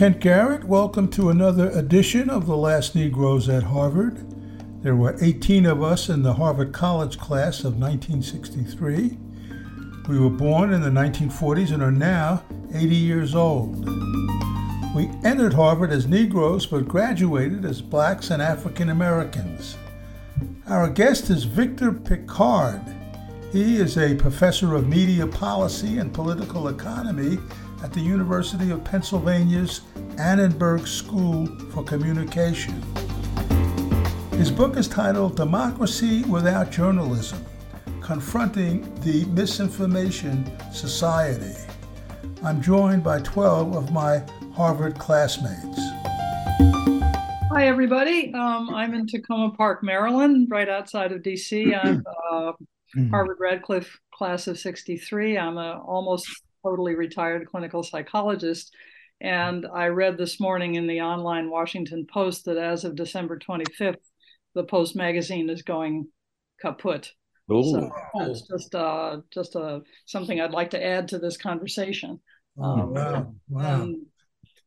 Kent 0.00 0.20
Garrett. 0.20 0.64
Welcome 0.64 1.08
to 1.08 1.28
another 1.28 1.68
edition 1.72 2.30
of 2.30 2.46
The 2.46 2.56
Last 2.56 2.94
Negroes 2.94 3.50
at 3.50 3.64
Harvard. 3.64 4.24
There 4.82 4.96
were 4.96 5.14
18 5.20 5.66
of 5.66 5.82
us 5.82 6.08
in 6.08 6.22
the 6.22 6.32
Harvard 6.32 6.72
College 6.72 7.18
class 7.18 7.64
of 7.64 7.76
1963. 7.76 9.18
We 10.08 10.18
were 10.18 10.30
born 10.30 10.72
in 10.72 10.80
the 10.80 10.88
1940s 10.88 11.70
and 11.70 11.82
are 11.82 11.92
now 11.92 12.42
80 12.72 12.96
years 12.96 13.34
old. 13.34 13.84
We 14.96 15.10
entered 15.22 15.52
Harvard 15.52 15.92
as 15.92 16.06
Negroes 16.06 16.64
but 16.64 16.88
graduated 16.88 17.66
as 17.66 17.82
blacks 17.82 18.30
and 18.30 18.40
African 18.40 18.88
Americans. 18.88 19.76
Our 20.66 20.88
guest 20.88 21.28
is 21.28 21.44
Victor 21.44 21.92
Pickard. 21.92 22.80
He 23.52 23.76
is 23.76 23.98
a 23.98 24.14
professor 24.14 24.74
of 24.74 24.88
media 24.88 25.26
policy 25.26 25.98
and 25.98 26.10
political 26.14 26.68
economy 26.68 27.36
at 27.82 27.92
the 27.92 28.00
University 28.00 28.70
of 28.70 28.84
Pennsylvania's 28.84 29.80
Annenberg 30.18 30.86
School 30.86 31.46
for 31.70 31.82
Communication. 31.82 32.80
His 34.32 34.50
book 34.50 34.76
is 34.76 34.88
titled 34.88 35.36
Democracy 35.36 36.24
Without 36.24 36.70
Journalism 36.70 37.44
Confronting 38.00 38.82
the 39.00 39.24
Misinformation 39.26 40.50
Society. 40.72 41.54
I'm 42.42 42.60
joined 42.60 43.04
by 43.04 43.20
12 43.20 43.76
of 43.76 43.92
my 43.92 44.22
Harvard 44.54 44.98
classmates. 44.98 45.78
Hi, 47.52 47.66
everybody. 47.66 48.32
Um, 48.34 48.74
I'm 48.74 48.94
in 48.94 49.06
Takoma 49.06 49.56
Park, 49.56 49.82
Maryland, 49.82 50.48
right 50.50 50.68
outside 50.68 51.12
of 51.12 51.22
DC. 51.22 51.78
I'm 51.78 52.02
uh, 52.32 52.52
Harvard 53.10 53.36
Radcliffe 53.40 53.98
class 54.14 54.46
of 54.46 54.58
63. 54.58 55.36
I'm 55.36 55.58
a 55.58 55.82
almost 55.86 56.28
totally 56.62 56.94
retired 56.94 57.48
clinical 57.48 57.82
psychologist. 57.82 58.74
And 59.20 59.66
I 59.72 59.86
read 59.86 60.16
this 60.16 60.40
morning 60.40 60.76
in 60.76 60.86
the 60.86 61.02
online 61.02 61.50
Washington 61.50 62.06
Post 62.10 62.46
that 62.46 62.56
as 62.56 62.84
of 62.84 62.96
December 62.96 63.38
25th, 63.38 63.96
the 64.54 64.64
Post 64.64 64.96
magazine 64.96 65.50
is 65.50 65.62
going 65.62 66.08
kaput. 66.60 67.12
Ooh. 67.52 67.64
So 67.64 67.90
that's 68.14 68.42
just 68.42 68.74
uh, 68.74 69.18
just 69.30 69.56
uh, 69.56 69.80
something 70.06 70.40
I'd 70.40 70.52
like 70.52 70.70
to 70.70 70.84
add 70.84 71.08
to 71.08 71.18
this 71.18 71.36
conversation. 71.36 72.20
Oh, 72.58 72.86
wow. 72.86 73.34
Wow. 73.48 73.88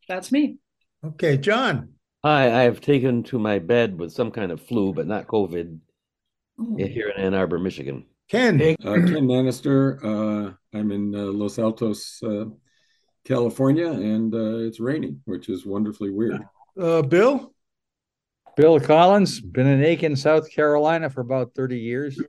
That's 0.08 0.32
me. 0.32 0.58
Okay, 1.04 1.38
John. 1.38 1.94
Hi, 2.24 2.46
I 2.46 2.64
have 2.64 2.80
taken 2.80 3.24
to 3.24 3.40
my 3.40 3.60
bed 3.60 4.00
with 4.00 4.14
some 4.14 4.32
kind 4.32 4.52
of 4.52 4.62
flu, 4.62 4.94
but 4.94 5.08
not 5.08 5.28
COVID, 5.28 5.80
here 6.78 7.10
in 7.10 7.22
Ann 7.22 7.34
Arbor, 7.34 7.60
Michigan. 7.60 8.06
Ken. 8.34 8.60
Uh, 8.60 8.94
Ken 8.94 9.28
Lannister. 9.28 10.04
Uh, 10.04 10.54
I'm 10.74 10.92
in 10.92 11.14
uh, 11.14 11.26
Los 11.26 11.60
Altos, 11.60 12.20
uh, 12.24 12.46
California, 13.26 13.92
and 13.92 14.34
uh, 14.34 14.58
it's 14.66 14.80
raining, 14.80 15.22
which 15.26 15.50
is 15.50 15.68
wonderfully 15.68 16.10
weird. 16.10 16.42
Uh, 16.80 17.04
Bill. 17.04 17.54
Bill 18.58 18.80
Collins, 18.80 19.40
been 19.40 19.68
in 19.68 19.84
Aiken, 19.84 20.16
South 20.16 20.50
Carolina 20.50 21.12
for 21.12 21.22
about 21.22 21.54
30 21.54 21.78
years. 21.78 22.20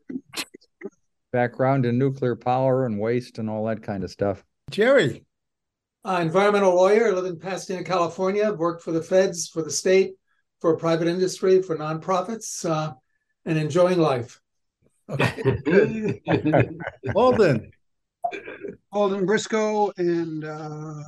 Background 1.32 1.86
in 1.86 1.98
nuclear 1.98 2.36
power 2.36 2.84
and 2.84 3.00
waste 3.00 3.38
and 3.38 3.48
all 3.48 3.64
that 3.64 3.82
kind 3.82 4.04
of 4.04 4.10
stuff. 4.10 4.44
Jerry. 4.70 5.24
Uh, 6.04 6.18
environmental 6.20 6.74
lawyer. 6.74 7.08
I 7.08 7.10
live 7.12 7.24
in 7.24 7.38
Pasadena, 7.38 7.82
California. 7.82 8.46
I've 8.46 8.58
worked 8.58 8.82
for 8.82 8.92
the 8.92 9.02
feds, 9.02 9.48
for 9.48 9.62
the 9.62 9.70
state, 9.70 10.16
for 10.60 10.76
private 10.76 11.08
industry, 11.08 11.62
for 11.62 11.76
nonprofits, 11.76 12.68
uh, 12.68 12.92
and 13.46 13.56
enjoying 13.56 13.98
life. 13.98 14.38
Okay. 15.10 16.20
Walden. 17.14 17.70
Alden 18.92 19.26
Briscoe, 19.26 19.92
and 19.98 20.44
uh, 20.44 21.02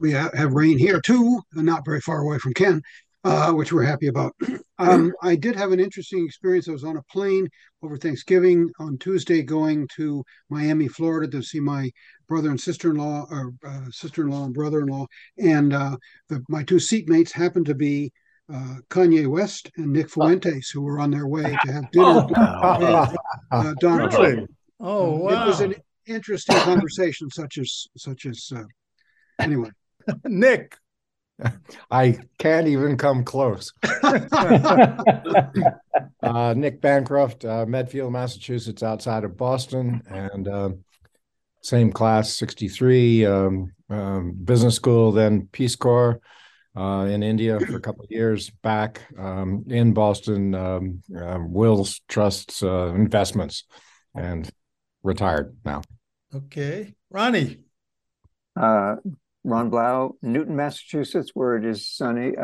we 0.00 0.12
ha- 0.12 0.30
have 0.34 0.54
rain 0.54 0.78
here 0.78 1.00
too, 1.00 1.40
not 1.54 1.84
very 1.84 2.00
far 2.00 2.20
away 2.20 2.38
from 2.38 2.54
Ken, 2.54 2.80
uh, 3.24 3.52
which 3.52 3.72
we're 3.72 3.82
happy 3.82 4.08
about. 4.08 4.34
Um, 4.78 5.12
I 5.22 5.36
did 5.36 5.54
have 5.54 5.70
an 5.70 5.78
interesting 5.78 6.24
experience. 6.24 6.68
I 6.68 6.72
was 6.72 6.82
on 6.82 6.96
a 6.96 7.02
plane 7.04 7.46
over 7.84 7.96
Thanksgiving 7.96 8.68
on 8.80 8.98
Tuesday 8.98 9.40
going 9.42 9.86
to 9.94 10.24
Miami, 10.50 10.88
Florida 10.88 11.30
to 11.30 11.40
see 11.40 11.60
my 11.60 11.88
brother 12.26 12.50
and 12.50 12.60
sister-in-law, 12.60 13.28
or 13.30 13.52
uh, 13.64 13.84
sister-in-law 13.92 14.46
and 14.46 14.54
brother-in-law, 14.54 15.06
and 15.38 15.72
uh, 15.72 15.96
the, 16.30 16.42
my 16.48 16.64
two 16.64 16.76
seatmates 16.76 17.30
happened 17.30 17.66
to 17.66 17.76
be 17.76 18.10
uh, 18.52 18.76
Kanye 18.90 19.26
West 19.26 19.70
and 19.76 19.92
Nick 19.92 20.10
Fuentes, 20.10 20.70
who 20.70 20.82
were 20.82 20.98
on 21.00 21.10
their 21.10 21.26
way 21.26 21.56
to 21.64 21.72
have 21.72 21.90
dinner 21.92 22.26
with 22.26 22.38
uh, 22.38 23.74
Donald 23.80 24.10
Trump. 24.10 24.50
Oh, 24.80 25.16
wow. 25.16 25.44
It 25.44 25.46
was 25.46 25.60
an 25.60 25.74
interesting 26.06 26.56
conversation, 26.56 27.30
such 27.30 27.58
as 27.58 27.86
such 27.96 28.26
as 28.26 28.50
uh, 28.54 28.64
anyway. 29.38 29.70
Nick. 30.24 30.76
I 31.90 32.18
can't 32.38 32.68
even 32.68 32.96
come 32.96 33.24
close. 33.24 33.72
uh, 36.22 36.54
Nick 36.56 36.80
Bancroft, 36.80 37.44
uh, 37.44 37.66
Medfield, 37.66 38.12
Massachusetts, 38.12 38.82
outside 38.84 39.24
of 39.24 39.36
Boston, 39.36 40.02
and 40.08 40.46
uh, 40.46 40.70
same 41.62 41.90
class, 41.90 42.36
63, 42.36 43.26
um, 43.26 43.72
um, 43.88 44.32
business 44.44 44.76
school, 44.76 45.10
then 45.10 45.48
Peace 45.50 45.74
Corps 45.74 46.20
uh, 46.76 47.06
in 47.10 47.22
India 47.22 47.60
for 47.60 47.76
a 47.76 47.80
couple 47.80 48.04
of 48.04 48.10
years 48.10 48.50
back 48.62 49.02
um, 49.18 49.64
in 49.68 49.92
Boston, 49.92 50.54
um, 50.54 51.02
uh, 51.16 51.38
Wills 51.40 52.00
Trusts 52.08 52.62
uh, 52.62 52.92
Investments, 52.94 53.64
and 54.14 54.50
retired 55.02 55.56
now. 55.64 55.82
Okay. 56.34 56.94
Ronnie. 57.10 57.58
Uh, 58.58 58.96
Ron 59.44 59.70
Blau, 59.70 60.14
Newton, 60.22 60.56
Massachusetts, 60.56 61.30
where 61.34 61.56
it 61.56 61.64
is 61.64 61.88
sunny. 61.88 62.36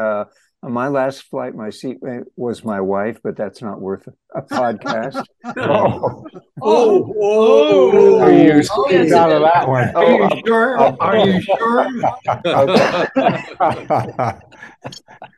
On 0.64 0.72
my 0.72 0.88
last 0.88 1.22
flight, 1.22 1.54
my 1.54 1.70
seatmate 1.70 2.24
was 2.34 2.64
my 2.64 2.80
wife, 2.80 3.20
but 3.22 3.36
that's 3.36 3.62
not 3.62 3.80
worth 3.80 4.08
a 4.34 4.42
podcast. 4.42 5.24
Oh, 5.56 6.26
Oh, 6.60 7.14
oh. 7.20 8.20
are 8.20 8.32
you 8.32 8.54
Oh, 8.54 8.62
squeezed 8.62 9.10
yes, 9.10 9.12
out 9.12 9.30
of 9.30 9.42
that 9.42 9.68
one? 9.68 9.88
Are 9.94 10.04
you 10.04 10.42
sure? 10.44 10.78
Are 11.00 11.16
you 11.28 11.40
sure? 11.40 11.86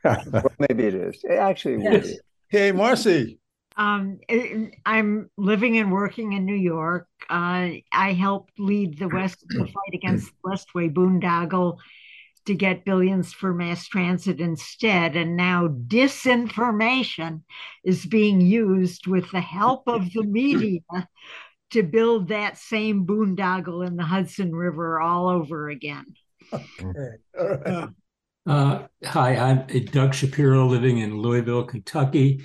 well, 0.03 0.51
maybe 0.59 0.83
it 0.85 0.95
is. 0.95 1.19
It 1.23 1.33
actually 1.37 1.77
would 1.77 1.93
Yes. 1.93 2.07
be. 2.07 2.19
Okay, 2.53 2.71
Marcy. 2.71 3.37
Um, 3.77 4.19
I- 4.29 4.71
I'm 4.85 5.29
living 5.37 5.77
and 5.77 5.91
working 5.91 6.33
in 6.33 6.45
New 6.45 6.55
York. 6.55 7.07
Uh, 7.29 7.69
I 7.91 8.13
helped 8.13 8.59
lead 8.59 8.97
the 8.99 9.07
West 9.07 9.45
the 9.47 9.65
fight 9.65 9.93
against 9.93 10.31
the 10.43 10.49
Westway 10.49 10.91
boondoggle 10.93 11.77
to 12.45 12.55
get 12.55 12.85
billions 12.85 13.33
for 13.33 13.53
mass 13.53 13.87
transit 13.87 14.39
instead, 14.39 15.15
and 15.15 15.35
now 15.35 15.67
disinformation 15.67 17.41
is 17.83 18.05
being 18.05 18.41
used 18.41 19.07
with 19.07 19.29
the 19.31 19.41
help 19.41 19.87
of 19.87 20.11
the 20.13 20.23
media 20.23 20.81
to 21.71 21.83
build 21.83 22.27
that 22.27 22.57
same 22.57 23.05
boondoggle 23.05 23.85
in 23.85 23.95
the 23.95 24.03
Hudson 24.03 24.53
River 24.53 24.99
all 24.99 25.29
over 25.29 25.69
again. 25.69 26.05
Okay. 26.53 27.09
All 27.39 27.47
right. 27.47 27.89
Uh, 28.47 28.87
hi, 29.05 29.35
I'm 29.35 29.67
Doug 29.85 30.15
Shapiro, 30.15 30.65
living 30.65 30.97
in 30.97 31.15
Louisville, 31.15 31.63
Kentucky. 31.63 32.43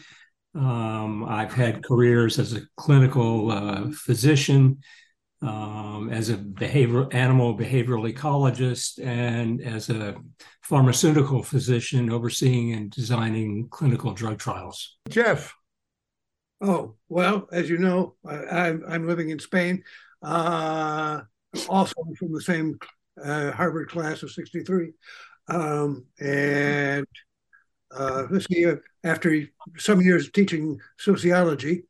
Um, 0.55 1.25
I've 1.25 1.55
had 1.55 1.83
careers 1.83 2.39
as 2.39 2.53
a 2.53 2.61
clinical 2.77 3.51
uh, 3.51 3.91
physician, 3.93 4.79
um, 5.47 6.11
as 6.11 6.29
a 6.29 6.37
behavior 6.37 7.07
animal 7.13 7.57
behavioral 7.57 8.13
ecologist, 8.13 9.05
and 9.05 9.63
as 9.63 9.89
a 9.89 10.17
pharmaceutical 10.63 11.43
physician 11.43 12.11
overseeing 12.11 12.73
and 12.73 12.91
designing 12.91 13.69
clinical 13.71 14.13
drug 14.13 14.39
trials. 14.39 14.99
Jeff. 15.09 15.55
Oh, 16.61 16.97
well, 17.09 17.49
as 17.53 17.69
you 17.69 17.79
know, 17.79 18.15
I, 18.27 18.37
I'm, 18.47 18.85
I'm 18.89 19.07
living 19.07 19.29
in 19.29 19.39
Spain, 19.39 19.85
uh, 20.23 21.21
also 21.69 21.95
from 22.19 22.33
the 22.33 22.41
same 22.41 22.79
uh, 23.23 23.53
Harvard 23.53 23.91
class 23.91 24.23
of 24.23 24.31
63. 24.31 24.93
Um, 25.49 26.07
and 26.19 27.07
uh, 27.95 28.25
let's 28.31 28.47
see, 28.47 28.67
uh, 28.67 28.77
after 29.05 29.47
some 29.77 30.01
years 30.01 30.27
of 30.27 30.33
teaching 30.33 30.81
sociology, 30.99 31.85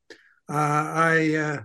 uh, 0.48 0.52
I, 0.52 1.34
uh, 1.36 1.60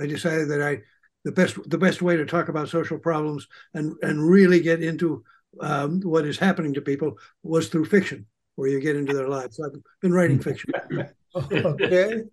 I 0.00 0.06
decided 0.06 0.48
that 0.50 0.62
I 0.62 0.82
the 1.24 1.32
best 1.32 1.58
the 1.68 1.78
best 1.78 2.02
way 2.02 2.16
to 2.16 2.26
talk 2.26 2.48
about 2.48 2.68
social 2.68 2.98
problems 2.98 3.46
and 3.74 3.94
and 4.02 4.28
really 4.28 4.60
get 4.60 4.82
into 4.82 5.24
um, 5.60 6.00
what 6.00 6.26
is 6.26 6.38
happening 6.38 6.74
to 6.74 6.80
people 6.80 7.18
was 7.42 7.68
through 7.68 7.84
fiction, 7.84 8.26
where 8.56 8.68
you 8.68 8.80
get 8.80 8.96
into 8.96 9.12
their 9.12 9.28
lives. 9.28 9.56
So 9.56 9.66
I've 9.66 9.82
been 10.00 10.12
writing 10.12 10.40
fiction. 10.40 10.72
Okay. 11.34 12.24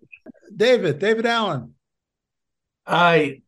David. 0.54 0.98
David 0.98 1.24
Allen. 1.24 1.72
I 2.86 3.40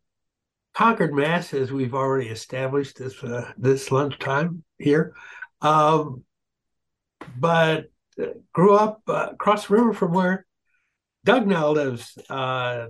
Concord 0.74 1.12
Mass 1.12 1.52
as 1.52 1.70
we've 1.70 1.94
already 1.94 2.30
established 2.30 2.96
this 2.96 3.22
uh, 3.22 3.52
this 3.58 3.90
lunchtime 3.92 4.64
here, 4.78 5.14
um, 5.60 6.24
but 7.36 7.90
uh, 8.18 8.28
grew 8.54 8.74
up 8.74 9.02
uh, 9.08 9.28
across 9.32 9.66
the 9.66 9.74
river 9.74 9.92
from 9.92 10.12
where 10.12 10.46
Doug 11.24 11.46
now 11.46 11.70
lives. 11.70 12.16
Uh, 12.30 12.86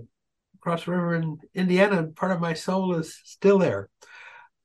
across 0.63 0.85
the 0.85 0.91
river 0.91 1.15
in 1.15 1.37
Indiana, 1.53 1.99
and 1.99 2.15
part 2.15 2.31
of 2.31 2.39
my 2.39 2.53
soul 2.53 2.95
is 2.95 3.19
still 3.25 3.57
there. 3.57 3.89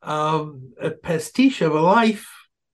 Um, 0.00 0.72
a 0.80 0.90
pastiche 0.90 1.60
of 1.60 1.74
a 1.74 1.80
life, 1.80 2.30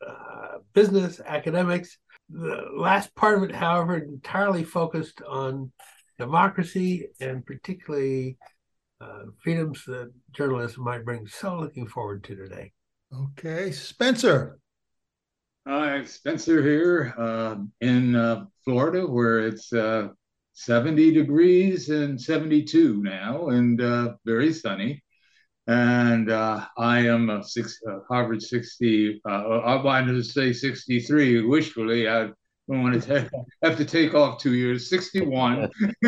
uh, 0.07 0.59
business, 0.75 1.23
academics. 1.25 1.97
The 2.29 2.67
last 2.77 3.15
part 3.15 3.39
of 3.39 3.45
it, 3.45 3.55
however, 3.55 3.97
entirely 3.97 4.63
focused 4.63 5.23
on 5.27 5.73
democracy 6.19 7.09
and 7.19 7.47
particularly 7.47 8.37
uh, 9.01 9.23
freedoms 9.43 9.83
that 9.87 10.13
journalism 10.33 10.85
might 10.85 11.07
bring. 11.07 11.27
So 11.27 11.59
looking 11.59 11.87
forward 11.87 12.25
to 12.25 12.37
today. 12.37 12.73
Okay, 13.11 13.73
Spencer. 13.73 14.59
Hi, 15.67 16.05
Spencer 16.05 16.63
here 16.63 17.15
uh, 17.17 17.57
in 17.81 18.17
uh, 18.17 18.45
Florida, 18.67 19.07
where 19.07 19.41
it's 19.41 19.73
uh, 19.73 20.09
70 20.55 21.13
degrees 21.13 21.91
and 21.91 22.21
72 22.21 23.03
now, 23.03 23.49
and 23.49 23.81
uh, 23.81 24.15
very 24.25 24.53
sunny. 24.53 25.03
And 25.67 26.31
uh, 26.31 26.67
I 26.79 27.01
am 27.01 27.31
a 27.31 27.43
six, 27.43 27.79
uh, 27.89 28.01
Harvard 28.09 28.43
60. 28.43 29.21
I 29.27 29.77
wanted 29.77 30.13
to 30.13 30.23
say 30.23 30.53
63 30.53 31.43
wishfully. 31.43 32.09
I 32.09 32.31
don't 32.69 32.83
want 32.83 33.03
to 33.03 33.31
have 33.63 33.77
to 33.77 33.85
take 33.85 34.15
off 34.15 34.39
two 34.39 34.55
years. 34.55 34.89
61, 34.89 35.71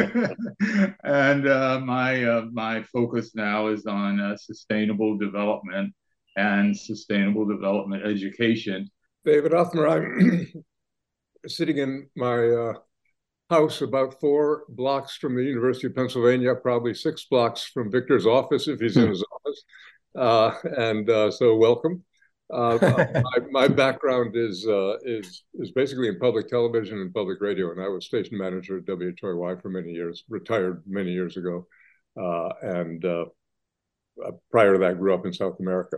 and 1.04 1.48
uh 1.48 1.80
my 1.84 2.42
my 2.52 2.82
focus 2.84 3.34
now 3.34 3.68
is 3.68 3.86
on 3.86 4.36
sustainable 4.38 5.18
development 5.18 5.94
and 6.36 6.76
sustainable 6.76 7.46
development 7.46 8.04
education. 8.04 8.88
David 9.24 9.52
Othmer, 9.52 9.90
I'm 9.90 10.64
sitting 11.46 11.78
in 11.78 12.08
my 12.14 12.48
uh, 12.48 12.72
house 13.50 13.80
about 13.80 14.18
four 14.20 14.64
blocks 14.68 15.16
from 15.16 15.36
the 15.36 15.42
University 15.42 15.86
of 15.86 15.94
Pennsylvania, 15.94 16.54
probably 16.54 16.94
six 16.94 17.26
blocks 17.30 17.64
from 17.64 17.90
Victor's 17.90 18.26
office 18.26 18.68
if 18.68 18.80
he's 18.80 18.96
in 18.96 19.08
his 19.08 19.24
office. 19.32 19.64
Uh, 20.16 20.52
and 20.78 21.08
uh, 21.10 21.30
so, 21.30 21.56
welcome. 21.56 22.02
Uh, 22.48 22.78
my, 22.80 23.38
my, 23.50 23.66
background 23.66 24.36
is 24.36 24.64
uh, 24.68 24.94
is 25.02 25.42
is 25.54 25.72
basically 25.72 26.06
in 26.06 26.16
public 26.20 26.46
television 26.46 27.00
and 27.00 27.12
public 27.12 27.40
radio, 27.40 27.72
and 27.72 27.82
I 27.82 27.88
was 27.88 28.06
station 28.06 28.38
manager 28.38 28.78
at 28.78 28.84
WHYY 28.84 29.60
for 29.60 29.68
many 29.68 29.90
years. 29.90 30.22
Retired 30.28 30.84
many 30.86 31.10
years 31.10 31.36
ago, 31.36 31.66
uh, 32.16 32.50
and 32.62 33.04
prior 34.52 34.74
to 34.74 34.78
that, 34.78 34.96
grew 35.00 35.12
up 35.12 35.26
in 35.26 35.32
South 35.32 35.58
America 35.58 35.96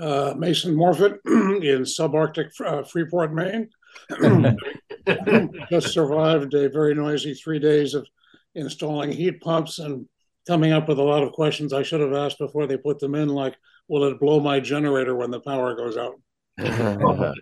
uh, 0.00 0.34
Mason 0.36 0.74
Morfit 0.74 1.18
in 1.26 1.82
subarctic 1.82 2.50
uh, 2.64 2.82
Freeport, 2.82 3.32
Maine. 3.32 3.68
Just 5.70 5.92
survived 5.92 6.54
a 6.54 6.68
very 6.68 6.94
noisy 6.94 7.34
three 7.34 7.58
days 7.58 7.94
of 7.94 8.06
installing 8.54 9.12
heat 9.12 9.40
pumps 9.40 9.78
and 9.78 10.06
coming 10.46 10.72
up 10.72 10.88
with 10.88 10.98
a 10.98 11.02
lot 11.02 11.22
of 11.22 11.32
questions 11.32 11.72
I 11.72 11.82
should 11.82 12.00
have 12.00 12.12
asked 12.12 12.38
before 12.38 12.66
they 12.66 12.76
put 12.76 12.98
them 12.98 13.14
in, 13.14 13.28
like, 13.28 13.56
will 13.88 14.04
it 14.04 14.20
blow 14.20 14.40
my 14.40 14.60
generator 14.60 15.14
when 15.14 15.30
the 15.30 15.40
power 15.40 15.74
goes 15.74 15.96
out? 15.96 16.14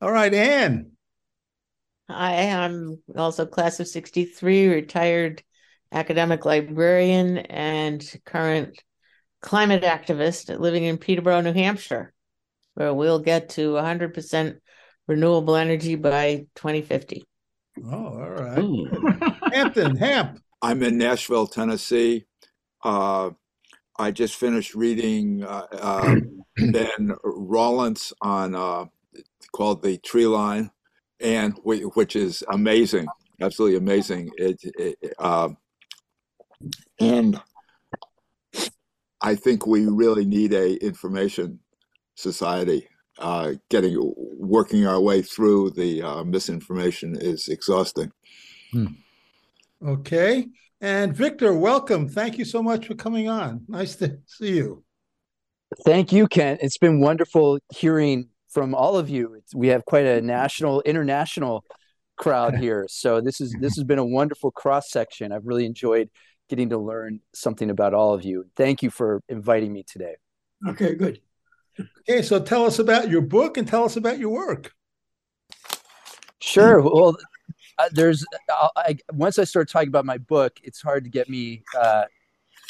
All 0.00 0.12
right, 0.12 0.32
Anne. 0.32 0.92
Hi, 2.08 2.50
I'm 2.50 3.02
also 3.16 3.46
class 3.46 3.80
of 3.80 3.88
63, 3.88 4.68
retired 4.68 5.42
academic 5.90 6.44
librarian 6.44 7.38
and 7.38 8.04
current 8.24 8.80
climate 9.40 9.82
activist 9.82 10.56
living 10.58 10.84
in 10.84 10.98
Peterborough, 10.98 11.40
New 11.40 11.52
Hampshire, 11.52 12.12
where 12.76 12.92
we'll 12.92 13.18
get 13.18 13.48
to 13.48 13.72
100% 13.72 14.58
renewable 15.08 15.56
energy 15.56 15.94
by 15.94 16.46
2050. 16.54 17.24
Oh, 17.86 17.90
all 17.90 18.30
right. 18.30 19.52
Hampton, 19.52 19.96
Hamp. 19.98 20.40
I'm 20.60 20.82
in 20.82 20.98
Nashville, 20.98 21.46
Tennessee. 21.46 22.26
Uh, 22.84 23.30
I 23.98 24.10
just 24.10 24.36
finished 24.36 24.74
reading 24.74 25.42
uh, 25.42 25.66
uh, 25.72 26.16
Ben 26.56 27.14
Rawlence 27.24 28.12
on 28.20 28.54
uh, 28.54 28.84
called 29.52 29.82
The 29.82 29.96
Tree 29.96 30.26
Line, 30.26 30.70
and 31.18 31.58
which 31.64 32.14
is 32.14 32.42
amazing, 32.50 33.06
absolutely 33.40 33.78
amazing. 33.78 34.30
It, 34.36 34.60
it 34.62 35.14
uh, 35.18 35.48
and 37.00 37.40
I 39.22 39.34
think 39.34 39.66
we 39.66 39.86
really 39.86 40.26
need 40.26 40.52
a 40.52 40.74
information 40.84 41.60
society. 42.16 42.88
Uh, 43.18 43.54
getting 43.70 43.96
working 44.38 44.86
our 44.86 45.00
way 45.00 45.22
through 45.22 45.70
the 45.70 46.02
uh, 46.02 46.22
misinformation 46.22 47.16
is 47.18 47.48
exhausting. 47.48 48.12
Hmm. 48.72 48.86
Okay, 49.86 50.48
and 50.82 51.16
Victor, 51.16 51.54
welcome. 51.54 52.08
Thank 52.08 52.36
you 52.36 52.44
so 52.44 52.62
much 52.62 52.86
for 52.86 52.94
coming 52.94 53.28
on. 53.30 53.64
Nice 53.68 53.96
to 53.96 54.18
see 54.26 54.56
you. 54.56 54.84
Thank 55.84 56.12
you, 56.12 56.28
Kent. 56.28 56.60
It's 56.62 56.78
been 56.78 57.00
wonderful 57.00 57.58
hearing 57.74 58.28
from 58.50 58.74
all 58.74 58.96
of 58.96 59.08
you. 59.08 59.34
It's, 59.34 59.54
we 59.54 59.68
have 59.68 59.84
quite 59.84 60.06
a 60.06 60.20
national, 60.20 60.82
international 60.82 61.64
crowd 62.16 62.56
here. 62.58 62.86
So 62.88 63.20
this 63.20 63.40
is 63.40 63.54
this 63.60 63.76
has 63.76 63.84
been 63.84 63.98
a 63.98 64.04
wonderful 64.04 64.50
cross 64.50 64.90
section. 64.90 65.32
I've 65.32 65.46
really 65.46 65.66
enjoyed 65.66 66.10
getting 66.48 66.70
to 66.70 66.78
learn 66.78 67.20
something 67.34 67.70
about 67.70 67.94
all 67.94 68.14
of 68.14 68.24
you. 68.24 68.44
Thank 68.56 68.82
you 68.82 68.90
for 68.90 69.22
inviting 69.28 69.72
me 69.72 69.84
today. 69.86 70.14
Okay, 70.68 70.94
good. 70.94 71.20
Okay, 71.78 72.22
so 72.22 72.40
tell 72.40 72.64
us 72.64 72.78
about 72.78 73.10
your 73.10 73.20
book 73.20 73.56
and 73.56 73.66
tell 73.66 73.84
us 73.84 73.96
about 73.96 74.18
your 74.18 74.30
work. 74.30 74.72
Sure. 76.40 76.80
Well, 76.80 77.16
uh, 77.78 77.88
there's 77.92 78.24
uh, 78.52 78.68
I, 78.76 78.98
once 79.12 79.38
I 79.38 79.44
start 79.44 79.68
talking 79.68 79.88
about 79.88 80.04
my 80.04 80.18
book, 80.18 80.58
it's 80.62 80.80
hard 80.80 81.04
to 81.04 81.10
get 81.10 81.28
me 81.28 81.62
uh, 81.78 82.04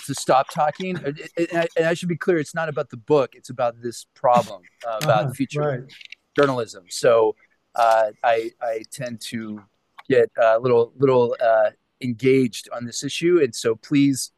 to 0.06 0.14
stop 0.14 0.48
talking. 0.50 0.96
And 1.04 1.20
I, 1.54 1.68
and 1.76 1.86
I, 1.86 1.94
should 1.94 2.08
be 2.08 2.16
clear, 2.16 2.38
it's 2.38 2.54
not 2.54 2.68
about 2.68 2.90
the 2.90 2.96
book; 2.96 3.34
it's 3.34 3.50
about 3.50 3.80
this 3.80 4.06
problem 4.14 4.62
uh, 4.86 4.98
about 5.02 5.24
uh-huh, 5.24 5.32
future 5.32 5.60
right. 5.60 5.80
journalism. 6.36 6.84
So 6.88 7.36
uh, 7.74 8.10
I 8.24 8.50
I 8.60 8.82
tend 8.90 9.20
to 9.22 9.62
get 10.08 10.30
a 10.38 10.58
little 10.58 10.92
little 10.96 11.36
uh, 11.40 11.70
engaged 12.00 12.68
on 12.72 12.84
this 12.84 13.04
issue, 13.04 13.40
and 13.42 13.54
so 13.54 13.76
please 13.76 14.32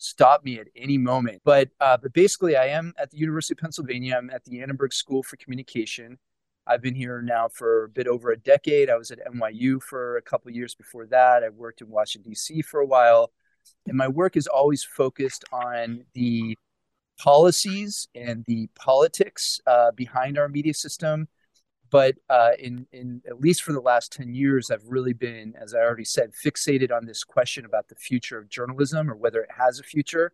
stop 0.00 0.44
me 0.44 0.58
at 0.58 0.66
any 0.74 0.98
moment. 0.98 1.42
But 1.44 1.68
uh, 1.80 1.96
but 1.98 2.12
basically, 2.12 2.56
I 2.56 2.66
am 2.66 2.92
at 2.98 3.10
the 3.10 3.18
University 3.18 3.54
of 3.54 3.58
Pennsylvania. 3.58 4.16
I'm 4.16 4.30
at 4.30 4.44
the 4.44 4.60
Annenberg 4.60 4.92
School 4.92 5.22
for 5.22 5.36
Communication. 5.36 6.18
I've 6.66 6.82
been 6.82 6.94
here 6.94 7.22
now 7.22 7.48
for 7.48 7.84
a 7.84 7.88
bit 7.88 8.06
over 8.06 8.30
a 8.30 8.36
decade. 8.36 8.90
I 8.90 8.96
was 8.96 9.10
at 9.10 9.18
NYU 9.26 9.82
for 9.82 10.16
a 10.16 10.22
couple 10.22 10.50
years 10.50 10.74
before 10.74 11.06
that. 11.06 11.42
I 11.44 11.48
worked 11.50 11.80
in 11.80 11.88
Washington 11.88 12.30
D.C. 12.30 12.62
for 12.62 12.80
a 12.80 12.86
while, 12.86 13.32
and 13.86 13.96
my 13.96 14.08
work 14.08 14.36
is 14.36 14.46
always 14.46 14.82
focused 14.82 15.44
on 15.52 16.04
the 16.14 16.56
policies 17.18 18.08
and 18.14 18.44
the 18.46 18.68
politics 18.74 19.60
uh, 19.66 19.90
behind 19.92 20.38
our 20.38 20.48
media 20.48 20.72
system 20.72 21.28
but 21.90 22.16
uh, 22.28 22.52
in 22.58 22.86
in 22.92 23.22
at 23.26 23.40
least 23.40 23.62
for 23.62 23.72
the 23.72 23.80
last 23.80 24.12
10 24.12 24.34
years 24.34 24.70
i've 24.70 24.86
really 24.86 25.12
been 25.12 25.54
as 25.60 25.74
i 25.74 25.78
already 25.78 26.04
said 26.04 26.32
fixated 26.32 26.90
on 26.92 27.06
this 27.06 27.24
question 27.24 27.64
about 27.64 27.88
the 27.88 27.94
future 27.94 28.38
of 28.38 28.48
journalism 28.48 29.10
or 29.10 29.16
whether 29.16 29.40
it 29.40 29.50
has 29.56 29.78
a 29.78 29.82
future 29.82 30.32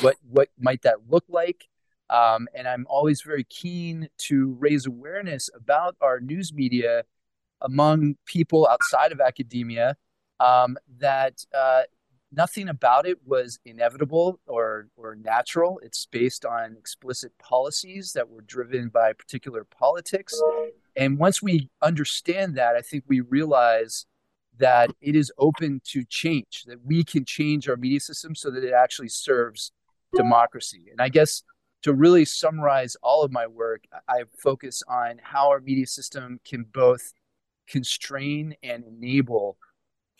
what 0.00 0.16
what 0.28 0.48
might 0.58 0.82
that 0.82 0.96
look 1.08 1.24
like 1.28 1.68
um, 2.10 2.48
and 2.54 2.68
i'm 2.68 2.86
always 2.88 3.22
very 3.22 3.44
keen 3.44 4.08
to 4.18 4.56
raise 4.58 4.86
awareness 4.86 5.48
about 5.54 5.96
our 6.00 6.20
news 6.20 6.52
media 6.52 7.04
among 7.62 8.16
people 8.26 8.68
outside 8.68 9.12
of 9.12 9.20
academia 9.20 9.96
um, 10.40 10.76
that 10.98 11.44
uh, 11.54 11.82
nothing 12.32 12.68
about 12.68 13.06
it 13.06 13.18
was 13.24 13.58
inevitable 13.64 14.40
or 14.46 14.88
or 14.96 15.16
natural. 15.16 15.80
It's 15.82 16.06
based 16.06 16.44
on 16.44 16.76
explicit 16.78 17.32
policies 17.38 18.12
that 18.12 18.28
were 18.28 18.42
driven 18.42 18.88
by 18.88 19.12
particular 19.12 19.64
politics. 19.64 20.40
And 20.96 21.18
once 21.18 21.42
we 21.42 21.68
understand 21.82 22.56
that, 22.56 22.74
I 22.76 22.80
think 22.80 23.04
we 23.06 23.20
realize 23.20 24.06
that 24.58 24.90
it 25.00 25.14
is 25.14 25.30
open 25.38 25.82
to 25.84 26.04
change, 26.08 26.64
that 26.66 26.84
we 26.84 27.04
can 27.04 27.24
change 27.24 27.68
our 27.68 27.76
media 27.76 28.00
system 28.00 28.34
so 28.34 28.50
that 28.50 28.64
it 28.64 28.72
actually 28.72 29.08
serves 29.08 29.72
democracy. 30.14 30.84
And 30.90 31.00
I 31.00 31.10
guess 31.10 31.42
to 31.82 31.92
really 31.92 32.24
summarize 32.24 32.96
all 33.02 33.22
of 33.22 33.30
my 33.30 33.46
work, 33.46 33.84
I 34.08 34.22
focus 34.38 34.82
on 34.88 35.20
how 35.22 35.50
our 35.50 35.60
media 35.60 35.86
system 35.86 36.40
can 36.44 36.64
both 36.72 37.12
constrain 37.68 38.54
and 38.62 38.84
enable 38.84 39.58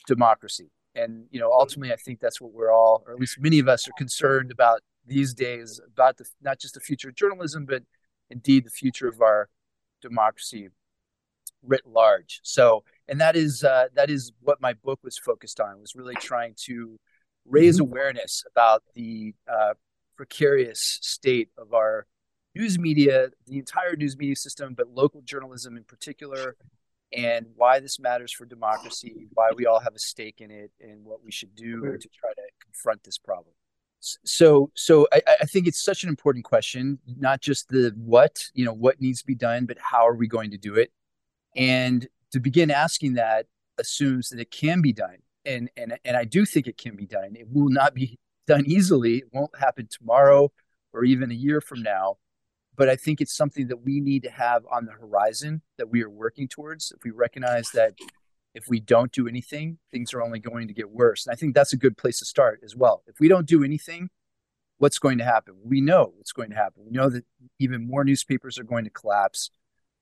democracy 0.07 0.71
and 0.95 1.27
you 1.31 1.39
know 1.39 1.53
ultimately 1.53 1.93
i 1.93 1.97
think 1.97 2.21
that's 2.21 2.41
what 2.41 2.53
we're 2.53 2.73
all 2.73 3.03
or 3.07 3.13
at 3.13 3.21
least 3.21 3.41
many 3.41 3.59
of 3.59 3.69
us 3.69 3.87
are 3.87 3.93
concerned 3.97 4.51
about 4.51 4.81
these 5.07 5.35
days 5.35 5.81
about 5.93 6.17
the 6.17 6.25
not 6.43 6.59
just 6.59 6.75
the 6.75 6.81
future 6.81 7.09
of 7.09 7.15
journalism 7.15 7.67
but 7.67 7.83
indeed 8.31 8.65
the 8.65 8.71
future 8.71 9.09
of 9.09 9.21
our 9.21 9.49
democracy 10.09 10.69
writ 11.63 11.83
large 11.87 12.41
so 12.43 12.85
and 13.09 13.21
that 13.21 13.37
is 13.37 13.65
uh, 13.65 13.87
that 13.95 14.11
is 14.11 14.33
what 14.41 14.61
my 14.61 14.73
book 14.73 15.01
was 15.03 15.19
focused 15.19 15.61
on 15.61 15.81
was 15.81 15.95
really 15.95 16.15
trying 16.17 16.55
to 16.57 16.99
raise 17.45 17.77
mm-hmm. 17.77 17.91
awareness 17.91 18.45
about 18.51 18.83
the 18.95 19.35
uh, 19.51 19.75
precarious 20.17 20.99
state 21.03 21.49
of 21.59 21.75
our 21.75 22.07
news 22.55 22.79
media 22.79 23.29
the 23.47 23.59
entire 23.59 23.97
news 23.97 24.17
media 24.17 24.37
system 24.37 24.75
but 24.75 24.89
local 24.89 25.23
journalism 25.23 25.77
in 25.77 25.85
particular 25.85 26.57
and 27.13 27.47
why 27.55 27.81
this 27.81 27.99
matters 27.99 28.33
for 28.33 28.45
democracy, 28.45 29.29
why 29.33 29.51
we 29.57 29.67
all 29.67 29.81
have 29.81 29.95
a 29.95 29.99
stake 29.99 30.41
in 30.41 30.51
it, 30.51 30.71
and 30.81 31.05
what 31.05 31.25
we 31.25 31.31
should 31.31 31.55
do 31.55 31.81
to 31.81 32.09
try 32.09 32.31
to 32.31 32.43
confront 32.63 33.05
this 33.05 33.19
problem. 33.19 33.55
So 34.25 34.71
so 34.75 35.07
I, 35.13 35.23
I 35.41 35.45
think 35.47 35.67
it's 35.67 35.83
such 35.83 36.03
an 36.03 36.09
important 36.09 36.45
question 36.45 36.99
not 37.19 37.41
just 37.41 37.69
the 37.69 37.93
what 37.97 38.51
you 38.55 38.65
know 38.65 38.73
what 38.73 39.01
needs 39.01 39.21
to 39.21 39.27
be 39.27 39.35
done 39.35 39.67
but 39.67 39.79
how 39.81 40.07
are 40.07 40.15
we 40.15 40.29
going 40.29 40.51
to 40.51 40.59
do 40.59 40.75
it? 40.75 40.93
And 41.55 42.07
to 42.33 42.41
begin 42.41 42.71
asking 42.71 43.15
that 43.15 43.47
assumes 43.79 44.29
that 44.29 44.41
it 44.41 44.51
can 44.51 44.81
be 44.83 44.93
done. 44.93 45.19
And 45.45 45.71
and 45.77 45.99
and 46.05 46.17
i 46.17 46.25
do 46.25 46.45
think 46.45 46.67
it 46.67 46.77
can 46.77 46.97
be 46.97 47.07
done. 47.07 47.37
It 47.37 47.47
will 47.51 47.71
not 47.71 47.95
be 47.95 48.19
done 48.47 48.65
easily. 48.67 49.19
It 49.19 49.29
won't 49.33 49.57
happen 49.59 49.89
tomorrow 49.91 50.53
or 50.93 51.05
even 51.05 51.31
a 51.31 51.35
year 51.35 51.61
from 51.61 51.83
now. 51.83 52.19
But 52.77 52.89
i 52.89 52.97
think 52.97 53.21
it's 53.21 53.37
something 53.37 53.69
that 53.69 53.83
we 53.85 54.01
need 54.01 54.23
to 54.25 54.31
have 54.31 54.65
on 54.71 54.87
the 54.87 54.93
horizon 54.93 55.63
that 55.79 55.89
we 55.89 56.03
are 56.03 56.11
working 56.11 56.49
towards. 56.49 56.93
If 56.93 57.05
we 57.05 57.11
recognize 57.11 57.71
that 57.71 57.95
if 58.57 58.69
we 58.69 58.81
don't 58.81 59.13
do 59.13 59.29
anything, 59.29 59.77
things 59.91 60.15
are 60.15 60.23
only 60.23 60.39
going 60.39 60.67
to 60.67 60.73
get 60.73 60.91
worse. 60.91 61.27
And 61.27 61.33
I 61.33 61.37
think 61.37 61.55
that's 61.55 61.75
a 61.75 61.77
good 61.77 61.99
place 61.99 62.21
to 62.21 62.25
start 62.25 62.61
as 62.65 62.75
well. 62.75 63.03
If 63.07 63.21
we 63.21 63.29
don't 63.29 63.47
do 63.47 63.63
anything, 63.63 64.09
what's 64.79 64.99
going 64.99 65.19
to 65.19 65.25
happen? 65.25 65.57
We 65.63 65.83
know 65.83 66.15
what's 66.17 66.33
going 66.33 66.49
to 66.51 66.57
happen. 66.57 66.85
We 66.87 66.91
know 66.91 67.11
that 67.11 67.27
even 67.59 67.87
more 67.87 68.03
newspapers 68.03 68.59
are 68.59 68.65
going 68.65 68.85
to 68.85 68.91
collapse, 68.91 69.51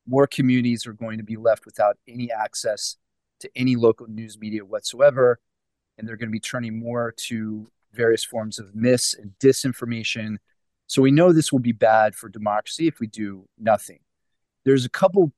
more 0.07 0.29
communities 0.29 0.87
are 0.87 0.93
going 0.93 1.19
to 1.19 1.25
be 1.25 1.37
left 1.37 1.67
without 1.67 1.97
any 2.07 2.31
access 2.31 2.97
to 3.41 3.51
any 3.57 3.75
local 3.75 4.07
news 4.07 4.39
media 4.39 4.65
whatsoever. 4.65 5.41
And 5.99 6.07
they're 6.07 6.17
going 6.17 6.29
to 6.29 6.33
be 6.33 6.39
turning 6.41 6.79
more 6.79 7.13
to 7.27 7.67
various 7.93 8.25
forms 8.25 8.61
of 8.61 8.73
mis 8.73 9.15
and 9.15 9.33
disinformation. 9.41 10.37
So 10.87 11.03
we 11.03 11.11
know 11.11 11.33
this 11.33 11.51
will 11.51 11.59
be 11.59 11.73
bad 11.73 12.15
for 12.15 12.29
democracy 12.29 12.87
if 12.87 13.01
we 13.01 13.09
do 13.09 13.49
nothing. 13.59 13.99
There's 14.65 14.85
a 14.85 14.91
couple 14.91 15.33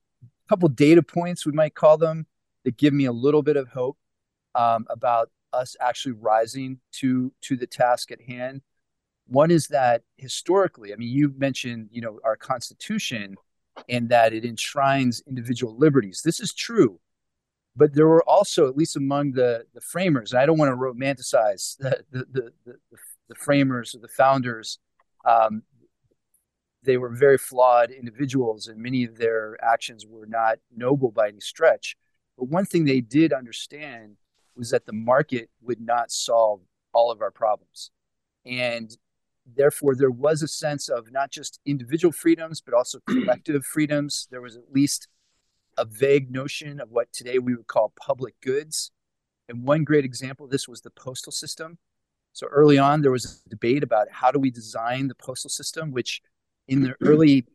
couple 0.51 0.69
data 0.69 1.03
points 1.03 1.45
we 1.45 1.53
might 1.53 1.75
call 1.75 1.97
them 1.99 2.27
that 2.67 2.77
give 2.77 2.93
me 2.93 3.05
a 3.05 3.13
little 3.13 3.43
bit 3.43 3.57
of 3.57 3.69
hope 3.69 3.97
um, 4.57 4.87
about 4.91 5.31
us 5.53 5.77
actually 5.81 6.13
rising 6.13 6.81
to 6.91 7.33
to 7.41 7.57
the 7.57 7.67
task 7.67 8.11
at 8.11 8.21
hand. 8.21 8.61
One 9.29 9.51
is 9.51 9.69
that 9.69 10.03
historically, 10.17 10.93
I 10.93 10.97
mean, 10.97 11.09
you 11.09 11.33
mentioned 11.39 11.89
you 11.93 12.03
know 12.03 12.19
our 12.25 12.37
Constitution 12.37 13.37
and 13.89 14.09
that 14.09 14.33
it 14.33 14.45
enshrines 14.45 15.23
individual 15.29 15.77
liberties. 15.79 16.23
This 16.25 16.41
is 16.41 16.53
true, 16.53 16.99
but 17.77 17.95
there 17.95 18.09
were 18.09 18.25
also, 18.25 18.69
at 18.69 18.77
least 18.77 18.97
among 18.97 19.33
the 19.33 19.65
the 19.73 19.81
framers, 19.81 20.33
and 20.33 20.41
I 20.43 20.47
don't 20.47 20.59
want 20.59 20.73
to 20.73 20.77
romanticize 20.77 21.77
the 21.79 22.03
the 22.11 22.25
the, 22.33 22.53
the, 22.67 22.99
the 23.29 23.35
framers 23.37 23.95
or 23.95 24.01
the 24.01 24.09
founders. 24.09 24.81
Um, 25.25 25.63
they 26.83 26.97
were 26.97 27.11
very 27.11 27.39
flawed 27.39 27.93
individuals, 27.93 28.67
and 28.67 28.81
many 28.81 29.05
of 29.05 29.19
their 29.19 29.57
actions 29.65 30.05
were 30.05 30.27
not 30.27 30.59
noble 30.77 31.13
by 31.13 31.29
any 31.29 31.41
stretch. 31.41 31.97
But 32.37 32.49
one 32.49 32.67
thing 32.67 32.85
they 32.85 33.01
did 33.01 33.33
understand 33.33 34.17
was 34.55 34.71
that 34.71 34.87
the 34.87 34.93
market 34.93 35.51
would 35.63 35.81
not 35.81 36.11
solve 36.11 36.61
all 36.93 37.11
of 37.11 37.21
our 37.21 37.31
problems. 37.31 37.91
And 38.45 38.97
therefore, 39.47 39.95
there 39.95 40.11
was 40.11 40.43
a 40.43 40.49
sense 40.49 40.89
of 40.89 41.13
not 41.13 41.31
just 41.31 41.61
individual 41.67 42.13
freedoms, 42.13 42.61
but 42.61 42.75
also 42.75 43.01
collective 43.07 43.65
freedoms. 43.65 44.29
There 44.31 44.41
was 44.41 44.57
at 44.57 44.73
least 44.73 45.09
a 45.77 45.85
vague 45.85 46.31
notion 46.31 46.81
of 46.81 46.91
what 46.91 47.13
today 47.13 47.39
we 47.39 47.55
would 47.55 47.67
call 47.67 47.93
public 48.01 48.41
goods. 48.41 48.91
And 49.49 49.65
one 49.65 49.85
great 49.85 50.05
example 50.05 50.47
of 50.47 50.51
this 50.51 50.67
was 50.67 50.81
the 50.81 50.91
postal 50.91 51.33
system. 51.33 51.79
So 52.33 52.47
early 52.49 52.79
on, 52.79 53.03
there 53.03 53.11
was 53.11 53.43
a 53.47 53.49
debate 53.49 53.83
about 53.83 54.09
how 54.11 54.31
do 54.31 54.39
we 54.39 54.51
design 54.51 55.09
the 55.09 55.15
postal 55.15 55.51
system, 55.51 55.93
which 55.93 56.21
in 56.69 56.83
the 56.83 56.95
early 57.03 57.47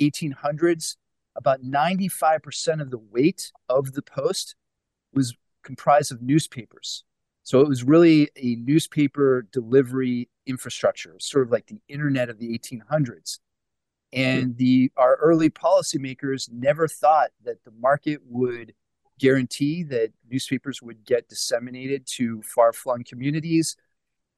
1800s 0.00 0.96
about 1.36 1.62
95% 1.62 2.80
of 2.80 2.90
the 2.90 2.98
weight 2.98 3.52
of 3.68 3.92
the 3.92 4.02
post 4.02 4.54
was 5.12 5.34
comprised 5.62 6.12
of 6.12 6.22
newspapers. 6.22 7.04
So 7.44 7.60
it 7.60 7.68
was 7.68 7.82
really 7.82 8.30
a 8.36 8.56
newspaper 8.56 9.46
delivery 9.52 10.28
infrastructure, 10.46 11.16
sort 11.18 11.46
of 11.46 11.50
like 11.50 11.66
the 11.66 11.80
internet 11.88 12.28
of 12.28 12.38
the 12.38 12.56
1800s. 12.58 13.38
And 14.12 14.56
the 14.58 14.92
our 14.96 15.16
early 15.16 15.48
policymakers 15.48 16.50
never 16.52 16.86
thought 16.86 17.30
that 17.44 17.64
the 17.64 17.70
market 17.70 18.20
would 18.28 18.74
guarantee 19.18 19.82
that 19.84 20.12
newspapers 20.28 20.82
would 20.82 21.04
get 21.04 21.28
disseminated 21.28 22.06
to 22.06 22.42
far-flung 22.42 23.04
communities. 23.04 23.76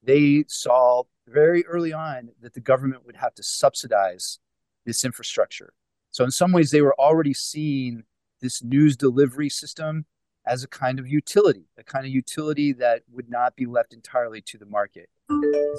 They 0.01 0.45
saw 0.47 1.03
very 1.27 1.65
early 1.65 1.91
on 1.91 2.29
that 2.41 2.53
the 2.53 2.61
government 2.61 3.05
would 3.05 3.17
have 3.17 3.33
to 3.35 3.43
subsidize 3.43 4.39
this 4.85 5.03
infrastructure. 5.03 5.73
So 6.15 6.23
in 6.23 6.31
some 6.31 6.53
ways, 6.53 6.71
they 6.71 6.81
were 6.81 6.95
already 6.97 7.33
seeing 7.33 8.03
this 8.39 8.63
news 8.63 8.95
delivery 8.95 9.49
system 9.49 10.05
as 10.47 10.63
a 10.63 10.67
kind 10.69 10.97
of 10.97 11.09
utility, 11.09 11.65
a 11.77 11.83
kind 11.83 12.05
of 12.05 12.11
utility 12.13 12.71
that 12.71 13.01
would 13.11 13.29
not 13.29 13.57
be 13.57 13.65
left 13.65 13.93
entirely 13.93 14.39
to 14.43 14.57
the 14.57 14.65
market. 14.65 15.09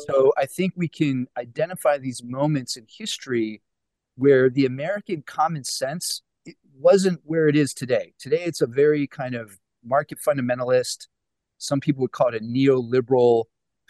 So 0.06 0.34
I 0.36 0.44
think 0.44 0.74
we 0.76 0.88
can 0.88 1.26
identify 1.38 1.96
these 1.96 2.22
moments 2.22 2.76
in 2.76 2.84
history 2.86 3.62
where 4.16 4.50
the 4.50 4.66
American 4.66 5.22
common 5.22 5.64
sense 5.64 6.20
wasn't 6.78 7.20
where 7.24 7.48
it 7.48 7.56
is 7.56 7.72
today. 7.72 8.12
Today, 8.18 8.42
it's 8.42 8.60
a 8.60 8.66
very 8.66 9.06
kind 9.06 9.34
of 9.34 9.58
market 9.82 10.18
fundamentalist. 10.18 11.06
Some 11.56 11.80
people 11.80 12.02
would 12.02 12.12
call 12.12 12.28
it 12.28 12.42
a 12.42 12.44
neoliberal 12.44 13.44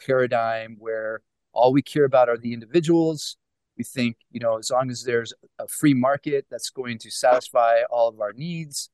paradigm 0.07 0.77
where 0.79 1.23
all 1.53 1.73
we 1.73 1.83
care 1.83 2.05
about 2.05 2.29
are 2.29 2.39
the 2.39 2.53
individuals 2.53 3.37
we 3.77 3.85
think, 3.85 4.17
you 4.31 4.41
know, 4.41 4.59
as 4.59 4.71
long 4.71 4.91
as 4.91 5.03
there's 5.03 5.33
a 5.59 5.69
free 5.69 5.95
market 5.95 6.47
that's 6.51 6.71
going 6.71 6.99
to 6.99 7.11
satisfy 7.11 7.83
all 7.91 8.09
of 8.09 8.21
our 8.21 8.33
needs, 8.33 8.91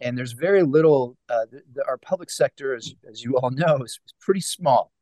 and 0.00 0.16
there's 0.16 0.32
very 0.32 0.62
little. 0.62 1.16
Uh, 1.28 1.46
the, 1.50 1.62
the, 1.74 1.86
our 1.86 1.98
public 1.98 2.30
sector, 2.30 2.74
as 2.74 2.94
as 3.08 3.22
you 3.22 3.36
all 3.36 3.50
know, 3.52 3.76
is, 3.78 4.00
is 4.04 4.14
pretty 4.20 4.40
small. 4.40 4.92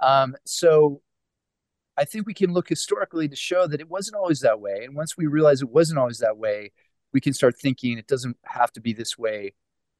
Um, 0.00 0.36
so, 0.44 1.02
I 1.96 2.04
think 2.04 2.26
we 2.26 2.34
can 2.34 2.52
look 2.52 2.68
historically 2.68 3.28
to 3.28 3.36
show 3.36 3.66
that 3.66 3.80
it 3.80 3.90
wasn't 3.90 4.16
always 4.16 4.40
that 4.40 4.60
way. 4.60 4.84
And 4.84 4.94
once 4.94 5.16
we 5.16 5.26
realize 5.26 5.62
it 5.62 5.68
wasn't 5.68 5.98
always 5.98 6.18
that 6.18 6.38
way, 6.38 6.72
we 7.12 7.20
can 7.20 7.32
start 7.32 7.58
thinking 7.58 7.98
it 7.98 8.06
doesn't 8.06 8.36
have 8.44 8.72
to 8.72 8.80
be 8.80 8.92
this 8.92 9.18
way 9.18 9.54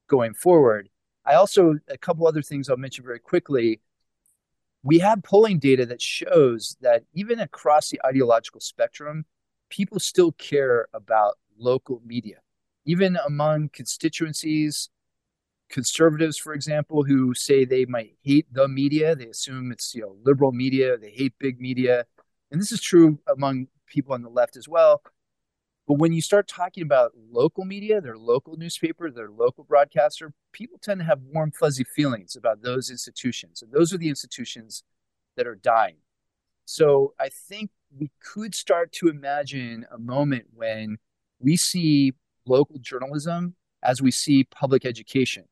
going 0.07 0.33
forward. 0.33 0.89
I 1.25 1.35
also 1.35 1.75
a 1.87 1.97
couple 1.97 2.27
other 2.27 2.41
things 2.41 2.69
I'll 2.69 2.77
mention 2.77 3.05
very 3.05 3.19
quickly 3.19 3.81
we 4.83 4.99
have 4.99 5.23
polling 5.23 5.59
data 5.59 5.85
that 5.85 6.01
shows 6.01 6.77
that 6.81 7.03
even 7.13 7.39
across 7.39 7.89
the 7.89 8.01
ideological 8.05 8.61
spectrum, 8.61 9.25
people 9.69 9.99
still 9.99 10.31
care 10.33 10.87
about 10.93 11.37
local 11.57 12.01
media, 12.05 12.37
even 12.85 13.17
among 13.27 13.69
constituencies, 13.69 14.89
conservatives, 15.69 16.37
for 16.37 16.53
example, 16.53 17.03
who 17.03 17.33
say 17.33 17.63
they 17.63 17.85
might 17.85 18.15
hate 18.23 18.47
the 18.51 18.67
media. 18.67 19.15
They 19.15 19.27
assume 19.27 19.71
it's 19.71 19.93
you 19.93 20.01
know 20.01 20.15
liberal 20.23 20.51
media. 20.51 20.97
They 20.97 21.11
hate 21.11 21.33
big 21.39 21.59
media, 21.59 22.05
and 22.51 22.59
this 22.59 22.71
is 22.71 22.81
true 22.81 23.19
among 23.27 23.67
people 23.87 24.13
on 24.13 24.23
the 24.23 24.29
left 24.29 24.57
as 24.57 24.67
well. 24.67 25.01
But 25.91 25.99
when 25.99 26.13
you 26.13 26.21
start 26.21 26.47
talking 26.47 26.83
about 26.83 27.11
local 27.33 27.65
media, 27.65 27.99
their 27.99 28.17
local 28.17 28.55
newspaper, 28.55 29.11
their 29.11 29.29
local 29.29 29.65
broadcaster, 29.65 30.31
people 30.53 30.79
tend 30.81 31.01
to 31.01 31.05
have 31.05 31.19
warm, 31.33 31.51
fuzzy 31.51 31.83
feelings 31.83 32.37
about 32.37 32.61
those 32.61 32.89
institutions. 32.89 33.61
And 33.61 33.73
those 33.73 33.93
are 33.93 33.97
the 33.97 34.07
institutions 34.07 34.85
that 35.35 35.45
are 35.47 35.55
dying. 35.55 35.97
So 36.63 37.13
I 37.19 37.27
think 37.27 37.71
we 37.99 38.09
could 38.21 38.55
start 38.55 38.93
to 38.93 39.09
imagine 39.09 39.85
a 39.91 39.97
moment 39.97 40.45
when 40.53 40.97
we 41.39 41.57
see 41.57 42.13
local 42.45 42.77
journalism 42.79 43.55
as 43.83 44.01
we 44.01 44.11
see 44.11 44.45
public 44.45 44.85
education. 44.85 45.43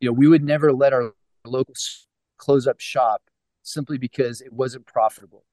You 0.00 0.08
know, 0.08 0.14
we 0.14 0.26
would 0.26 0.42
never 0.42 0.72
let 0.72 0.94
our 0.94 1.12
locals 1.44 2.08
close 2.38 2.66
up 2.66 2.80
shop 2.80 3.22
simply 3.62 3.98
because 3.98 4.40
it 4.40 4.52
wasn't 4.52 4.84
profitable. 4.84 5.44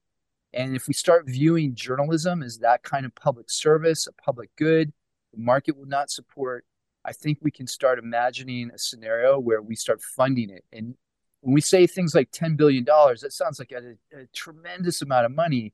And 0.54 0.76
if 0.76 0.88
we 0.88 0.94
start 0.94 1.26
viewing 1.28 1.74
journalism 1.74 2.44
as 2.44 2.60
that 2.60 2.84
kind 2.84 3.06
of 3.06 3.16
public 3.16 3.50
service, 3.50 4.08
a 4.08 4.14
public 4.14 4.50
good, 4.56 4.94
the 5.34 5.40
market 5.40 5.78
will 5.78 5.88
not 5.88 6.12
support. 6.12 6.66
I 7.04 7.12
think 7.12 7.40
we 7.42 7.52
can 7.52 7.68
start 7.68 8.00
imagining 8.00 8.70
a 8.74 8.78
scenario 8.78 9.40
where 9.40 9.62
we 9.62 9.76
start 9.76 10.02
funding 10.02 10.50
it. 10.50 10.64
And 10.72 10.96
when 11.42 11.54
we 11.54 11.62
say 11.62 11.88
things 11.88 12.16
like 12.16 12.32
$10 12.32 12.56
billion, 12.56 12.86
that 12.86 13.34
sounds 13.34 13.60
like 13.60 13.72
a, 13.72 13.96
a 14.18 14.28
tremendous 14.34 15.02
amount 15.02 15.26
of 15.26 15.32
money, 15.32 15.74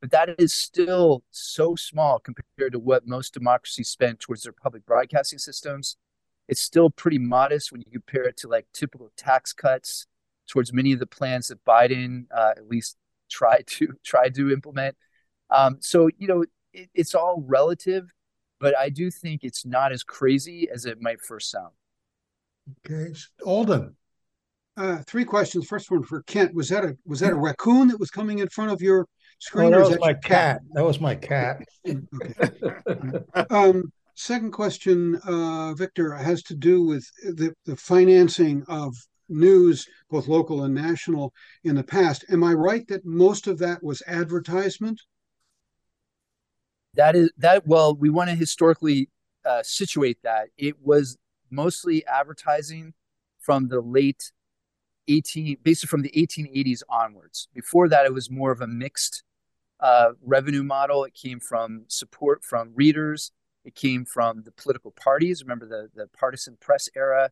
but 0.00 0.10
that 0.10 0.40
is 0.40 0.52
still 0.52 1.22
so 1.30 1.76
small 1.76 2.18
compared 2.18 2.72
to 2.72 2.78
what 2.78 3.06
most 3.06 3.34
democracies 3.34 3.88
spend 3.88 4.18
towards 4.18 4.42
their 4.42 4.52
public 4.52 4.84
broadcasting 4.86 5.38
systems. 5.38 5.96
It's 6.48 6.60
still 6.60 6.90
pretty 6.90 7.18
modest 7.18 7.70
when 7.70 7.82
you 7.82 7.90
compare 7.92 8.24
it 8.24 8.36
to 8.38 8.48
like 8.48 8.66
typical 8.72 9.10
tax 9.16 9.52
cuts 9.52 10.06
towards 10.48 10.72
many 10.72 10.92
of 10.92 11.00
the 11.00 11.06
plans 11.06 11.48
that 11.48 11.64
Biden, 11.64 12.26
uh, 12.34 12.54
at 12.56 12.68
least 12.68 12.96
try 13.30 13.62
to 13.66 13.94
try 14.04 14.28
to 14.30 14.50
implement. 14.50 14.96
Um, 15.50 15.78
so 15.80 16.08
you 16.18 16.26
know, 16.26 16.44
it, 16.72 16.90
it's 16.94 17.14
all 17.14 17.42
relative, 17.46 18.10
but 18.60 18.76
I 18.76 18.88
do 18.88 19.10
think 19.10 19.44
it's 19.44 19.64
not 19.64 19.92
as 19.92 20.02
crazy 20.02 20.68
as 20.72 20.84
it 20.86 21.00
might 21.00 21.20
first 21.20 21.50
sound. 21.50 21.72
Okay, 22.84 23.12
Alden. 23.44 23.96
Uh, 24.76 24.98
three 25.06 25.24
questions. 25.24 25.66
First 25.66 25.90
one 25.90 26.02
for 26.02 26.22
Kent. 26.24 26.54
Was 26.54 26.68
that 26.68 26.84
a 26.84 26.96
was 27.06 27.20
that 27.20 27.32
a 27.32 27.36
raccoon 27.36 27.88
that 27.88 27.98
was 27.98 28.10
coming 28.10 28.40
in 28.40 28.48
front 28.48 28.70
of 28.70 28.82
your 28.82 29.06
screen? 29.38 29.68
Oh, 29.68 29.70
that 29.70 29.80
was 29.80 29.90
that 29.90 30.00
my 30.00 30.12
cat? 30.12 30.22
cat? 30.22 30.60
That 30.74 30.84
was 30.84 31.00
my 31.00 31.14
cat. 31.14 31.62
okay. 31.86 33.20
um, 33.50 33.90
second 34.16 34.50
question, 34.50 35.16
uh, 35.24 35.72
Victor, 35.74 36.14
has 36.14 36.42
to 36.44 36.54
do 36.54 36.82
with 36.84 37.08
the, 37.22 37.54
the 37.64 37.76
financing 37.76 38.64
of 38.68 38.94
news, 39.28 39.88
both 40.10 40.28
local 40.28 40.64
and 40.64 40.74
national, 40.74 41.32
in 41.64 41.74
the 41.74 41.84
past. 41.84 42.24
Am 42.30 42.44
I 42.44 42.52
right 42.52 42.86
that 42.88 43.04
most 43.04 43.46
of 43.46 43.58
that 43.58 43.82
was 43.82 44.02
advertisement? 44.06 45.00
That 46.94 47.14
is 47.14 47.30
that. 47.38 47.66
Well, 47.66 47.94
we 47.94 48.10
want 48.10 48.30
to 48.30 48.36
historically 48.36 49.10
uh, 49.44 49.62
situate 49.62 50.18
that. 50.22 50.48
It 50.56 50.76
was 50.80 51.18
mostly 51.50 52.04
advertising 52.06 52.94
from 53.38 53.68
the 53.68 53.80
late 53.80 54.32
18, 55.08 55.58
basically 55.62 55.88
from 55.88 56.02
the 56.02 56.10
1880s 56.10 56.82
onwards. 56.88 57.48
Before 57.54 57.88
that, 57.88 58.06
it 58.06 58.14
was 58.14 58.30
more 58.30 58.50
of 58.50 58.60
a 58.60 58.66
mixed 58.66 59.22
uh, 59.80 60.12
revenue 60.22 60.62
model. 60.62 61.04
It 61.04 61.14
came 61.14 61.38
from 61.38 61.84
support 61.88 62.42
from 62.42 62.72
readers. 62.74 63.30
It 63.64 63.74
came 63.74 64.04
from 64.04 64.42
the 64.44 64.52
political 64.52 64.90
parties. 64.90 65.42
Remember 65.42 65.66
the, 65.66 65.90
the 65.94 66.08
partisan 66.08 66.56
press 66.60 66.88
era. 66.96 67.30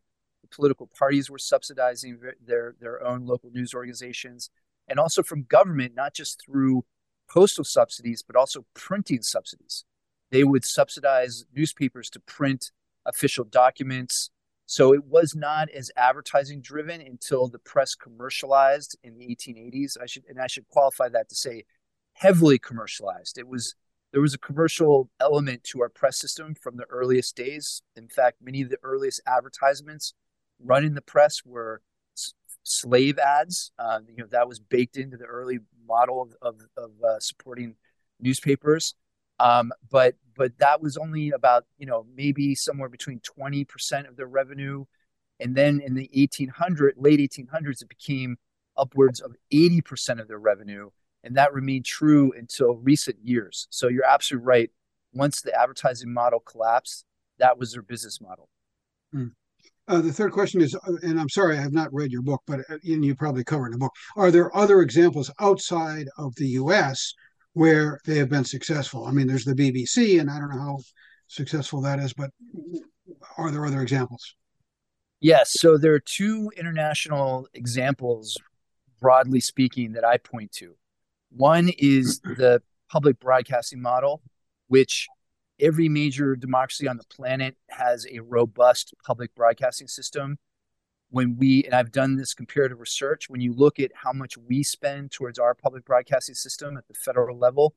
Political 0.51 0.89
parties 0.97 1.29
were 1.29 1.37
subsidizing 1.37 2.19
their, 2.45 2.75
their 2.79 3.03
own 3.05 3.25
local 3.25 3.49
news 3.51 3.73
organizations, 3.73 4.49
and 4.87 4.99
also 4.99 5.23
from 5.23 5.43
government, 5.43 5.93
not 5.95 6.13
just 6.13 6.43
through 6.43 6.85
postal 7.29 7.63
subsidies, 7.63 8.23
but 8.25 8.35
also 8.35 8.65
printing 8.73 9.21
subsidies. 9.21 9.85
They 10.31 10.43
would 10.43 10.65
subsidize 10.65 11.45
newspapers 11.55 12.09
to 12.11 12.19
print 12.19 12.71
official 13.05 13.45
documents. 13.45 14.29
So 14.65 14.93
it 14.93 15.05
was 15.05 15.35
not 15.35 15.69
as 15.69 15.91
advertising 15.95 16.61
driven 16.61 17.01
until 17.01 17.47
the 17.47 17.59
press 17.59 17.93
commercialized 17.95 18.97
in 19.03 19.17
the 19.17 19.27
1880s. 19.27 19.97
I 20.01 20.07
should 20.07 20.23
and 20.27 20.41
I 20.41 20.47
should 20.47 20.67
qualify 20.67 21.09
that 21.09 21.29
to 21.29 21.35
say 21.35 21.65
heavily 22.13 22.57
commercialized. 22.57 23.37
It 23.37 23.47
was 23.47 23.75
there 24.11 24.21
was 24.21 24.33
a 24.33 24.39
commercial 24.39 25.09
element 25.19 25.63
to 25.65 25.81
our 25.81 25.89
press 25.89 26.19
system 26.19 26.55
from 26.55 26.77
the 26.77 26.85
earliest 26.85 27.35
days. 27.35 27.81
In 27.95 28.07
fact, 28.07 28.37
many 28.41 28.61
of 28.61 28.69
the 28.69 28.77
earliest 28.81 29.21
advertisements 29.27 30.13
run 30.63 30.85
in 30.85 30.93
the 30.93 31.01
press 31.01 31.43
were 31.45 31.81
slave 32.63 33.19
ads. 33.19 33.71
Uh, 33.77 33.99
you 34.07 34.17
know 34.17 34.27
that 34.31 34.47
was 34.47 34.59
baked 34.59 34.97
into 34.97 35.17
the 35.17 35.25
early 35.25 35.59
model 35.87 36.29
of 36.41 36.61
of, 36.77 36.91
uh, 37.03 37.19
supporting 37.19 37.75
newspapers. 38.19 38.95
Um, 39.39 39.71
but 39.91 40.15
but 40.35 40.57
that 40.59 40.81
was 40.81 40.97
only 40.97 41.31
about 41.31 41.65
you 41.77 41.85
know 41.85 42.05
maybe 42.15 42.55
somewhere 42.55 42.89
between 42.89 43.19
twenty 43.19 43.65
percent 43.65 44.07
of 44.07 44.15
their 44.15 44.27
revenue, 44.27 44.85
and 45.39 45.55
then 45.55 45.81
in 45.81 45.95
the 45.95 46.09
eighteen 46.13 46.49
hundred 46.49 46.95
late 46.97 47.19
eighteen 47.19 47.47
hundreds 47.47 47.81
it 47.81 47.89
became 47.89 48.37
upwards 48.77 49.19
of 49.19 49.35
eighty 49.51 49.81
percent 49.81 50.19
of 50.19 50.27
their 50.27 50.39
revenue 50.39 50.89
and 51.25 51.35
that 51.35 51.53
remained 51.53 51.85
true 51.85 52.31
until 52.37 52.75
recent 52.75 53.17
years. 53.21 53.67
So 53.71 53.87
you're 53.87 54.05
absolutely 54.05 54.45
right. 54.45 54.69
Once 55.11 55.41
the 55.41 55.59
advertising 55.59 56.13
model 56.13 56.39
collapsed, 56.39 57.03
that 57.39 57.57
was 57.57 57.73
their 57.73 57.81
business 57.81 58.21
model. 58.21 58.47
Hmm. 59.11 59.29
Uh, 59.87 60.01
the 60.01 60.11
third 60.11 60.31
question 60.31 60.61
is, 60.61 60.73
uh, 60.75 60.93
and 61.03 61.19
I'm 61.19 61.29
sorry 61.29 61.57
I 61.57 61.61
have 61.61 61.73
not 61.73 61.93
read 61.93 62.11
your 62.11 62.23
book, 62.23 62.41
but 62.47 62.61
uh, 62.69 62.77
you 62.81 63.15
probably 63.15 63.43
cover 63.43 63.65
in 63.67 63.71
the 63.71 63.77
book. 63.77 63.93
Are 64.15 64.31
there 64.31 64.55
other 64.55 64.81
examples 64.81 65.31
outside 65.39 66.07
of 66.17 66.33
the 66.35 66.47
U.S. 66.49 67.13
where 67.53 67.99
they 68.05 68.17
have 68.17 68.29
been 68.29 68.45
successful? 68.45 69.05
I 69.05 69.11
mean, 69.11 69.27
there's 69.27 69.45
the 69.45 69.53
BBC, 69.53 70.19
and 70.19 70.29
I 70.29 70.39
don't 70.39 70.49
know 70.49 70.59
how 70.59 70.79
successful 71.27 71.81
that 71.81 71.99
is, 71.99 72.13
but 72.13 72.31
are 73.37 73.51
there 73.51 73.65
other 73.65 73.81
examples? 73.81 74.35
Yes. 75.19 75.53
So 75.59 75.77
there 75.77 75.93
are 75.93 75.99
two 75.99 76.51
international 76.57 77.47
examples, 77.53 78.37
broadly 78.99 79.39
speaking, 79.39 79.93
that 79.93 80.03
I 80.03 80.17
point 80.17 80.51
to. 80.53 80.75
One 81.29 81.69
is 81.77 82.19
the 82.21 82.61
public 82.89 83.19
broadcasting 83.19 83.81
model, 83.81 84.21
which 84.67 85.07
every 85.59 85.89
major 85.89 86.35
democracy 86.35 86.87
on 86.87 86.97
the 86.97 87.03
planet 87.05 87.55
has 87.69 88.05
a 88.11 88.19
robust 88.19 88.93
public 89.05 89.33
broadcasting 89.35 89.87
system. 89.87 90.37
When 91.09 91.37
we, 91.37 91.63
and 91.63 91.73
I've 91.73 91.91
done 91.91 92.15
this 92.15 92.33
comparative 92.33 92.79
research, 92.79 93.29
when 93.29 93.39
you 93.39 93.53
look 93.53 93.79
at 93.79 93.91
how 93.93 94.11
much 94.11 94.37
we 94.37 94.63
spend 94.63 95.11
towards 95.11 95.39
our 95.39 95.53
public 95.53 95.85
broadcasting 95.85 96.35
system 96.35 96.77
at 96.77 96.87
the 96.87 96.93
federal 96.93 97.37
level, 97.37 97.75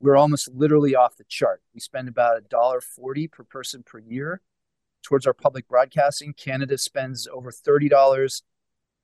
we're 0.00 0.16
almost 0.16 0.52
literally 0.52 0.94
off 0.94 1.16
the 1.16 1.24
chart. 1.24 1.62
We 1.72 1.80
spend 1.80 2.08
about 2.08 2.36
a 2.36 2.42
dollar 2.42 2.80
forty 2.80 3.26
per 3.26 3.44
person 3.44 3.82
per 3.84 4.00
year 4.00 4.42
towards 5.02 5.26
our 5.26 5.32
public 5.32 5.68
broadcasting. 5.68 6.34
Canada 6.34 6.76
spends 6.76 7.26
over 7.32 7.50
thirty 7.50 7.88
dollars. 7.88 8.42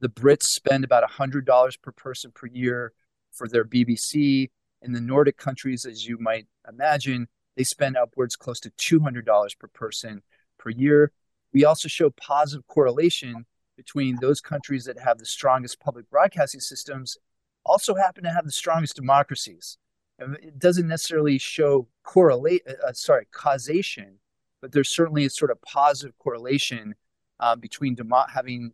The 0.00 0.09
Brits 0.09 0.42
spend 0.44 0.85
about 0.85 1.09
hundred 1.09 1.46
dollars 1.46 1.76
per 1.76 1.92
person 1.92 2.33
per 2.35 2.48
year 2.48 2.92
for 3.30 3.48
their 3.48 3.64
BBC. 3.64 4.50
In 4.83 4.92
the 4.92 5.00
Nordic 5.00 5.37
countries, 5.37 5.85
as 5.85 6.06
you 6.06 6.18
might 6.18 6.46
imagine, 6.68 7.28
they 7.56 7.64
spend 7.64 7.96
upwards 7.96 8.36
close 8.36 8.60
to 8.60 8.70
$200 8.70 9.58
per 9.58 9.68
person 9.68 10.22
per 10.58 10.70
year. 10.70 11.12
We 11.52 11.64
also 11.64 11.88
show 11.88 12.10
positive 12.10 12.66
correlation 12.66 13.46
between 13.76 14.18
those 14.20 14.40
countries 14.40 14.84
that 14.84 14.98
have 14.98 15.18
the 15.18 15.26
strongest 15.26 15.80
public 15.80 16.08
broadcasting 16.10 16.60
systems 16.60 17.16
also 17.64 17.94
happen 17.94 18.24
to 18.24 18.30
have 18.30 18.44
the 18.44 18.52
strongest 18.52 18.96
democracies. 18.96 19.78
It 20.18 20.58
doesn't 20.58 20.86
necessarily 20.86 21.38
show 21.38 21.88
correlate, 22.02 22.62
uh, 22.68 22.88
uh 22.88 22.92
sorry, 22.92 23.26
causation, 23.32 24.18
but 24.60 24.72
there's 24.72 24.94
certainly 24.94 25.24
a 25.24 25.30
sort 25.30 25.50
of 25.50 25.60
positive 25.62 26.16
correlation 26.18 26.94
uh, 27.38 27.56
between 27.56 27.94
demo- 27.94 28.26
having 28.32 28.72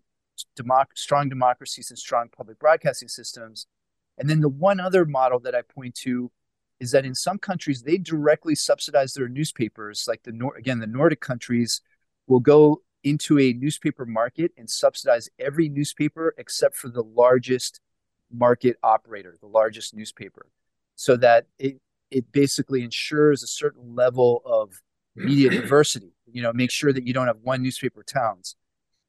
democ- 0.58 0.96
strong 0.96 1.28
democracies 1.28 1.90
and 1.90 1.98
strong 1.98 2.28
public 2.28 2.58
broadcasting 2.58 3.08
systems 3.08 3.66
and 4.18 4.28
then 4.28 4.40
the 4.40 4.48
one 4.48 4.80
other 4.80 5.04
model 5.04 5.38
that 5.40 5.54
I 5.54 5.62
point 5.62 5.94
to 6.02 6.30
is 6.80 6.90
that 6.90 7.06
in 7.06 7.14
some 7.14 7.38
countries 7.38 7.82
they 7.82 7.98
directly 7.98 8.54
subsidize 8.54 9.14
their 9.14 9.28
newspapers, 9.28 10.06
like 10.08 10.22
the 10.22 10.32
Nor- 10.32 10.56
again 10.56 10.78
the 10.78 10.86
Nordic 10.86 11.20
countries 11.20 11.80
will 12.26 12.40
go 12.40 12.82
into 13.04 13.38
a 13.38 13.52
newspaper 13.52 14.04
market 14.04 14.52
and 14.56 14.68
subsidize 14.68 15.28
every 15.38 15.68
newspaper 15.68 16.34
except 16.38 16.74
for 16.74 16.88
the 16.88 17.02
largest 17.02 17.80
market 18.32 18.76
operator, 18.82 19.36
the 19.40 19.46
largest 19.46 19.94
newspaper, 19.94 20.46
so 20.96 21.16
that 21.16 21.46
it 21.58 21.80
it 22.10 22.30
basically 22.32 22.82
ensures 22.82 23.42
a 23.42 23.46
certain 23.46 23.94
level 23.94 24.42
of 24.44 24.80
media 25.14 25.50
diversity. 25.60 26.12
You 26.30 26.42
know, 26.42 26.52
make 26.52 26.70
sure 26.70 26.92
that 26.92 27.06
you 27.06 27.12
don't 27.12 27.26
have 27.26 27.38
one 27.42 27.62
newspaper 27.62 28.02
towns. 28.02 28.56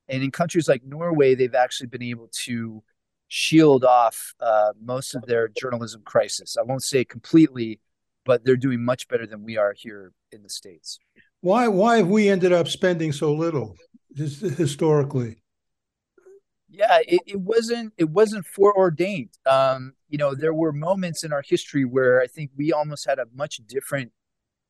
And 0.07 0.23
in 0.23 0.31
countries 0.31 0.67
like 0.69 0.83
Norway, 0.85 1.35
they've 1.35 1.53
actually 1.53 1.87
been 1.87 2.03
able 2.03 2.29
to 2.45 2.81
shield 3.27 3.83
off 3.83 4.33
uh, 4.39 4.73
most 4.81 5.15
of 5.15 5.25
their 5.25 5.49
journalism 5.49 6.01
crisis. 6.05 6.57
I 6.57 6.63
won't 6.63 6.83
say 6.83 7.03
completely, 7.03 7.79
but 8.25 8.45
they're 8.45 8.57
doing 8.57 8.83
much 8.83 9.07
better 9.07 9.25
than 9.25 9.43
we 9.43 9.57
are 9.57 9.73
here 9.75 10.11
in 10.31 10.43
the 10.43 10.49
states. 10.49 10.99
Why? 11.41 11.67
Why 11.67 11.97
have 11.97 12.07
we 12.07 12.29
ended 12.29 12.51
up 12.51 12.67
spending 12.67 13.11
so 13.11 13.33
little, 13.33 13.75
just 14.13 14.41
historically? 14.41 15.37
Yeah, 16.69 16.99
it, 17.07 17.21
it 17.25 17.39
wasn't 17.39 17.93
it 17.97 18.09
wasn't 18.09 18.45
foreordained. 18.45 19.29
Um, 19.45 19.93
you 20.09 20.17
know, 20.17 20.35
there 20.35 20.53
were 20.53 20.73
moments 20.73 21.23
in 21.23 21.31
our 21.31 21.43
history 21.47 21.85
where 21.85 22.21
I 22.21 22.27
think 22.27 22.51
we 22.57 22.73
almost 22.73 23.05
had 23.05 23.19
a 23.19 23.25
much 23.33 23.57
different 23.67 24.11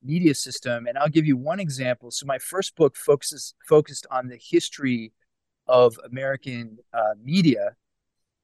media 0.02 0.34
system. 0.34 0.86
And 0.86 0.98
I'll 0.98 1.08
give 1.08 1.26
you 1.26 1.36
one 1.36 1.60
example. 1.60 2.10
So 2.10 2.26
my 2.26 2.38
first 2.38 2.76
book 2.76 2.96
focuses 2.96 3.54
focused 3.68 4.06
on 4.10 4.28
the 4.28 4.38
history 4.40 5.12
of 5.66 5.98
American 6.04 6.78
uh, 6.92 7.14
media 7.22 7.76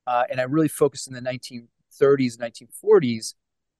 uh, 0.07 0.25
and 0.31 0.41
I 0.41 0.45
really 0.45 0.69
focused 0.69 1.09
in 1.09 1.15
the 1.15 1.21
1930s, 1.21 2.39
1940s. 2.39 3.35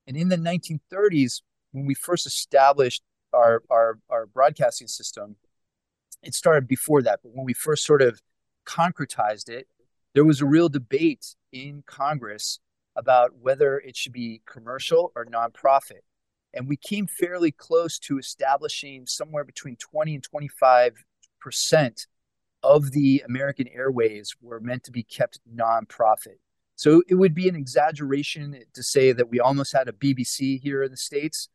And 0.07 0.17
in 0.17 0.29
the 0.29 0.37
1930s, 0.37 1.43
when 1.73 1.87
we 1.87 1.95
first 1.95 2.27
established 2.27 3.03
our, 3.33 3.63
our, 3.71 3.99
our 4.09 4.27
broadcasting 4.27 4.89
system, 4.89 5.37
it 6.23 6.35
started 6.35 6.67
before 6.67 7.03
that, 7.03 7.21
but 7.23 7.33
when 7.35 7.45
we 7.45 7.53
first 7.53 7.85
sort 7.85 8.01
of 8.01 8.21
concretized 8.67 9.49
it, 9.49 9.67
there 10.15 10.25
was 10.25 10.41
a 10.41 10.47
real 10.47 10.69
debate 10.69 11.35
in 11.53 11.83
Congress 11.87 12.61
about 12.97 13.33
whether 13.41 13.79
it 13.79 13.97
should 13.97 14.13
be 14.13 14.41
commercial 14.47 15.13
or 15.17 15.27
nonprofit. 15.27 16.03
And 16.55 16.69
we 16.69 16.77
came 16.77 17.09
fairly 17.09 17.51
close 17.51 17.99
to 18.01 18.19
establishing 18.19 19.07
somewhere 19.07 19.45
between 19.45 19.77
20 19.77 20.15
and 20.15 20.23
25 20.23 21.05
percent 21.41 22.07
of 22.65 22.93
the 22.93 23.23
American 23.29 23.69
Airways 23.69 24.35
were 24.41 24.59
meant 24.59 24.85
to 24.85 24.91
be 24.91 25.03
kept 25.03 25.39
nonprofit. 25.55 26.39
So 26.77 27.03
it 27.09 27.15
would 27.15 27.35
be 27.35 27.49
an 27.49 27.55
exaggeration 27.55 28.59
to 28.73 28.83
say 28.83 29.13
that 29.13 29.31
we 29.31 29.39
almost 29.39 29.73
had 29.73 29.87
a 29.87 29.93
BBC 29.93 30.61
here 30.61 30.83
in 30.83 30.91
the 30.91 30.97
States, 30.97 31.49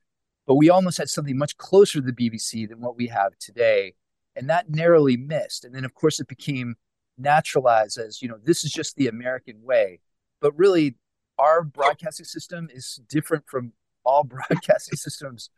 but 0.48 0.56
we 0.56 0.70
almost 0.70 0.98
had 0.98 1.10
something 1.10 1.38
much 1.38 1.58
closer 1.58 2.00
to 2.00 2.06
the 2.06 2.14
BBC 2.14 2.70
than 2.70 2.80
what 2.80 2.96
we 2.96 3.08
have 3.08 3.38
today. 3.40 3.96
And 4.36 4.50
that 4.50 4.70
narrowly 4.70 5.18
missed. 5.18 5.66
And 5.66 5.76
then, 5.76 5.84
of 5.84 5.96
course, 5.96 6.20
it 6.20 6.28
became 6.28 6.76
naturalized 7.18 7.98
as, 7.98 8.22
you 8.22 8.30
know, 8.30 8.38
this 8.42 8.64
is 8.64 8.72
just 8.72 8.96
the 8.96 9.08
American 9.08 9.62
way. 9.64 10.00
But 10.40 10.58
really, 10.58 10.96
our 11.38 11.64
broadcasting 11.64 12.26
system 12.26 12.70
is 12.72 13.02
different 13.10 13.46
from 13.48 13.74
all 14.06 14.24
broadcasting 14.50 14.96
systems 14.96 15.50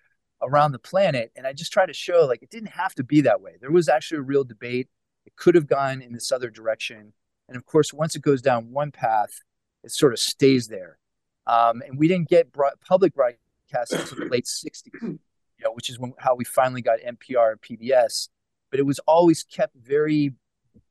around 0.41 0.71
the 0.71 0.79
planet. 0.79 1.31
And 1.35 1.45
I 1.45 1.53
just 1.53 1.73
try 1.73 1.85
to 1.85 1.93
show 1.93 2.25
like 2.25 2.41
it 2.41 2.49
didn't 2.49 2.71
have 2.71 2.95
to 2.95 3.03
be 3.03 3.21
that 3.21 3.41
way. 3.41 3.57
There 3.59 3.69
was 3.69 3.89
actually 3.89 4.19
a 4.19 4.23
real 4.23 4.45
debate 4.45 4.87
it 5.25 5.35
could 5.35 5.55
have 5.55 5.67
gone 5.67 6.01
in 6.01 6.13
this 6.13 6.31
other 6.31 6.49
direction. 6.49 7.13
And 7.47 7.57
of 7.57 7.65
course, 7.65 7.93
once 7.93 8.15
it 8.15 8.21
goes 8.21 8.41
down 8.41 8.71
one 8.71 8.91
path, 8.91 9.41
it 9.83 9.91
sort 9.91 10.13
of 10.13 10.19
stays 10.19 10.67
there. 10.67 10.97
Um, 11.47 11.81
and 11.85 11.97
we 11.97 12.07
didn't 12.07 12.29
get 12.29 12.51
broad, 12.51 12.73
public 12.87 13.13
broadcasting 13.13 13.99
until 13.99 14.19
the 14.19 14.25
late 14.25 14.45
60s, 14.45 14.85
you 15.01 15.19
know, 15.63 15.73
which 15.73 15.89
is 15.89 15.99
when, 15.99 16.13
how 16.17 16.35
we 16.35 16.45
finally 16.45 16.81
got 16.81 16.99
NPR 16.99 17.51
and 17.51 17.61
PBS. 17.61 18.29
But 18.69 18.79
it 18.79 18.85
was 18.85 18.99
always 18.99 19.43
kept 19.43 19.75
very 19.75 20.33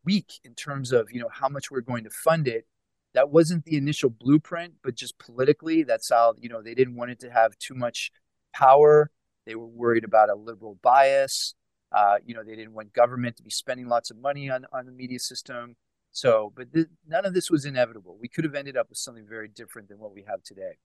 weak 0.04 0.40
in 0.44 0.54
terms 0.54 0.92
of 0.92 1.10
you 1.10 1.20
know 1.20 1.28
how 1.32 1.48
much 1.48 1.70
we're 1.70 1.80
going 1.80 2.04
to 2.04 2.10
fund 2.10 2.48
it. 2.48 2.66
That 3.14 3.30
wasn't 3.30 3.64
the 3.64 3.76
initial 3.76 4.10
blueprint, 4.10 4.74
but 4.82 4.94
just 4.94 5.18
politically, 5.18 5.82
that's 5.82 6.10
how 6.10 6.34
you 6.38 6.48
know 6.48 6.62
they 6.62 6.74
didn't 6.74 6.96
want 6.96 7.10
it 7.10 7.20
to 7.20 7.30
have 7.30 7.56
too 7.58 7.74
much 7.74 8.10
power. 8.54 9.10
They 9.46 9.54
were 9.54 9.66
worried 9.66 10.04
about 10.04 10.30
a 10.30 10.34
liberal 10.34 10.78
bias. 10.82 11.54
Uh, 11.92 12.16
you 12.24 12.34
know, 12.34 12.44
they 12.44 12.56
didn't 12.56 12.72
want 12.72 12.92
government 12.92 13.36
to 13.36 13.42
be 13.42 13.50
spending 13.50 13.88
lots 13.88 14.10
of 14.10 14.18
money 14.18 14.50
on 14.50 14.66
on 14.72 14.86
the 14.86 14.92
media 14.92 15.18
system. 15.18 15.76
So, 16.12 16.52
but 16.56 16.72
th- 16.72 16.88
none 17.06 17.24
of 17.24 17.34
this 17.34 17.50
was 17.50 17.64
inevitable. 17.64 18.18
We 18.20 18.28
could 18.28 18.44
have 18.44 18.54
ended 18.54 18.76
up 18.76 18.88
with 18.88 18.98
something 18.98 19.26
very 19.28 19.48
different 19.48 19.88
than 19.88 19.98
what 19.98 20.12
we 20.12 20.24
have 20.28 20.42
today. 20.42 20.78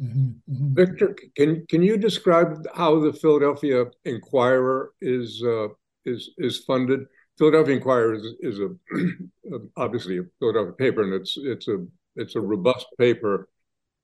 Mm-hmm, 0.00 0.52
mm-hmm. 0.52 0.74
Victor, 0.74 1.16
can 1.36 1.66
can 1.68 1.82
you 1.82 1.96
describe 1.96 2.66
how 2.74 3.00
the 3.00 3.12
Philadelphia 3.12 3.86
Inquirer 4.04 4.92
is 5.00 5.42
uh, 5.44 5.68
is 6.04 6.30
is 6.38 6.58
funded? 6.58 7.00
Philadelphia 7.38 7.76
Inquirer 7.76 8.14
is, 8.14 8.34
is 8.40 8.60
a 8.60 8.68
obviously 9.76 10.18
a 10.18 10.22
Philadelphia 10.38 10.72
paper, 10.72 11.02
and 11.02 11.14
it's 11.14 11.36
it's 11.36 11.68
a 11.68 11.86
it's 12.16 12.34
a 12.34 12.40
robust 12.40 12.86
paper 12.98 13.48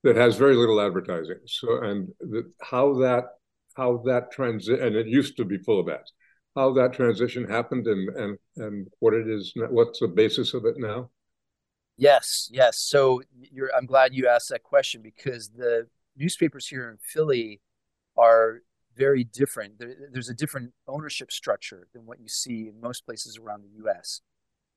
that 0.03 0.17
has 0.17 0.37
very 0.37 0.55
little 0.55 0.81
advertising. 0.81 1.39
So, 1.47 1.83
and 1.83 2.09
the, 2.21 2.53
how 2.61 2.95
that 3.01 3.25
how 3.77 4.03
that 4.07 4.31
transit 4.31 4.81
and 4.81 4.97
it 4.97 5.07
used 5.07 5.37
to 5.37 5.45
be 5.45 5.59
full 5.59 5.81
of 5.81 5.89
ads. 5.89 6.13
How 6.57 6.73
that 6.73 6.95
transition 6.95 7.49
happened, 7.49 7.87
and 7.87 8.09
and 8.17 8.39
and 8.57 8.89
what 8.99 9.15
it 9.15 9.29
is, 9.29 9.53
what's 9.55 10.01
the 10.01 10.09
basis 10.09 10.55
of 10.55 10.65
it 10.65 10.77
now? 10.79 11.11
Yes, 11.97 12.49
yes. 12.53 12.79
So 12.79 13.23
I'm 13.77 13.87
glad 13.87 14.15
you 14.15 14.29
asked 14.29 14.49
that 14.51 14.63
question 14.63 15.03
because 15.03 15.51
the 15.51 15.87
newspapers 16.17 16.67
here 16.67 16.91
in 16.91 16.99
Philly 17.01 17.61
are 18.17 18.63
very 18.97 19.25
different. 19.25 19.79
There, 19.79 19.95
there's 20.11 20.29
a 20.29 20.35
different 20.35 20.73
ownership 20.89 21.31
structure 21.31 21.89
than 21.93 22.07
what 22.07 22.21
you 22.21 22.29
see 22.29 22.69
in 22.69 22.81
most 22.81 23.05
places 23.05 23.39
around 23.39 23.63
the 23.63 23.87
US. 23.87 24.21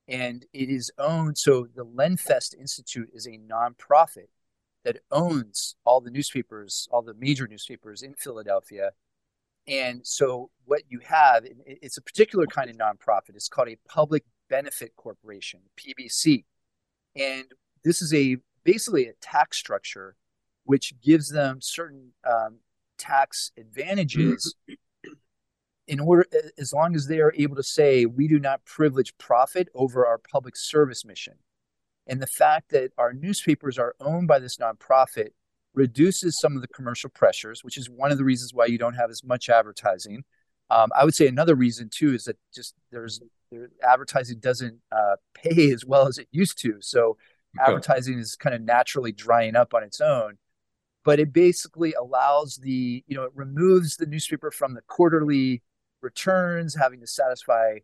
And 0.07 0.45
it 0.53 0.69
is 0.69 0.91
owned 0.97 1.37
so 1.37 1.67
the 1.73 1.85
Lenfest 1.85 2.57
Institute 2.59 3.09
is 3.13 3.27
a 3.27 3.37
nonprofit 3.37 4.29
that 4.83 4.99
owns 5.11 5.75
all 5.85 6.01
the 6.01 6.09
newspapers, 6.09 6.87
all 6.91 7.01
the 7.01 7.13
major 7.13 7.47
newspapers 7.47 8.01
in 8.01 8.13
Philadelphia. 8.15 8.91
And 9.69 10.05
so 10.05 10.49
what 10.65 10.81
you 10.89 10.99
have, 11.05 11.45
it's 11.65 11.97
a 11.97 12.01
particular 12.01 12.47
kind 12.47 12.69
of 12.69 12.77
nonprofit. 12.77 13.35
It's 13.35 13.47
called 13.47 13.69
a 13.69 13.77
public 13.87 14.23
benefit 14.49 14.95
corporation, 14.95 15.59
PBC. 15.77 16.43
And 17.15 17.45
this 17.83 18.01
is 18.01 18.13
a 18.13 18.37
basically 18.63 19.07
a 19.07 19.13
tax 19.21 19.57
structure 19.57 20.15
which 20.63 20.93
gives 21.01 21.29
them 21.29 21.59
certain 21.61 22.13
um, 22.27 22.57
tax 22.97 23.51
advantages 23.57 24.55
in 25.87 25.99
order 25.99 26.25
as 26.57 26.73
long 26.73 26.95
as 26.95 27.07
they 27.07 27.19
are 27.19 27.33
able 27.37 27.55
to 27.55 27.63
say 27.63 28.05
we 28.05 28.27
do 28.27 28.39
not 28.39 28.65
privilege 28.65 29.17
profit 29.17 29.69
over 29.73 30.05
our 30.05 30.17
public 30.17 30.55
service 30.55 31.05
mission 31.05 31.35
and 32.05 32.21
the 32.21 32.27
fact 32.27 32.69
that 32.69 32.91
our 32.97 33.13
newspapers 33.13 33.79
are 33.79 33.95
owned 33.99 34.27
by 34.27 34.37
this 34.37 34.57
nonprofit 34.57 35.29
reduces 35.73 36.39
some 36.39 36.55
of 36.55 36.61
the 36.61 36.67
commercial 36.67 37.09
pressures 37.09 37.63
which 37.63 37.77
is 37.77 37.89
one 37.89 38.11
of 38.11 38.17
the 38.17 38.23
reasons 38.23 38.53
why 38.53 38.65
you 38.65 38.77
don't 38.77 38.95
have 38.95 39.09
as 39.09 39.23
much 39.23 39.49
advertising 39.49 40.23
um, 40.69 40.89
i 40.95 41.05
would 41.05 41.15
say 41.15 41.27
another 41.27 41.55
reason 41.55 41.89
too 41.91 42.13
is 42.13 42.23
that 42.25 42.37
just 42.53 42.75
there's 42.91 43.21
there, 43.51 43.69
advertising 43.87 44.39
doesn't 44.39 44.79
uh, 44.91 45.15
pay 45.33 45.71
as 45.71 45.85
well 45.85 46.07
as 46.07 46.17
it 46.17 46.27
used 46.31 46.59
to 46.59 46.77
so 46.79 47.17
okay. 47.57 47.67
advertising 47.67 48.17
is 48.19 48.35
kind 48.35 48.55
of 48.55 48.61
naturally 48.61 49.11
drying 49.11 49.55
up 49.55 49.73
on 49.73 49.83
its 49.83 50.01
own 50.01 50.37
but 51.05 51.19
it 51.19 51.31
basically 51.31 51.93
allows 51.93 52.59
the 52.61 53.03
you 53.07 53.15
know 53.15 53.23
it 53.23 53.31
removes 53.35 53.95
the 53.97 54.05
newspaper 54.05 54.51
from 54.51 54.73
the 54.73 54.81
quarterly 54.87 55.61
returns 56.01 56.75
having 56.75 56.99
to 56.99 57.07
satisfy 57.07 57.77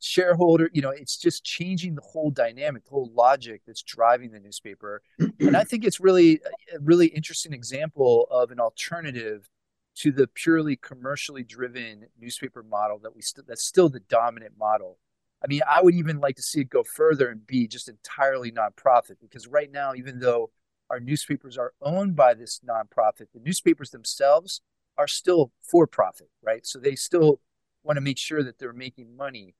shareholder 0.00 0.70
you 0.72 0.80
know 0.80 0.90
it's 0.90 1.16
just 1.16 1.44
changing 1.44 1.94
the 1.94 2.00
whole 2.00 2.30
dynamic 2.30 2.84
the 2.84 2.90
whole 2.90 3.10
logic 3.14 3.62
that's 3.66 3.82
driving 3.82 4.30
the 4.30 4.40
newspaper 4.40 5.02
and 5.40 5.56
i 5.56 5.64
think 5.64 5.84
it's 5.84 6.00
really 6.00 6.40
a 6.74 6.78
really 6.80 7.06
interesting 7.08 7.52
example 7.52 8.26
of 8.30 8.50
an 8.50 8.60
alternative 8.60 9.48
to 9.94 10.10
the 10.10 10.26
purely 10.26 10.76
commercially 10.76 11.44
driven 11.44 12.06
newspaper 12.18 12.62
model 12.62 12.98
that 12.98 13.14
we 13.14 13.20
st- 13.22 13.46
that's 13.46 13.64
still 13.64 13.88
the 13.88 14.00
dominant 14.00 14.52
model 14.58 14.98
i 15.44 15.46
mean 15.46 15.60
i 15.68 15.82
would 15.82 15.94
even 15.94 16.18
like 16.20 16.36
to 16.36 16.42
see 16.42 16.60
it 16.60 16.70
go 16.70 16.82
further 16.82 17.28
and 17.28 17.46
be 17.46 17.68
just 17.68 17.88
entirely 17.88 18.50
nonprofit 18.50 19.16
because 19.20 19.46
right 19.46 19.70
now 19.70 19.92
even 19.94 20.18
though 20.18 20.50
our 20.90 21.00
newspapers 21.00 21.56
are 21.56 21.72
owned 21.82 22.16
by 22.16 22.34
this 22.34 22.60
nonprofit. 22.66 23.26
The 23.32 23.40
newspapers 23.40 23.90
themselves 23.90 24.60
are 24.96 25.08
still 25.08 25.52
for 25.62 25.86
profit, 25.86 26.28
right? 26.42 26.66
So 26.66 26.78
they 26.78 26.94
still 26.94 27.40
want 27.82 27.96
to 27.96 28.00
make 28.00 28.18
sure 28.18 28.42
that 28.42 28.58
they're 28.58 28.72
making 28.72 29.16
money. 29.16 29.54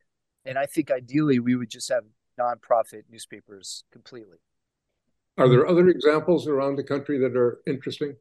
And 0.45 0.59
I 0.59 0.67
think 0.67 0.91
ideally 0.91 1.39
we 1.39 1.57
would 1.57 1.71
just 1.71 1.91
have 1.91 2.05
nonprofit 2.39 3.03
newspapers 3.11 3.85
completely. 3.93 4.39
Are 5.37 5.49
there 5.49 5.67
other 5.67 5.89
examples 5.89 6.47
around 6.47 6.77
the 6.77 6.85
country 6.85 7.19
that 7.19 7.37
are 7.37 7.59
interesting? 7.67 8.17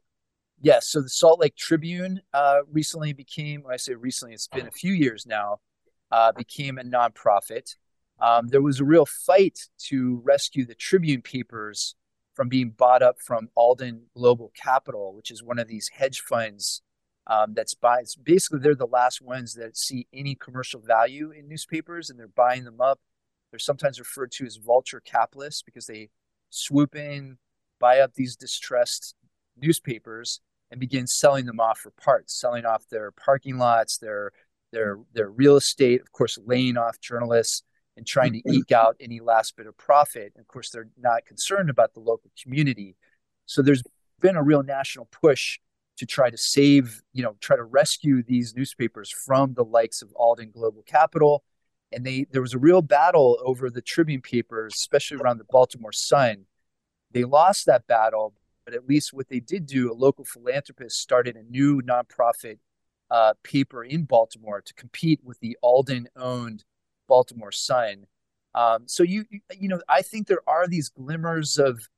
Yes. 0.60 0.88
So 0.88 1.02
the 1.02 1.08
Salt 1.08 1.40
Lake 1.40 1.56
Tribune 1.56 2.20
uh, 2.32 2.60
recently 2.72 3.12
became, 3.12 3.62
when 3.62 3.74
I 3.74 3.76
say 3.76 3.94
recently, 3.94 4.34
it's 4.34 4.48
been 4.48 4.66
a 4.66 4.72
few 4.72 4.92
years 4.92 5.26
now, 5.26 5.58
uh, 6.10 6.32
became 6.32 6.78
a 6.78 6.82
nonprofit. 6.82 7.76
Um, 8.20 8.48
there 8.48 8.62
was 8.62 8.80
a 8.80 8.84
real 8.84 9.06
fight 9.06 9.58
to 9.88 10.22
rescue 10.24 10.64
the 10.64 10.74
Tribune 10.74 11.22
papers 11.22 11.94
from 12.34 12.48
being 12.48 12.70
bought 12.70 13.02
up 13.02 13.16
from 13.20 13.48
Alden 13.54 14.06
Global 14.16 14.52
Capital, 14.60 15.14
which 15.14 15.30
is 15.30 15.42
one 15.42 15.58
of 15.58 15.68
these 15.68 15.90
hedge 15.92 16.20
funds 16.20 16.82
um, 17.26 17.54
that's 17.54 17.74
buys. 17.74 18.14
Basically, 18.16 18.58
they're 18.58 18.74
the 18.74 18.86
last 18.86 19.22
ones 19.22 19.54
that 19.54 19.76
see 19.76 20.06
any 20.12 20.34
commercial 20.34 20.80
value 20.80 21.30
in 21.30 21.48
newspapers, 21.48 22.10
and 22.10 22.18
they're 22.18 22.28
buying 22.28 22.64
them 22.64 22.80
up. 22.80 23.00
They're 23.50 23.58
sometimes 23.58 23.98
referred 23.98 24.32
to 24.32 24.46
as 24.46 24.56
vulture 24.56 25.00
capitalists 25.00 25.62
because 25.62 25.86
they 25.86 26.10
swoop 26.50 26.94
in, 26.94 27.38
buy 27.80 28.00
up 28.00 28.14
these 28.14 28.36
distressed 28.36 29.14
newspapers, 29.56 30.40
and 30.70 30.80
begin 30.80 31.06
selling 31.06 31.46
them 31.46 31.60
off 31.60 31.78
for 31.78 31.90
parts, 31.92 32.38
selling 32.38 32.66
off 32.66 32.84
their 32.90 33.10
parking 33.12 33.58
lots, 33.58 33.98
their 33.98 34.32
their 34.72 34.98
their 35.12 35.30
real 35.30 35.56
estate, 35.56 36.00
of 36.00 36.12
course, 36.12 36.38
laying 36.44 36.76
off 36.76 37.00
journalists 37.00 37.62
and 37.96 38.06
trying 38.06 38.32
to 38.32 38.42
eke 38.52 38.72
out 38.72 38.96
any 38.98 39.20
last 39.20 39.56
bit 39.56 39.66
of 39.66 39.76
profit. 39.76 40.32
And 40.34 40.42
of 40.42 40.48
course, 40.48 40.70
they're 40.70 40.88
not 40.98 41.24
concerned 41.26 41.70
about 41.70 41.94
the 41.94 42.00
local 42.00 42.30
community. 42.42 42.96
So 43.46 43.62
there's 43.62 43.84
been 44.20 44.36
a 44.36 44.42
real 44.42 44.62
national 44.62 45.06
push 45.06 45.60
to 45.96 46.06
try 46.06 46.30
to 46.30 46.36
save, 46.36 47.02
you 47.12 47.22
know, 47.22 47.36
try 47.40 47.56
to 47.56 47.64
rescue 47.64 48.22
these 48.22 48.54
newspapers 48.54 49.10
from 49.10 49.54
the 49.54 49.64
likes 49.64 50.02
of 50.02 50.12
Alden 50.14 50.50
Global 50.50 50.82
Capital. 50.82 51.44
And 51.92 52.04
they 52.04 52.26
there 52.30 52.42
was 52.42 52.54
a 52.54 52.58
real 52.58 52.82
battle 52.82 53.38
over 53.44 53.70
the 53.70 53.82
Tribune 53.82 54.22
papers, 54.22 54.74
especially 54.74 55.18
around 55.18 55.38
the 55.38 55.44
Baltimore 55.44 55.92
Sun. 55.92 56.46
They 57.12 57.24
lost 57.24 57.66
that 57.66 57.86
battle, 57.86 58.34
but 58.64 58.74
at 58.74 58.88
least 58.88 59.12
what 59.12 59.28
they 59.28 59.38
did 59.38 59.66
do, 59.66 59.92
a 59.92 59.94
local 59.94 60.24
philanthropist 60.24 60.98
started 61.00 61.36
a 61.36 61.44
new 61.44 61.80
nonprofit 61.82 62.58
uh, 63.10 63.34
paper 63.44 63.84
in 63.84 64.04
Baltimore 64.04 64.60
to 64.60 64.74
compete 64.74 65.20
with 65.22 65.38
the 65.38 65.56
Alden 65.62 66.08
owned 66.16 66.64
Baltimore 67.06 67.52
Sun. 67.52 68.06
Um, 68.54 68.84
so 68.86 69.02
you 69.02 69.24
you 69.56 69.68
know 69.68 69.80
I 69.88 70.02
think 70.02 70.26
there 70.26 70.48
are 70.48 70.66
these 70.66 70.88
glimmers 70.88 71.58
of 71.58 71.88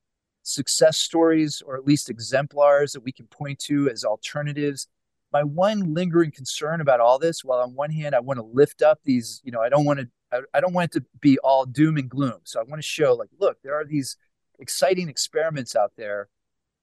success 0.47 0.97
stories 0.97 1.61
or 1.67 1.77
at 1.77 1.85
least 1.85 2.09
exemplars 2.09 2.93
that 2.93 3.03
we 3.03 3.11
can 3.11 3.27
point 3.27 3.59
to 3.59 3.91
as 3.91 4.05
alternatives. 4.05 4.87
My 5.33 5.43
one 5.43 5.93
lingering 5.93 6.31
concern 6.31 6.81
about 6.81 7.01
all 7.01 7.19
this, 7.19 7.45
while 7.45 7.59
on 7.59 7.75
one 7.75 7.91
hand 7.91 8.15
I 8.15 8.21
want 8.21 8.39
to 8.39 8.45
lift 8.45 8.81
up 8.81 9.01
these, 9.05 9.41
you 9.45 9.51
know, 9.51 9.61
I 9.61 9.69
don't 9.69 9.85
want 9.85 10.01
to 10.01 10.09
I, 10.33 10.41
I 10.55 10.61
don't 10.61 10.73
want 10.73 10.95
it 10.95 11.01
to 11.01 11.07
be 11.21 11.39
all 11.41 11.67
doom 11.67 11.97
and 11.97 12.09
gloom. 12.09 12.41
So 12.45 12.61
I 12.61 12.63
want 12.63 12.81
to 12.81 12.87
show 12.87 13.15
like, 13.15 13.31
look, 13.39 13.59
there 13.63 13.75
are 13.75 13.85
these 13.85 14.17
exciting 14.59 15.09
experiments 15.09 15.75
out 15.75 15.93
there, 15.97 16.29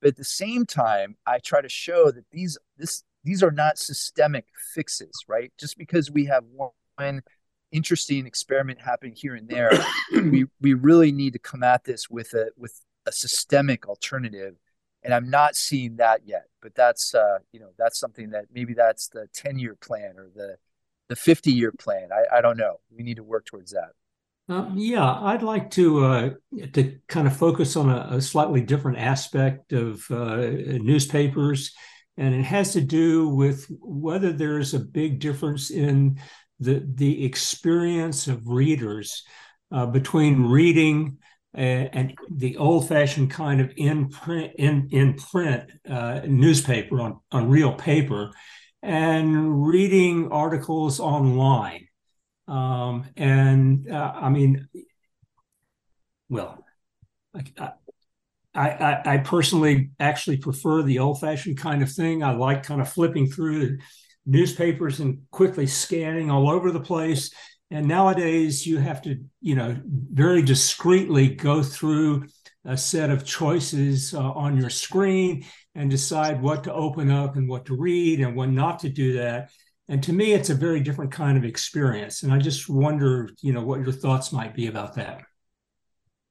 but 0.02 0.10
at 0.10 0.18
the 0.18 0.24
same 0.26 0.66
time, 0.66 1.16
I 1.26 1.40
try 1.40 1.62
to 1.62 1.70
show 1.70 2.12
that 2.12 2.26
these 2.32 2.58
this 2.78 3.04
these 3.24 3.42
are 3.42 3.52
not 3.52 3.78
systemic 3.78 4.48
fixes, 4.74 5.24
right? 5.30 5.54
Just 5.58 5.78
because 5.78 6.12
we 6.12 6.26
have 6.26 6.44
one 6.98 7.24
interesting 7.72 8.28
experiment 8.28 8.82
happening 8.82 9.14
here 9.16 9.36
and 9.36 9.48
there. 9.48 9.72
we 10.12 10.48
we 10.60 10.74
really 10.74 11.14
need 11.14 11.32
to 11.34 11.40
come 11.40 11.64
at 11.64 11.86
this 11.86 12.10
with 12.10 12.34
a 12.34 12.48
with 12.58 12.82
a 13.06 13.12
systemic 13.12 13.88
alternative, 13.88 14.56
and 15.04 15.14
I'm 15.14 15.30
not 15.30 15.56
seeing 15.56 15.98
that 15.98 16.22
yet. 16.26 16.46
But 16.62 16.76
that's 16.76 17.14
uh, 17.14 17.40
you 17.52 17.60
know 17.60 17.70
that's 17.78 18.00
something 18.00 18.32
that 18.32 18.46
maybe 18.54 18.74
that's 18.74 19.10
the 19.10 19.28
10 19.34 19.60
year 19.60 19.76
plan 19.76 20.16
or 20.18 20.30
the 20.36 20.58
the 21.10 21.16
50 21.16 21.52
year 21.52 21.72
plan. 21.72 22.10
I, 22.12 22.38
I 22.38 22.42
don't 22.42 22.58
know. 22.58 22.80
We 22.96 23.04
need 23.04 23.18
to 23.18 23.24
work 23.24 23.46
towards 23.46 23.72
that. 23.72 23.92
Um, 24.50 24.74
yeah, 24.76 25.10
I'd 25.10 25.44
like 25.44 25.72
to 25.72 26.06
uh, 26.06 26.30
to 26.74 26.98
kind 27.08 27.28
of 27.28 27.38
focus 27.38 27.76
on 27.78 27.90
a, 27.90 28.18
a 28.18 28.22
slightly 28.22 28.62
different 28.62 28.98
aspect 28.98 29.72
of 29.72 30.06
uh, 30.12 30.36
newspapers, 30.36 31.74
and 32.18 32.36
it 32.36 32.44
has 32.44 32.74
to 32.74 32.82
do 32.82 33.30
with 33.30 33.66
whether 33.80 34.34
there's 34.34 34.74
a 34.74 34.80
big 34.80 35.20
difference 35.20 35.72
in 35.72 36.20
the 36.60 36.86
the 36.96 37.24
experience 37.24 38.28
of 38.28 38.50
readers 38.50 39.24
uh, 39.72 39.86
between 39.86 40.48
reading 40.48 41.20
and, 41.54 41.90
and 41.94 42.14
the 42.30 42.58
old-fashioned 42.58 43.30
kind 43.32 43.62
of 43.62 43.72
in 43.78 44.10
print 44.10 44.54
in 44.58 44.88
in 44.92 45.14
print 45.16 45.70
uh, 45.90 46.22
newspaper 46.28 47.00
on 47.02 47.20
on 47.32 47.50
real 47.50 47.74
paper 47.74 48.32
and 48.82 49.66
reading 49.68 50.32
articles 50.32 51.00
online 51.00 51.88
Um, 52.48 53.06
and 53.18 53.90
uh, 53.92 54.14
I 54.16 54.30
mean, 54.30 54.68
well, 56.30 56.64
I, 57.36 57.72
I, 58.56 59.02
I 59.06 59.18
personally 59.18 59.92
actually 60.00 60.38
prefer 60.38 60.84
the 60.84 61.00
old 61.00 61.20
fashioned 61.20 61.58
kind 61.58 61.82
of 61.82 61.92
thing. 61.92 62.24
I 62.24 62.34
like 62.34 62.64
kind 62.64 62.82
of 62.82 62.90
flipping 62.92 63.28
through 63.28 63.60
the 63.60 63.78
newspapers 64.26 65.00
and 65.00 65.20
quickly 65.32 65.66
scanning 65.68 66.30
all 66.30 66.50
over 66.50 66.72
the 66.72 66.80
place. 66.80 67.34
And 67.74 67.88
nowadays, 67.88 68.68
you 68.68 68.78
have 68.78 69.02
to, 69.02 69.18
you 69.42 69.56
know, 69.56 69.76
very 69.84 70.44
discreetly 70.44 71.30
go 71.30 71.64
through 71.64 72.28
a 72.66 72.78
set 72.78 73.10
of 73.10 73.26
choices 73.26 74.14
uh, 74.14 74.20
on 74.20 74.60
your 74.60 74.70
screen 74.70 75.44
and 75.74 75.90
decide 75.90 76.40
what 76.40 76.64
to 76.66 76.74
open 76.74 77.10
up 77.10 77.36
and 77.36 77.50
what 77.50 77.66
to 77.66 77.76
read 77.76 78.20
and 78.20 78.36
when 78.36 78.54
not 78.54 78.78
to 78.82 78.90
do 78.90 79.14
that. 79.14 79.50
And 79.90 80.04
to 80.04 80.14
me, 80.14 80.34
it's 80.34 80.52
a 80.52 80.54
very 80.54 80.82
different 80.82 81.12
kind 81.12 81.36
of 81.36 81.44
experience. 81.44 82.22
And 82.22 82.32
I 82.32 82.38
just 82.38 82.70
wonder, 82.70 83.32
you 83.42 83.54
know, 83.54 83.64
what 83.64 83.80
your 83.80 83.92
thoughts 83.92 84.32
might 84.32 84.54
be 84.54 84.68
about 84.68 84.94
that. 84.94 85.24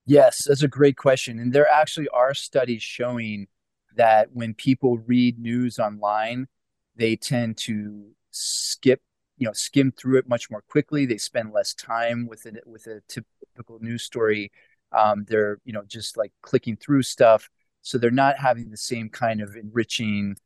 Yes, 0.06 0.44
that's 0.46 0.62
a 0.62 0.68
great 0.68 0.96
question. 0.96 1.40
And 1.40 1.52
there 1.52 1.68
actually 1.68 2.08
are 2.10 2.34
studies 2.34 2.84
showing 2.84 3.48
that 3.96 4.28
when 4.32 4.54
people 4.54 4.98
read 4.98 5.40
news 5.40 5.80
online, 5.80 6.46
they 6.94 7.16
tend 7.16 7.56
to 7.58 8.12
skip, 8.30 9.02
you 9.42 9.48
know, 9.48 9.52
skim 9.52 9.90
through 9.90 10.18
it 10.18 10.28
much 10.28 10.50
more 10.52 10.62
quickly. 10.70 11.04
They 11.04 11.18
spend 11.18 11.52
less 11.52 11.74
time 11.74 12.28
with 12.28 12.46
it 12.46 12.62
with 12.64 12.86
a 12.86 13.02
typical 13.08 13.80
news 13.80 14.04
story. 14.04 14.52
Um, 14.92 15.24
they're, 15.26 15.58
you 15.64 15.72
know, 15.72 15.82
just 15.84 16.16
like 16.16 16.32
clicking 16.42 16.76
through 16.76 17.02
stuff. 17.02 17.50
So 17.80 17.98
they're 17.98 18.22
not 18.24 18.38
having 18.38 18.70
the 18.70 18.76
same 18.76 19.08
kind 19.08 19.40
of 19.40 19.56
enriching 19.56 20.36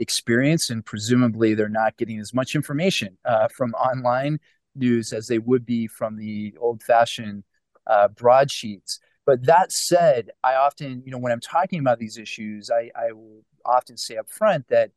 experience, 0.00 0.70
and 0.70 0.84
presumably 0.84 1.54
they're 1.54 1.68
not 1.68 1.96
getting 1.96 2.18
as 2.18 2.34
much 2.34 2.56
information 2.56 3.18
uh, 3.24 3.46
from 3.56 3.72
online 3.74 4.40
news 4.74 5.12
as 5.12 5.28
they 5.28 5.38
would 5.38 5.64
be 5.64 5.86
from 5.86 6.16
the 6.16 6.54
old-fashioned 6.58 7.44
uh, 7.86 8.08
broadsheets. 8.08 8.98
But 9.26 9.46
that 9.46 9.70
said, 9.70 10.30
I 10.42 10.54
often, 10.54 11.02
you 11.04 11.12
know, 11.12 11.18
when 11.18 11.32
I'm 11.32 11.40
talking 11.40 11.78
about 11.78 11.98
these 12.00 12.18
issues, 12.18 12.70
I, 12.70 12.90
I 12.96 13.12
will 13.12 13.44
often 13.64 13.96
say 13.96 14.16
up 14.16 14.28
front 14.28 14.66
that 14.68 14.90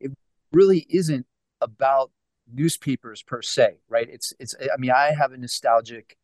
it 0.00 0.10
really 0.52 0.86
isn't 0.90 1.24
about 1.60 2.10
newspapers 2.52 3.22
per 3.22 3.42
se, 3.42 3.78
right? 3.88 4.08
It's 4.10 4.32
it's. 4.38 4.54
I 4.60 4.76
mean, 4.78 4.90
I 4.90 5.12
have 5.12 5.32
a 5.32 5.36
nostalgic 5.36 6.16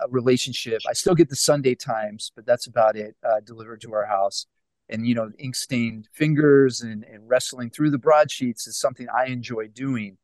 uh, 0.00 0.08
relationship. 0.08 0.82
I 0.88 0.92
still 0.92 1.14
get 1.14 1.28
the 1.28 1.36
Sunday 1.36 1.74
Times, 1.74 2.32
but 2.34 2.46
that's 2.46 2.66
about 2.66 2.96
it 2.96 3.16
uh, 3.24 3.40
delivered 3.44 3.80
to 3.82 3.92
our 3.94 4.06
house. 4.06 4.46
And 4.88 5.06
you 5.06 5.14
know, 5.14 5.30
ink 5.38 5.54
stained 5.54 6.08
fingers 6.12 6.82
and, 6.82 7.04
and 7.04 7.28
wrestling 7.28 7.70
through 7.70 7.90
the 7.90 7.98
broadsheets 7.98 8.66
is 8.66 8.78
something 8.78 9.06
I 9.14 9.26
enjoy 9.26 9.68
doing. 9.68 10.18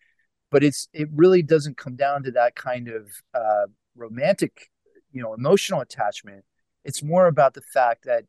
But 0.50 0.64
it's 0.64 0.88
it 0.92 1.08
really 1.14 1.42
doesn't 1.42 1.76
come 1.76 1.96
down 1.96 2.24
to 2.24 2.30
that 2.32 2.56
kind 2.56 2.88
of 2.88 3.10
uh, 3.34 3.66
romantic, 3.96 4.70
you 5.12 5.22
know, 5.22 5.34
emotional 5.34 5.80
attachment. 5.80 6.44
It's 6.84 7.02
more 7.02 7.26
about 7.26 7.54
the 7.54 7.62
fact 7.62 8.04
that 8.04 8.24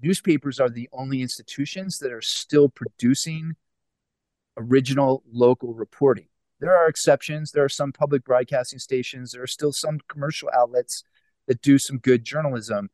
newspapers 0.00 0.60
are 0.60 0.68
the 0.68 0.88
only 0.92 1.22
institutions 1.22 1.98
that 1.98 2.12
are 2.12 2.22
still 2.22 2.68
producing 2.68 3.54
original 4.56 5.22
local 5.30 5.74
reporting. 5.74 6.26
There 6.64 6.74
are 6.74 6.88
exceptions. 6.88 7.52
There 7.52 7.62
are 7.62 7.68
some 7.68 7.92
public 7.92 8.24
broadcasting 8.24 8.78
stations. 8.78 9.32
There 9.32 9.42
are 9.42 9.46
still 9.46 9.70
some 9.70 10.00
commercial 10.08 10.48
outlets 10.56 11.04
that 11.46 11.60
do 11.60 11.76
some 11.76 11.98
good 11.98 12.24
journalism. 12.24 12.88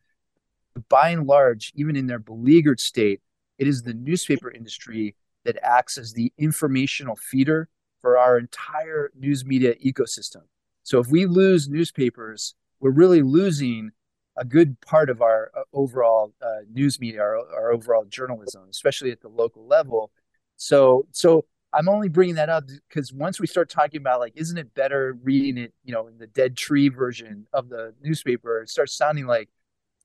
But 0.74 0.88
by 0.88 1.10
and 1.10 1.24
large, 1.24 1.72
even 1.76 1.94
in 1.94 2.08
their 2.08 2.18
beleaguered 2.18 2.80
state, 2.80 3.20
it 3.58 3.68
is 3.68 3.84
the 3.84 3.94
newspaper 3.94 4.50
industry 4.50 5.14
that 5.44 5.56
acts 5.62 5.98
as 5.98 6.14
the 6.14 6.32
informational 6.36 7.14
feeder 7.14 7.68
for 8.00 8.18
our 8.18 8.38
entire 8.38 9.12
news 9.16 9.44
media 9.44 9.76
ecosystem. 9.76 10.42
So 10.82 10.98
if 10.98 11.06
we 11.06 11.26
lose 11.26 11.68
newspapers, 11.68 12.56
we're 12.80 12.90
really 12.90 13.22
losing 13.22 13.92
a 14.36 14.44
good 14.44 14.80
part 14.80 15.08
of 15.08 15.22
our 15.22 15.52
uh, 15.56 15.62
overall 15.72 16.34
uh, 16.42 16.62
news 16.72 16.98
media, 16.98 17.20
our, 17.20 17.36
our 17.54 17.70
overall 17.70 18.04
journalism, 18.04 18.64
especially 18.68 19.12
at 19.12 19.20
the 19.20 19.28
local 19.28 19.64
level. 19.64 20.10
So, 20.56 21.06
so 21.12 21.44
I'm 21.72 21.88
only 21.88 22.08
bringing 22.08 22.34
that 22.34 22.48
up 22.48 22.64
because 22.88 23.12
once 23.12 23.38
we 23.38 23.46
start 23.46 23.70
talking 23.70 24.00
about 24.00 24.20
like, 24.20 24.32
isn't 24.36 24.58
it 24.58 24.74
better 24.74 25.16
reading 25.22 25.56
it, 25.56 25.72
you 25.84 25.92
know, 25.92 26.08
in 26.08 26.18
the 26.18 26.26
dead 26.26 26.56
tree 26.56 26.88
version 26.88 27.46
of 27.52 27.68
the 27.68 27.94
newspaper? 28.02 28.62
It 28.62 28.68
starts 28.68 28.94
sounding 28.96 29.26
like 29.26 29.48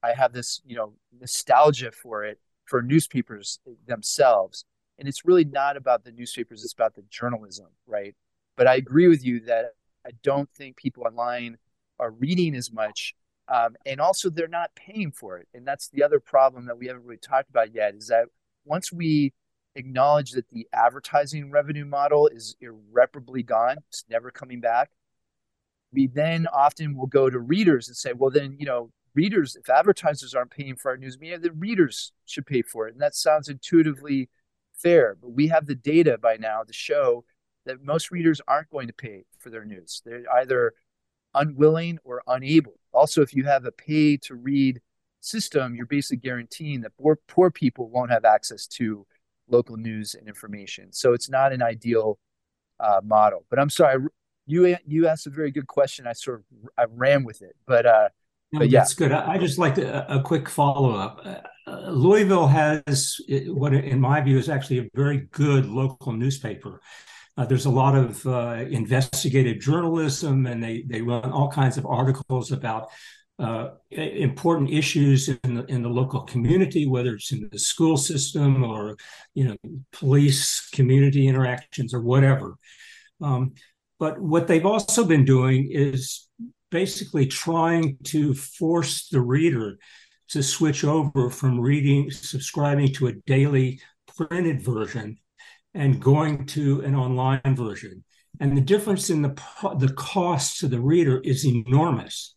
I 0.04 0.14
have 0.14 0.34
this, 0.34 0.62
you 0.66 0.76
know, 0.76 0.94
nostalgia 1.20 1.92
for 1.92 2.24
it 2.24 2.40
for 2.66 2.82
newspapers 2.82 3.60
themselves, 3.88 4.66
and 5.00 5.08
it's 5.08 5.26
really 5.26 5.46
not 5.46 5.78
about 5.78 6.04
the 6.04 6.12
newspapers; 6.12 6.64
it's 6.64 6.74
about 6.74 6.96
the 6.96 7.04
journalism, 7.10 7.68
right? 7.88 8.16
But 8.58 8.68
I 8.68 8.76
agree 8.76 9.08
with 9.08 9.26
you 9.26 9.40
that 9.42 9.72
I 10.06 10.12
don't 10.24 10.50
think 10.52 10.78
people 10.78 11.04
online 11.04 11.58
are 12.00 12.12
reading 12.12 12.56
as 12.56 12.72
much, 12.72 13.16
um, 13.48 13.76
and 13.86 14.00
also 14.00 14.30
they're 14.30 14.48
not 14.48 14.76
paying 14.76 15.12
for 15.12 15.38
it, 15.38 15.48
and 15.54 15.66
that's 15.66 15.90
the 15.90 16.04
other 16.04 16.20
problem 16.20 16.66
that 16.68 16.78
we 16.78 16.88
haven't 16.88 17.04
really 17.04 17.18
talked 17.18 17.50
about 17.50 17.74
yet. 17.74 17.96
Is 17.96 18.08
that 18.08 18.26
once 18.66 18.92
we 18.92 19.34
acknowledge 19.76 20.32
that 20.32 20.50
the 20.50 20.68
advertising 20.74 21.52
revenue 21.52 21.86
model 21.86 22.28
is 22.28 22.56
irreparably 22.62 23.44
gone. 23.44 23.78
It's 23.90 24.06
never 24.10 24.32
coming 24.32 24.62
back. 24.62 24.92
We 25.92 26.08
then 26.08 26.48
often 26.48 26.96
will 26.98 27.08
go 27.08 27.30
to 27.30 27.40
readers 27.40 27.88
and 27.88 27.96
say, 27.96 28.14
well, 28.14 28.32
then, 28.32 28.56
you 28.60 28.66
know, 28.66 28.92
readers, 29.14 29.56
if 29.56 29.70
advertisers 29.70 30.34
aren't 30.34 30.52
paying 30.52 30.76
for 30.76 30.92
our 30.92 30.98
news 30.98 31.20
media, 31.20 31.40
the 31.40 31.52
readers 31.52 32.12
should 32.26 32.46
pay 32.46 32.62
for 32.62 32.88
it. 32.88 32.94
And 32.94 33.02
that 33.02 33.16
sounds 33.16 33.50
intuitively 33.50 34.30
fair. 34.74 35.16
But 35.20 35.32
we 35.32 35.48
have 35.48 35.66
the 35.66 35.76
data 35.76 36.18
by 36.18 36.38
now 36.38 36.64
to 36.64 36.74
show 36.74 37.24
that 37.66 37.84
most 37.84 38.12
readers 38.12 38.42
aren't 38.48 38.70
going 38.70 38.88
to 38.88 38.94
pay 38.94 39.26
for 39.40 39.50
their 39.50 39.66
news. 39.66 40.02
They're 40.06 40.24
either 40.36 40.74
unwilling 41.34 42.00
or 42.04 42.24
unable. 42.28 42.80
Also, 42.94 43.22
if 43.22 43.34
you 43.34 43.46
have 43.46 43.66
a 43.66 43.72
pay 43.72 44.18
to 44.18 44.36
read 44.36 44.82
system, 45.22 45.76
you're 45.76 45.86
basically 45.86 46.18
guaranteeing 46.18 46.82
that 46.82 46.96
poor, 46.98 47.20
poor 47.28 47.50
people 47.50 47.90
won't 47.90 48.12
have 48.12 48.26
access 48.26 48.68
to 48.68 49.06
local 49.48 49.78
news 49.78 50.16
and 50.16 50.28
information. 50.28 50.92
So 50.92 51.14
it's 51.14 51.30
not 51.30 51.54
an 51.54 51.62
ideal 51.62 52.18
uh, 52.80 53.02
model. 53.04 53.46
But 53.50 53.60
I'm 53.60 53.70
sorry, 53.70 54.04
you 54.46 54.78
you 54.86 55.08
asked 55.08 55.28
a 55.28 55.32
very 55.32 55.52
good 55.52 55.68
question. 55.68 56.08
I 56.08 56.14
sort 56.14 56.40
of 56.40 56.46
I 56.78 56.86
ran 56.90 57.24
with 57.24 57.42
it, 57.42 57.56
but 57.66 57.86
uh, 57.86 58.10
no, 58.52 58.60
but 58.60 58.70
yeah, 58.70 58.80
that's 58.80 58.94
good. 58.94 59.12
I, 59.12 59.34
I 59.34 59.38
just 59.38 59.58
like 59.58 59.76
to, 59.76 60.12
a, 60.12 60.20
a 60.20 60.22
quick 60.22 60.50
follow 60.50 60.96
up. 60.96 61.26
Uh, 61.26 61.90
Louisville 61.90 62.48
has 62.48 63.20
what, 63.48 63.74
in 63.74 64.00
my 64.00 64.22
view, 64.22 64.38
is 64.38 64.50
actually 64.50 64.80
a 64.80 64.90
very 64.94 65.28
good 65.32 65.66
local 65.66 66.14
newspaper. 66.14 66.80
Uh, 67.38 67.46
there's 67.46 67.66
a 67.66 67.70
lot 67.70 67.96
of 67.96 68.26
uh, 68.26 68.66
investigative 68.70 69.60
journalism, 69.60 70.46
and 70.46 70.64
they 70.64 70.84
they 70.88 71.02
run 71.02 71.32
all 71.32 71.50
kinds 71.50 71.78
of 71.78 71.86
articles 71.86 72.52
about 72.52 72.90
uh, 73.38 73.72
important 73.92 74.70
issues 74.70 75.28
in 75.28 75.56
the 75.56 75.66
in 75.66 75.82
the 75.82 75.90
local 75.90 76.22
community, 76.22 76.88
whether 76.88 77.16
it's 77.16 77.32
in 77.32 77.50
the 77.52 77.60
school 77.60 77.98
system 77.98 78.64
or 78.64 78.96
you 79.34 79.46
know 79.46 79.58
police 79.92 80.70
community 80.70 81.28
interactions 81.28 81.94
or 81.94 82.02
whatever. 82.02 82.56
Um, 83.22 83.54
but 84.00 84.20
what 84.20 84.48
they've 84.48 84.66
also 84.66 85.06
been 85.06 85.26
doing 85.26 85.70
is 85.72 86.28
basically 86.72 87.26
trying 87.26 87.98
to 88.04 88.34
force 88.34 89.10
the 89.10 89.22
reader 89.22 89.78
to 90.30 90.42
switch 90.42 90.84
over 90.84 91.30
from 91.30 91.60
reading, 91.60 92.12
subscribing 92.12 92.92
to 92.94 93.08
a 93.08 93.14
daily 93.26 93.80
printed 94.16 94.62
version, 94.62 95.18
and 95.74 96.02
going 96.02 96.46
to 96.46 96.82
an 96.82 96.96
online 96.96 97.56
version. 97.56 98.04
And 98.40 98.56
the 98.56 98.62
difference 98.62 99.10
in 99.10 99.22
the 99.22 99.34
the 99.78 99.94
cost 99.94 100.60
to 100.60 100.70
the 100.70 100.80
reader 100.80 101.20
is 101.20 101.46
enormous 101.46 102.35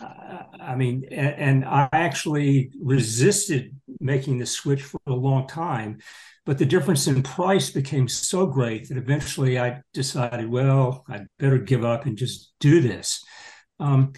I 0.00 0.74
mean, 0.76 1.04
and, 1.10 1.64
I 1.64 1.88
actually 1.92 2.70
resisted 2.80 3.74
making 4.00 4.38
the 4.38 4.46
switch 4.46 4.82
for 4.82 5.00
a 5.06 5.12
long 5.12 5.46
time, 5.46 5.98
but 6.46 6.58
the 6.58 6.66
difference 6.66 7.06
in 7.06 7.22
price 7.22 7.70
became 7.70 8.08
so 8.08 8.46
great 8.46 8.88
that 8.88 8.98
eventually 8.98 9.58
I 9.58 9.80
decided, 9.92 10.48
well, 10.48 11.04
I'd 11.08 11.26
better 11.38 11.58
give 11.58 11.84
up 11.84 12.06
and 12.06 12.16
just 12.16 12.52
do 12.60 12.80
this. 12.80 13.24
Um, 13.80 14.12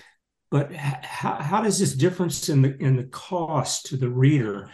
but 0.51 0.73
how, 0.73 1.35
how 1.37 1.63
does 1.63 1.79
this 1.79 1.95
difference 1.95 2.49
in 2.49 2.63
the 2.63 2.77
in 2.79 2.97
the 2.97 3.05
cost 3.05 3.87
to 3.87 3.97
the 3.97 4.09
reader 4.09 4.71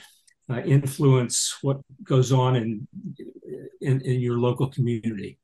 uh, 0.48 0.60
influence 0.60 1.58
what 1.60 1.80
goes 2.02 2.32
on 2.32 2.56
in, 2.56 2.88
in 3.80 4.00
in 4.00 4.20
your 4.20 4.38
local 4.38 4.68
community? 4.68 5.38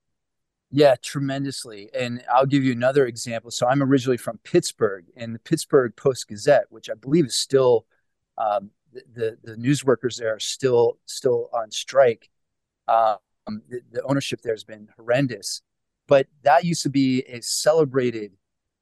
Yeah, 0.75 0.95
tremendously. 1.03 1.91
And 1.95 2.25
I'll 2.33 2.47
give 2.47 2.65
you 2.65 2.73
another 2.73 3.07
example. 3.07 3.51
So 3.51 3.69
I'm 3.69 3.83
originally 3.83 4.17
from 4.17 4.39
Pittsburgh, 4.39 5.05
and 5.15 5.35
the 5.35 5.39
Pittsburgh 5.39 5.95
Post 5.95 6.29
Gazette, 6.29 6.65
which 6.71 6.89
I 6.89 6.95
believe 6.95 7.27
is 7.27 7.37
still 7.37 7.85
um, 8.39 8.71
the, 8.91 9.03
the, 9.15 9.39
the 9.53 9.57
news 9.59 9.85
workers 9.85 10.17
there 10.17 10.35
are 10.35 10.41
still 10.41 10.99
still 11.05 11.51
on 11.53 11.71
strike. 11.71 12.31
Um, 12.89 13.19
the, 13.69 13.83
the 13.93 14.03
ownership 14.05 14.41
there 14.41 14.55
has 14.55 14.65
been 14.65 14.89
horrendous, 14.97 15.61
but 16.09 16.27
that 16.43 16.65
used 16.65 16.83
to 16.85 16.91
be 16.91 17.23
a 17.29 17.43
celebrated 17.43 18.33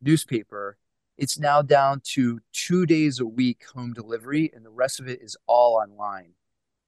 newspaper. 0.00 0.78
It's 1.18 1.40
now 1.40 1.60
down 1.60 2.02
to 2.12 2.38
two 2.52 2.86
days 2.86 3.18
a 3.18 3.26
week 3.26 3.64
home 3.74 3.94
delivery, 3.94 4.52
and 4.54 4.64
the 4.64 4.70
rest 4.70 5.00
of 5.00 5.08
it 5.08 5.20
is 5.20 5.36
all 5.48 5.74
online. 5.74 6.34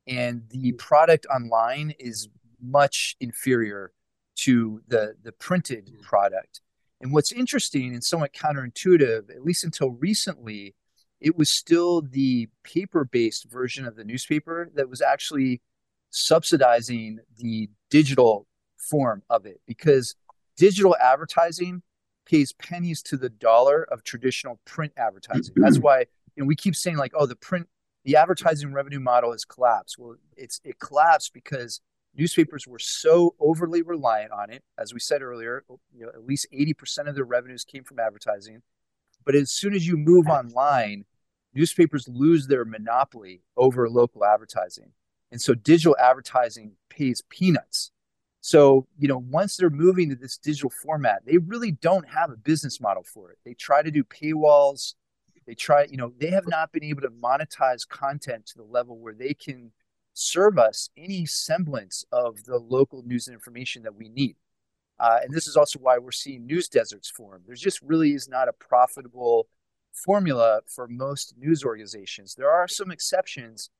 And 0.06 0.44
the 0.48 0.72
product 0.72 1.26
online 1.26 1.92
is 1.98 2.28
much 2.60 3.16
inferior 3.20 3.92
to 4.34 4.80
the 4.88 5.14
the 5.22 5.32
printed 5.32 5.86
mm. 5.86 6.02
product 6.02 6.60
And 7.00 7.12
what's 7.12 7.32
interesting 7.32 7.92
and 7.92 8.02
somewhat 8.02 8.32
counterintuitive, 8.32 9.30
at 9.30 9.44
least 9.44 9.64
until 9.64 9.90
recently, 9.90 10.74
it 11.20 11.36
was 11.36 11.50
still 11.50 12.02
the 12.02 12.48
paper 12.62 13.04
based 13.04 13.50
version 13.50 13.86
of 13.86 13.96
the 13.96 14.04
newspaper 14.04 14.70
that 14.74 14.88
was 14.88 15.00
actually 15.00 15.60
subsidizing 16.10 17.18
the 17.36 17.70
digital 17.90 18.46
form 18.76 19.22
of 19.30 19.46
it 19.46 19.60
because 19.66 20.14
digital 20.56 20.96
advertising 21.00 21.82
pays 22.26 22.52
pennies 22.52 23.02
to 23.02 23.16
the 23.16 23.28
dollar 23.28 23.84
of 23.84 24.04
traditional 24.04 24.60
print 24.64 24.92
advertising. 24.96 25.54
That's 25.56 25.78
why 25.80 26.00
you 26.36 26.42
know, 26.42 26.46
we 26.46 26.56
keep 26.56 26.76
saying 26.76 26.96
like, 26.96 27.12
oh, 27.14 27.26
the 27.26 27.36
print, 27.36 27.68
the 28.04 28.16
advertising 28.16 28.72
revenue 28.72 29.00
model 29.00 29.32
has 29.32 29.44
collapsed. 29.44 29.96
Well, 29.98 30.16
it's 30.36 30.60
it 30.64 30.78
collapsed 30.78 31.32
because 31.32 31.80
newspapers 32.14 32.66
were 32.66 32.78
so 32.78 33.34
overly 33.40 33.82
reliant 33.82 34.32
on 34.32 34.50
it. 34.50 34.62
As 34.78 34.92
we 34.92 35.00
said 35.00 35.22
earlier, 35.22 35.64
you 35.94 36.04
know, 36.06 36.08
at 36.08 36.26
least 36.26 36.46
80% 36.52 37.08
of 37.08 37.14
their 37.14 37.24
revenues 37.24 37.64
came 37.64 37.84
from 37.84 37.98
advertising. 37.98 38.62
But 39.24 39.34
as 39.34 39.52
soon 39.52 39.74
as 39.74 39.86
you 39.86 39.96
move 39.96 40.26
online, 40.26 41.04
newspapers 41.54 42.08
lose 42.08 42.46
their 42.46 42.64
monopoly 42.64 43.42
over 43.56 43.88
local 43.88 44.24
advertising. 44.24 44.92
And 45.30 45.40
so 45.40 45.54
digital 45.54 45.96
advertising 45.98 46.72
pays 46.90 47.22
peanuts. 47.28 47.90
So, 48.40 48.88
you 48.98 49.06
know, 49.06 49.18
once 49.18 49.56
they're 49.56 49.70
moving 49.70 50.08
to 50.10 50.16
this 50.16 50.36
digital 50.36 50.70
format, 50.70 51.22
they 51.24 51.38
really 51.38 51.70
don't 51.70 52.08
have 52.08 52.30
a 52.30 52.36
business 52.36 52.80
model 52.80 53.04
for 53.04 53.30
it. 53.30 53.38
They 53.44 53.54
try 53.54 53.82
to 53.82 53.90
do 53.90 54.02
paywalls. 54.02 54.94
They 55.46 55.54
try, 55.54 55.86
you 55.88 55.96
know, 55.96 56.12
they 56.18 56.30
have 56.30 56.48
not 56.48 56.72
been 56.72 56.84
able 56.84 57.02
to 57.02 57.10
monetize 57.10 57.88
content 57.88 58.46
to 58.46 58.58
the 58.58 58.64
level 58.64 58.98
where 58.98 59.14
they 59.14 59.34
can 59.34 59.72
serve 60.14 60.58
us 60.58 60.90
any 60.96 61.26
semblance 61.26 62.04
of 62.12 62.44
the 62.44 62.58
local 62.58 63.02
news 63.04 63.26
and 63.26 63.34
information 63.34 63.82
that 63.82 63.94
we 63.94 64.08
need. 64.08 64.36
Uh, 64.98 65.18
and 65.22 65.32
this 65.32 65.46
is 65.46 65.56
also 65.56 65.78
why 65.78 65.98
we're 65.98 66.12
seeing 66.12 66.46
news 66.46 66.68
deserts 66.68 67.10
form. 67.10 67.42
There's 67.46 67.60
just 67.60 67.80
really 67.82 68.12
is 68.12 68.28
not 68.28 68.48
a 68.48 68.52
profitable 68.52 69.48
formula 69.92 70.60
for 70.66 70.86
most 70.86 71.34
news 71.38 71.64
organizations. 71.64 72.34
There 72.34 72.50
are 72.50 72.68
some 72.68 72.90
exceptions, 72.90 73.70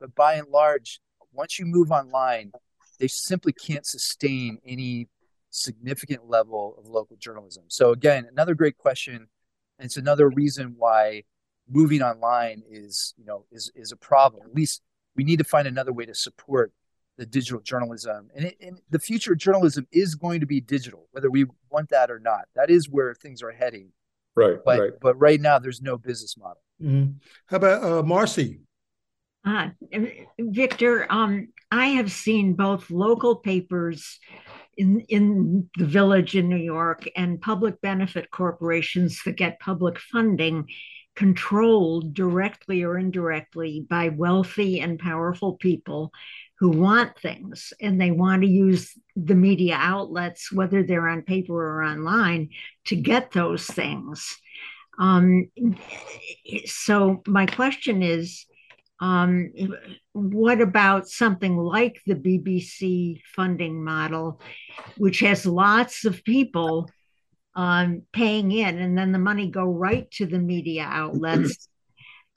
but 0.00 0.14
by 0.14 0.34
and 0.34 0.48
large, 0.48 1.00
once 1.32 1.58
you 1.58 1.66
move 1.66 1.90
online, 1.90 2.52
they 2.98 3.08
simply 3.08 3.52
can't 3.52 3.86
sustain 3.86 4.58
any 4.66 5.08
significant 5.50 6.28
level 6.28 6.76
of 6.78 6.86
local 6.86 7.16
journalism. 7.16 7.64
So 7.68 7.90
again, 7.90 8.26
another 8.30 8.54
great 8.54 8.78
question. 8.78 9.28
And 9.78 9.86
it's 9.86 9.96
another 9.96 10.28
reason 10.28 10.74
why 10.76 11.24
moving 11.68 12.02
online 12.02 12.62
is, 12.70 13.14
you 13.16 13.24
know, 13.24 13.46
is 13.50 13.70
is 13.74 13.92
a 13.92 13.96
problem. 13.96 14.42
At 14.46 14.54
least 14.54 14.82
we 15.16 15.24
need 15.24 15.38
to 15.38 15.44
find 15.44 15.66
another 15.66 15.92
way 15.92 16.06
to 16.06 16.14
support 16.14 16.72
the 17.18 17.26
digital 17.26 17.60
journalism. 17.60 18.28
And, 18.34 18.46
it, 18.46 18.56
and 18.60 18.78
the 18.88 18.98
future 18.98 19.32
of 19.32 19.38
journalism 19.38 19.86
is 19.92 20.14
going 20.14 20.40
to 20.40 20.46
be 20.46 20.60
digital, 20.60 21.06
whether 21.12 21.30
we 21.30 21.44
want 21.70 21.90
that 21.90 22.10
or 22.10 22.18
not. 22.18 22.46
That 22.54 22.70
is 22.70 22.88
where 22.88 23.14
things 23.14 23.42
are 23.42 23.50
heading. 23.50 23.92
Right. 24.34 24.58
But 24.64 24.80
right. 24.80 24.92
but 25.00 25.18
right 25.18 25.40
now 25.40 25.58
there's 25.58 25.82
no 25.82 25.98
business 25.98 26.36
model. 26.38 26.62
Mm-hmm. 26.82 27.12
How 27.46 27.56
about 27.56 27.84
uh, 27.84 28.02
Marcy? 28.02 28.60
Uh, 29.44 29.68
Victor, 30.38 31.06
um, 31.10 31.48
I 31.70 31.88
have 31.88 32.12
seen 32.12 32.54
both 32.54 32.90
local 32.90 33.36
papers 33.36 34.18
in 34.76 35.00
in 35.08 35.68
the 35.76 35.84
village 35.84 36.36
in 36.36 36.48
New 36.48 36.56
York 36.56 37.08
and 37.16 37.40
public 37.40 37.80
benefit 37.80 38.30
corporations 38.30 39.20
that 39.24 39.36
get 39.36 39.60
public 39.60 39.98
funding 39.98 40.66
controlled 41.20 42.14
directly 42.14 42.82
or 42.82 42.96
indirectly 42.96 43.86
by 43.90 44.08
wealthy 44.08 44.80
and 44.80 44.98
powerful 44.98 45.52
people 45.52 46.10
who 46.58 46.70
want 46.70 47.14
things 47.18 47.74
and 47.78 48.00
they 48.00 48.10
want 48.10 48.40
to 48.40 48.48
use 48.48 48.98
the 49.16 49.34
media 49.34 49.76
outlets, 49.78 50.50
whether 50.50 50.82
they're 50.82 51.10
on 51.10 51.20
paper 51.20 51.52
or 51.52 51.84
online, 51.84 52.48
to 52.86 52.96
get 52.96 53.32
those 53.32 53.66
things. 53.66 54.34
Um, 54.98 55.50
so, 56.64 57.22
my 57.26 57.44
question 57.44 58.02
is 58.02 58.46
um, 58.98 59.52
what 60.12 60.62
about 60.62 61.06
something 61.06 61.58
like 61.58 62.00
the 62.06 62.14
BBC 62.14 63.20
funding 63.36 63.84
model, 63.84 64.40
which 64.96 65.20
has 65.20 65.44
lots 65.44 66.06
of 66.06 66.24
people 66.24 66.88
um, 67.54 68.02
paying 68.12 68.52
in, 68.52 68.78
and 68.78 68.96
then 68.96 69.12
the 69.12 69.18
money 69.18 69.50
go 69.50 69.64
right 69.64 70.10
to 70.12 70.26
the 70.26 70.38
media 70.38 70.84
outlets? 70.84 71.68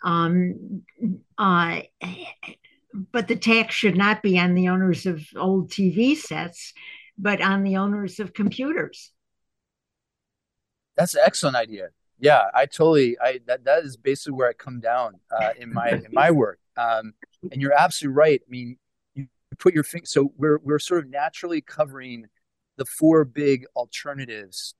Um, 0.06 0.84
uh, 1.38 1.80
but 3.12 3.28
the 3.28 3.36
tax 3.36 3.74
should 3.74 3.96
not 3.96 4.22
be 4.22 4.38
on 4.38 4.54
the 4.54 4.68
owners 4.68 5.06
of 5.06 5.26
old 5.36 5.72
TV 5.72 6.16
sets, 6.16 6.74
but 7.18 7.42
on 7.42 7.64
the 7.64 7.78
owners 7.78 8.20
of 8.20 8.34
computers. 8.34 9.12
That's 10.96 11.16
an 11.16 11.22
excellent 11.26 11.56
idea. 11.56 11.90
Yeah, 12.20 12.44
I 12.54 12.68
totally. 12.68 13.18
I 13.20 13.40
that 13.48 13.66
that 13.66 13.84
is 13.84 13.98
basically 13.98 14.34
where 14.34 14.50
I 14.50 14.54
come 14.54 14.80
down 14.80 15.20
uh, 15.32 15.50
in 15.60 15.74
my 15.74 15.90
in 15.90 16.08
my 16.12 16.32
work. 16.42 16.60
Um, 16.78 17.14
and 17.52 17.62
you're 17.62 17.74
absolutely 17.74 18.16
right. 18.16 18.42
I 18.46 18.50
mean, 18.50 18.78
you 19.16 19.28
put 19.58 19.74
your 19.74 19.84
finger. 19.84 20.06
So 20.06 20.32
we're 20.38 20.60
we're 20.64 20.80
sort 20.80 21.04
of 21.04 21.10
naturally 21.10 21.62
covering 21.62 22.28
the 22.78 22.86
four 22.86 23.26
big 23.26 23.66
alternatives 23.76 24.76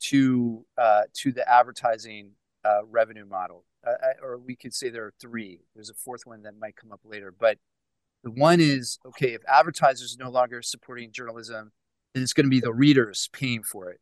to 0.00 0.64
uh, 0.78 1.02
to 1.14 1.32
the 1.32 1.48
advertising 1.48 2.32
uh, 2.64 2.84
revenue 2.86 3.26
model, 3.26 3.64
uh, 3.86 3.92
or 4.22 4.38
we 4.38 4.56
could 4.56 4.74
say 4.74 4.90
there 4.90 5.04
are 5.04 5.14
three. 5.20 5.60
There's 5.74 5.90
a 5.90 5.94
fourth 5.94 6.22
one 6.26 6.42
that 6.42 6.58
might 6.58 6.76
come 6.76 6.92
up 6.92 7.00
later, 7.04 7.32
but 7.38 7.58
the 8.22 8.30
one 8.30 8.60
is 8.60 8.98
okay. 9.06 9.34
If 9.34 9.42
advertisers 9.48 10.16
no 10.18 10.30
longer 10.30 10.62
supporting 10.62 11.12
journalism, 11.12 11.72
then 12.14 12.22
it's 12.22 12.32
going 12.32 12.46
to 12.46 12.50
be 12.50 12.60
the 12.60 12.72
readers 12.72 13.28
paying 13.32 13.62
for 13.62 13.90
it, 13.90 14.00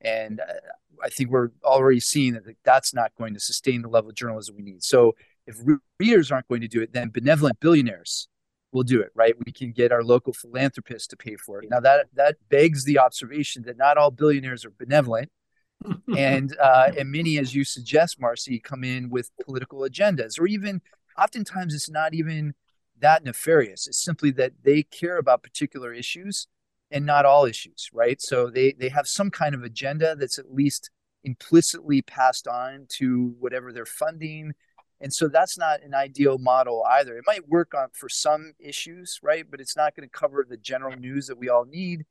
and 0.00 0.40
uh, 0.40 0.54
I 1.02 1.08
think 1.08 1.30
we're 1.30 1.50
already 1.64 2.00
seeing 2.00 2.34
that 2.34 2.44
that's 2.64 2.94
not 2.94 3.12
going 3.18 3.34
to 3.34 3.40
sustain 3.40 3.82
the 3.82 3.88
level 3.88 4.10
of 4.10 4.16
journalism 4.16 4.56
we 4.56 4.62
need. 4.62 4.82
So 4.82 5.14
if 5.46 5.56
readers 5.98 6.30
aren't 6.30 6.48
going 6.48 6.60
to 6.60 6.68
do 6.68 6.82
it, 6.82 6.92
then 6.92 7.10
benevolent 7.10 7.60
billionaires 7.60 8.28
will 8.72 8.82
do 8.82 9.00
it, 9.00 9.10
right? 9.14 9.34
We 9.44 9.52
can 9.52 9.72
get 9.72 9.92
our 9.92 10.02
local 10.02 10.32
philanthropists 10.32 11.08
to 11.08 11.16
pay 11.16 11.36
for 11.36 11.62
it. 11.62 11.70
Now 11.70 11.80
that 11.80 12.06
that 12.14 12.36
begs 12.48 12.84
the 12.84 12.98
observation 12.98 13.62
that 13.64 13.76
not 13.76 13.96
all 13.96 14.10
billionaires 14.10 14.64
are 14.64 14.72
benevolent, 14.78 15.30
and 16.16 16.56
uh, 16.60 16.90
and 16.98 17.10
many, 17.10 17.38
as 17.38 17.54
you 17.54 17.64
suggest, 17.64 18.20
Marcy, 18.20 18.58
come 18.58 18.84
in 18.84 19.10
with 19.10 19.30
political 19.44 19.80
agendas, 19.80 20.38
or 20.38 20.46
even 20.46 20.80
oftentimes 21.16 21.74
it's 21.74 21.90
not 21.90 22.14
even 22.14 22.54
that 23.00 23.24
nefarious. 23.24 23.86
It's 23.86 24.02
simply 24.02 24.30
that 24.32 24.52
they 24.64 24.82
care 24.82 25.18
about 25.18 25.42
particular 25.42 25.92
issues 25.92 26.48
and 26.90 27.04
not 27.06 27.24
all 27.24 27.44
issues, 27.44 27.90
right? 27.92 28.20
So 28.20 28.50
they 28.50 28.72
they 28.72 28.88
have 28.88 29.06
some 29.06 29.30
kind 29.30 29.54
of 29.54 29.62
agenda 29.62 30.16
that's 30.16 30.38
at 30.38 30.52
least 30.52 30.90
implicitly 31.24 32.02
passed 32.02 32.46
on 32.46 32.86
to 32.88 33.34
whatever 33.38 33.72
they're 33.72 33.86
funding 33.86 34.52
and 35.00 35.12
so 35.12 35.28
that's 35.28 35.56
not 35.56 35.82
an 35.82 35.94
ideal 35.94 36.38
model 36.38 36.84
either. 36.90 37.16
It 37.16 37.24
might 37.26 37.48
work 37.48 37.72
on 37.74 37.88
for 37.92 38.08
some 38.08 38.52
issues, 38.58 39.20
right? 39.22 39.44
But 39.48 39.60
it's 39.60 39.76
not 39.76 39.94
going 39.94 40.08
to 40.08 40.18
cover 40.18 40.44
the 40.48 40.56
general 40.56 40.96
news 40.96 41.28
that 41.28 41.38
we 41.38 41.48
all 41.48 41.64
need. 41.64 42.04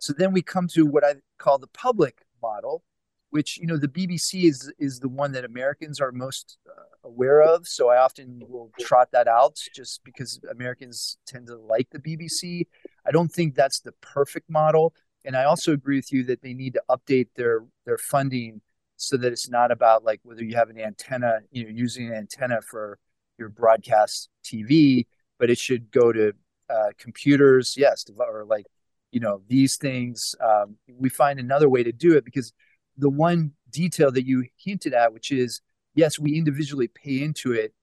So 0.00 0.12
then 0.12 0.32
we 0.32 0.42
come 0.42 0.66
to 0.74 0.84
what 0.84 1.04
I 1.04 1.14
call 1.38 1.58
the 1.58 1.68
public 1.68 2.18
model, 2.42 2.82
which 3.30 3.56
you 3.58 3.66
know 3.66 3.76
the 3.76 3.88
BBC 3.88 4.44
is 4.44 4.72
is 4.78 4.98
the 4.98 5.08
one 5.08 5.32
that 5.32 5.44
Americans 5.44 6.00
are 6.00 6.10
most 6.10 6.58
uh, 6.68 7.08
aware 7.08 7.40
of. 7.40 7.68
So 7.68 7.88
I 7.88 7.98
often 7.98 8.40
will 8.48 8.72
trot 8.80 9.10
that 9.12 9.28
out 9.28 9.56
just 9.74 10.02
because 10.04 10.40
Americans 10.50 11.18
tend 11.26 11.46
to 11.46 11.56
like 11.56 11.88
the 11.90 12.00
BBC. 12.00 12.66
I 13.06 13.12
don't 13.12 13.30
think 13.30 13.54
that's 13.54 13.80
the 13.80 13.92
perfect 14.00 14.50
model, 14.50 14.92
and 15.24 15.36
I 15.36 15.44
also 15.44 15.72
agree 15.72 15.96
with 15.96 16.12
you 16.12 16.24
that 16.24 16.42
they 16.42 16.54
need 16.54 16.74
to 16.74 16.82
update 16.90 17.28
their 17.36 17.64
their 17.86 17.98
funding 17.98 18.60
so 18.96 19.16
that 19.16 19.32
it's 19.32 19.48
not 19.48 19.70
about 19.70 20.04
like 20.04 20.20
whether 20.22 20.44
you 20.44 20.56
have 20.56 20.70
an 20.70 20.78
antenna, 20.78 21.40
you 21.50 21.64
know, 21.64 21.70
using 21.70 22.08
an 22.08 22.14
antenna 22.14 22.60
for 22.62 22.98
your 23.38 23.48
broadcast 23.48 24.28
TV, 24.44 25.06
but 25.38 25.50
it 25.50 25.58
should 25.58 25.90
go 25.90 26.12
to 26.12 26.32
uh, 26.70 26.90
computers, 26.98 27.74
yes, 27.76 28.04
or 28.16 28.44
like 28.44 28.66
you 29.10 29.20
know 29.20 29.42
these 29.48 29.76
things. 29.76 30.34
Um, 30.40 30.76
we 30.88 31.08
find 31.08 31.38
another 31.38 31.68
way 31.68 31.82
to 31.82 31.92
do 31.92 32.16
it 32.16 32.24
because 32.24 32.52
the 32.96 33.10
one 33.10 33.52
detail 33.70 34.10
that 34.12 34.26
you 34.26 34.44
hinted 34.56 34.94
at, 34.94 35.12
which 35.12 35.32
is 35.32 35.60
yes, 35.94 36.18
we 36.18 36.36
individually 36.36 36.88
pay 36.88 37.22
into 37.22 37.52
it, 37.52 37.74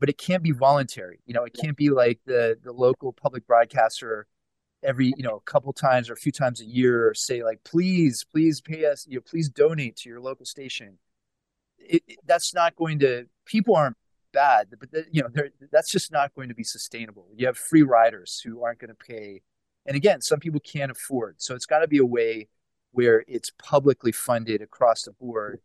but 0.00 0.08
it 0.08 0.18
can't 0.18 0.42
be 0.42 0.50
voluntary. 0.50 1.20
You 1.26 1.34
know, 1.34 1.44
it 1.44 1.56
can't 1.60 1.76
be 1.76 1.90
like 1.90 2.20
the 2.26 2.58
the 2.62 2.72
local 2.72 3.12
public 3.12 3.46
broadcaster 3.46 4.26
every 4.84 5.12
you 5.16 5.22
know 5.22 5.36
a 5.36 5.50
couple 5.50 5.72
times 5.72 6.08
or 6.08 6.12
a 6.12 6.16
few 6.16 6.32
times 6.32 6.60
a 6.60 6.64
year 6.64 7.12
say 7.14 7.42
like 7.42 7.62
please 7.64 8.24
please 8.24 8.60
pay 8.60 8.84
us 8.84 9.06
you 9.08 9.16
know 9.16 9.22
please 9.22 9.48
donate 9.48 9.96
to 9.96 10.08
your 10.08 10.20
local 10.20 10.46
station. 10.46 10.98
It, 11.78 12.02
it, 12.06 12.18
that's 12.24 12.54
not 12.54 12.76
going 12.76 12.98
to 13.00 13.26
people 13.44 13.76
aren't 13.76 13.96
bad 14.32 14.68
but 14.78 14.90
the, 14.90 15.04
you 15.10 15.22
know 15.22 15.28
that's 15.72 15.90
just 15.90 16.12
not 16.12 16.34
going 16.34 16.48
to 16.48 16.54
be 16.54 16.64
sustainable. 16.64 17.26
You 17.34 17.46
have 17.46 17.56
free 17.56 17.82
riders 17.82 18.40
who 18.44 18.62
aren't 18.62 18.78
going 18.78 18.94
to 18.94 18.94
pay 18.94 19.42
and 19.86 19.96
again 19.96 20.20
some 20.20 20.40
people 20.40 20.60
can't 20.60 20.90
afford 20.90 21.36
so 21.38 21.54
it's 21.54 21.66
got 21.66 21.80
to 21.80 21.88
be 21.88 21.98
a 21.98 22.06
way 22.06 22.48
where 22.92 23.24
it's 23.26 23.50
publicly 23.58 24.12
funded 24.12 24.62
across 24.62 25.02
the 25.02 25.12
board 25.12 25.60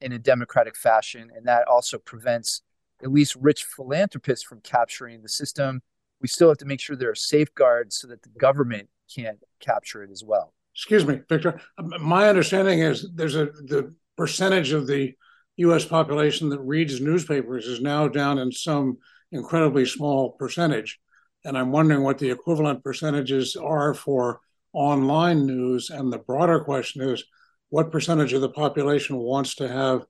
in 0.00 0.12
a 0.12 0.18
democratic 0.18 0.76
fashion 0.76 1.30
and 1.34 1.46
that 1.46 1.66
also 1.66 1.98
prevents 1.98 2.62
at 3.02 3.12
least 3.12 3.36
rich 3.36 3.64
philanthropists 3.64 4.44
from 4.44 4.60
capturing 4.60 5.22
the 5.22 5.28
system 5.28 5.82
we 6.20 6.28
still 6.28 6.48
have 6.48 6.58
to 6.58 6.64
make 6.64 6.80
sure 6.80 6.96
there 6.96 7.10
are 7.10 7.14
safeguards 7.14 7.96
so 7.98 8.08
that 8.08 8.22
the 8.22 8.28
government 8.30 8.88
can't 9.14 9.38
capture 9.60 10.02
it 10.02 10.10
as 10.10 10.22
well. 10.24 10.52
excuse 10.74 11.06
me, 11.06 11.20
Victor. 11.28 11.60
My 11.78 12.28
understanding 12.28 12.80
is 12.80 13.08
there's 13.14 13.36
a 13.36 13.46
the 13.46 13.94
percentage 14.16 14.72
of 14.72 14.86
the 14.86 15.14
U.S. 15.58 15.84
population 15.84 16.48
that 16.50 16.60
reads 16.60 17.00
newspapers 17.00 17.66
is 17.66 17.80
now 17.80 18.08
down 18.08 18.38
in 18.38 18.52
some 18.52 18.98
incredibly 19.32 19.84
small 19.86 20.32
percentage, 20.32 20.98
and 21.44 21.56
I'm 21.56 21.72
wondering 21.72 22.02
what 22.02 22.18
the 22.18 22.30
equivalent 22.30 22.82
percentages 22.84 23.56
are 23.56 23.94
for 23.94 24.40
online 24.72 25.46
news. 25.46 25.90
And 25.90 26.12
the 26.12 26.18
broader 26.18 26.60
question 26.60 27.02
is, 27.02 27.24
what 27.70 27.92
percentage 27.92 28.32
of 28.32 28.40
the 28.40 28.48
population 28.48 29.16
wants 29.16 29.54
to 29.56 29.68
have 29.68 30.04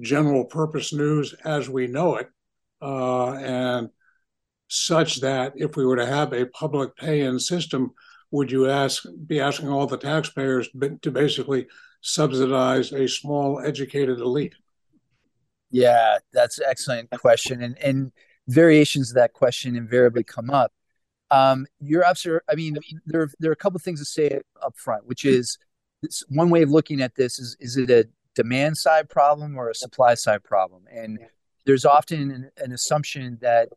general 0.00 0.44
purpose 0.44 0.92
news 0.92 1.34
as 1.44 1.68
we 1.68 1.86
know 1.86 2.16
it, 2.16 2.28
uh, 2.82 3.32
and 3.34 3.88
such 4.74 5.20
that 5.20 5.52
if 5.56 5.76
we 5.76 5.84
were 5.84 5.96
to 5.96 6.06
have 6.06 6.32
a 6.32 6.46
public 6.46 6.96
pay-in 6.96 7.38
system, 7.38 7.92
would 8.30 8.50
you 8.50 8.68
ask 8.68 9.04
be 9.26 9.40
asking 9.40 9.68
all 9.68 9.86
the 9.86 9.96
taxpayers 9.96 10.68
to 11.02 11.10
basically 11.10 11.68
subsidize 12.00 12.92
a 12.92 13.08
small 13.08 13.60
educated 13.60 14.18
elite? 14.18 14.54
Yeah, 15.70 16.18
that's 16.32 16.58
an 16.58 16.66
excellent 16.68 17.10
question, 17.10 17.62
and 17.62 17.78
and 17.78 18.12
variations 18.48 19.10
of 19.10 19.14
that 19.16 19.32
question 19.32 19.76
invariably 19.76 20.24
come 20.24 20.50
up. 20.50 20.72
Um, 21.30 21.66
you're. 21.80 22.04
I 22.04 22.54
mean, 22.54 22.76
there 23.06 23.28
there 23.38 23.50
are 23.50 23.52
a 23.52 23.56
couple 23.56 23.78
things 23.78 24.00
to 24.00 24.04
say 24.04 24.40
up 24.62 24.76
front, 24.76 25.06
which 25.06 25.24
is 25.24 25.58
one 26.28 26.50
way 26.50 26.62
of 26.62 26.70
looking 26.70 27.00
at 27.00 27.14
this 27.14 27.38
is 27.38 27.56
is 27.60 27.76
it 27.76 27.90
a 27.90 28.08
demand 28.34 28.76
side 28.76 29.08
problem 29.08 29.56
or 29.56 29.70
a 29.70 29.74
supply 29.74 30.14
side 30.14 30.42
problem? 30.42 30.84
And 30.92 31.18
there's 31.66 31.84
often 31.84 32.30
an, 32.30 32.50
an 32.58 32.72
assumption 32.72 33.38
that 33.40 33.68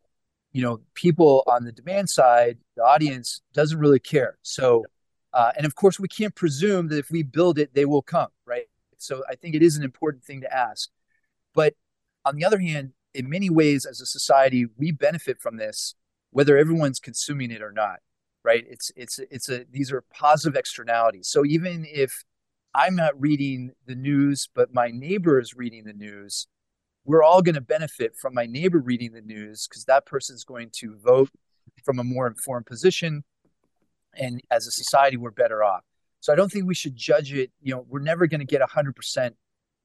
you 0.58 0.64
know 0.64 0.80
people 0.94 1.44
on 1.46 1.62
the 1.62 1.70
demand 1.70 2.10
side, 2.10 2.58
the 2.74 2.82
audience 2.82 3.42
doesn't 3.54 3.78
really 3.78 4.00
care. 4.00 4.38
So, 4.42 4.84
uh, 5.32 5.52
and 5.56 5.64
of 5.64 5.76
course, 5.76 6.00
we 6.00 6.08
can't 6.08 6.34
presume 6.34 6.88
that 6.88 6.98
if 6.98 7.12
we 7.12 7.22
build 7.22 7.60
it, 7.60 7.74
they 7.74 7.84
will 7.84 8.02
come, 8.02 8.30
right? 8.44 8.66
So, 8.96 9.22
I 9.30 9.36
think 9.36 9.54
it 9.54 9.62
is 9.62 9.76
an 9.76 9.84
important 9.84 10.24
thing 10.24 10.40
to 10.40 10.52
ask. 10.52 10.88
But 11.54 11.74
on 12.24 12.34
the 12.34 12.44
other 12.44 12.58
hand, 12.58 12.92
in 13.14 13.30
many 13.30 13.50
ways, 13.50 13.86
as 13.86 14.00
a 14.00 14.06
society, 14.06 14.66
we 14.76 14.90
benefit 14.90 15.40
from 15.40 15.58
this, 15.58 15.94
whether 16.32 16.58
everyone's 16.58 16.98
consuming 16.98 17.52
it 17.52 17.62
or 17.62 17.70
not 17.70 18.00
right 18.44 18.64
it's 18.68 18.92
it's 18.94 19.18
it's 19.30 19.48
a 19.48 19.64
these 19.72 19.90
are 19.90 20.04
positive 20.14 20.56
externalities 20.56 21.26
so 21.26 21.44
even 21.44 21.84
if 21.88 22.22
i'm 22.72 22.94
not 22.94 23.20
reading 23.20 23.72
the 23.86 23.96
news 23.96 24.48
but 24.54 24.72
my 24.72 24.92
neighbor 24.92 25.40
is 25.40 25.54
reading 25.54 25.82
the 25.82 25.92
news 25.92 26.46
we're 27.08 27.22
all 27.22 27.40
going 27.40 27.54
to 27.54 27.62
benefit 27.62 28.14
from 28.14 28.34
my 28.34 28.44
neighbor 28.44 28.78
reading 28.78 29.12
the 29.12 29.22
news 29.22 29.66
because 29.66 29.86
that 29.86 30.04
person 30.04 30.36
is 30.36 30.44
going 30.44 30.68
to 30.74 30.94
vote 30.98 31.30
from 31.82 31.98
a 31.98 32.04
more 32.04 32.26
informed 32.26 32.66
position. 32.66 33.24
And 34.14 34.42
as 34.50 34.66
a 34.66 34.70
society 34.70 35.16
we're 35.16 35.30
better 35.30 35.64
off. 35.64 35.82
So 36.20 36.32
i 36.32 36.36
don't 36.36 36.52
think 36.52 36.66
we 36.66 36.74
should 36.74 36.96
judge 36.96 37.32
it 37.32 37.50
you 37.62 37.74
know 37.74 37.86
we're 37.88 38.00
never 38.00 38.26
going 38.26 38.40
to 38.40 38.46
get 38.46 38.60
100% 38.60 39.32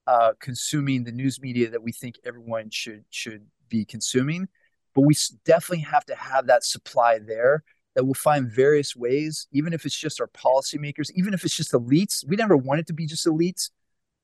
uh, 0.05 0.34
consuming 0.41 1.05
the 1.05 1.11
news 1.11 1.39
media 1.39 1.69
that 1.69 1.82
we 1.82 1.93
think 1.93 2.15
everyone 2.26 2.69
should 2.69 3.05
should 3.09 3.45
be 3.69 3.86
consuming. 3.86 4.49
But 4.93 5.01
we 5.01 5.15
definitely 5.45 5.86
have 5.86 6.05
to 6.07 6.15
have 6.15 6.47
that 6.47 6.63
supply 6.65 7.19
there 7.19 7.63
that 7.95 8.03
we'll 8.03 8.15
find 8.15 8.51
various 8.51 8.95
ways, 8.95 9.47
even 9.51 9.71
if 9.71 9.86
it's 9.86 9.97
just 9.97 10.19
our 10.19 10.28
policymakers, 10.28 11.09
even 11.15 11.34
if 11.34 11.45
it's 11.45 11.55
just 11.55 11.71
elites. 11.71 12.28
We 12.28 12.36
never 12.36 12.57
want 12.57 12.82
it 12.82 12.88
to 12.88 12.93
be 12.93 13.05
just 13.05 13.26
elites, 13.26 13.69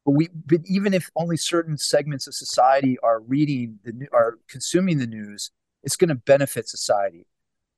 but 0.10 0.16
we, 0.16 0.28
but 0.48 0.62
even 0.66 0.96
if 0.96 1.12
only 1.16 1.38
certain 1.38 1.78
segments 1.78 2.26
of 2.26 2.34
society 2.34 2.98
are 3.04 3.20
reading 3.20 3.78
the 3.84 4.08
are 4.12 4.40
consuming 4.50 4.98
the 4.98 5.06
news, 5.06 5.52
it's 5.84 5.96
going 5.96 6.10
to 6.10 6.16
benefit 6.16 6.68
society. 6.68 7.28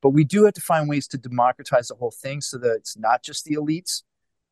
But 0.02 0.12
we 0.12 0.24
do 0.24 0.46
have 0.46 0.54
to 0.54 0.62
find 0.62 0.88
ways 0.88 1.10
to 1.10 1.18
democratize 1.18 1.90
the 1.90 1.96
whole 1.96 2.10
thing 2.12 2.40
so 2.40 2.58
that 2.60 2.72
it's 2.78 2.98
not 2.98 3.22
just 3.22 3.44
the 3.44 3.56
elites. 3.56 4.04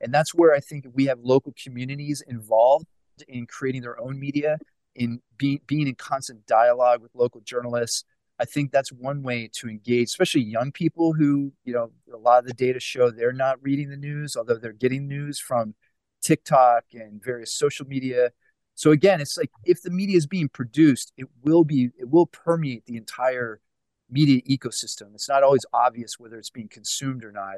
And 0.01 0.13
that's 0.13 0.33
where 0.33 0.53
I 0.53 0.59
think 0.59 0.87
we 0.91 1.05
have 1.05 1.19
local 1.21 1.53
communities 1.63 2.21
involved 2.27 2.85
in 3.29 3.47
creating 3.47 3.83
their 3.83 3.97
own 3.97 4.19
media, 4.19 4.57
in 4.93 5.21
being 5.37 5.61
being 5.65 5.87
in 5.87 5.95
constant 5.95 6.45
dialogue 6.47 7.01
with 7.01 7.15
local 7.15 7.39
journalists, 7.39 8.03
I 8.41 8.43
think 8.43 8.73
that's 8.73 8.91
one 8.91 9.23
way 9.23 9.49
to 9.53 9.69
engage, 9.69 10.09
especially 10.09 10.41
young 10.41 10.73
people 10.73 11.13
who, 11.13 11.53
you 11.63 11.73
know, 11.73 11.91
a 12.13 12.17
lot 12.17 12.39
of 12.39 12.45
the 12.45 12.53
data 12.53 12.81
show 12.81 13.09
they're 13.09 13.31
not 13.31 13.63
reading 13.63 13.89
the 13.89 13.95
news, 13.95 14.35
although 14.35 14.57
they're 14.57 14.73
getting 14.73 15.07
news 15.07 15.39
from 15.39 15.75
TikTok 16.21 16.85
and 16.93 17.23
various 17.23 17.53
social 17.53 17.85
media. 17.87 18.31
So 18.75 18.91
again, 18.91 19.21
it's 19.21 19.37
like 19.37 19.51
if 19.65 19.81
the 19.81 19.89
media 19.89 20.17
is 20.17 20.27
being 20.27 20.49
produced, 20.49 21.11
it 21.17 21.27
will 21.43 21.63
be 21.63 21.89
it 21.97 22.09
will 22.09 22.25
permeate 22.25 22.85
the 22.85 22.97
entire 22.97 23.61
media 24.09 24.41
ecosystem. 24.49 25.13
It's 25.13 25.29
not 25.29 25.43
always 25.43 25.65
obvious 25.73 26.19
whether 26.19 26.37
it's 26.37 26.49
being 26.49 26.69
consumed 26.69 27.23
or 27.23 27.31
not, 27.31 27.57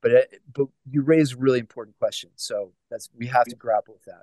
but 0.00 0.12
it, 0.12 0.42
but 0.52 0.68
you 0.88 1.02
raise 1.02 1.34
really 1.34 1.58
important 1.58 1.98
questions. 1.98 2.32
So 2.36 2.72
that's 2.90 3.10
we 3.16 3.26
have 3.26 3.44
to 3.44 3.56
grapple 3.56 3.94
with 3.94 4.04
that. 4.04 4.22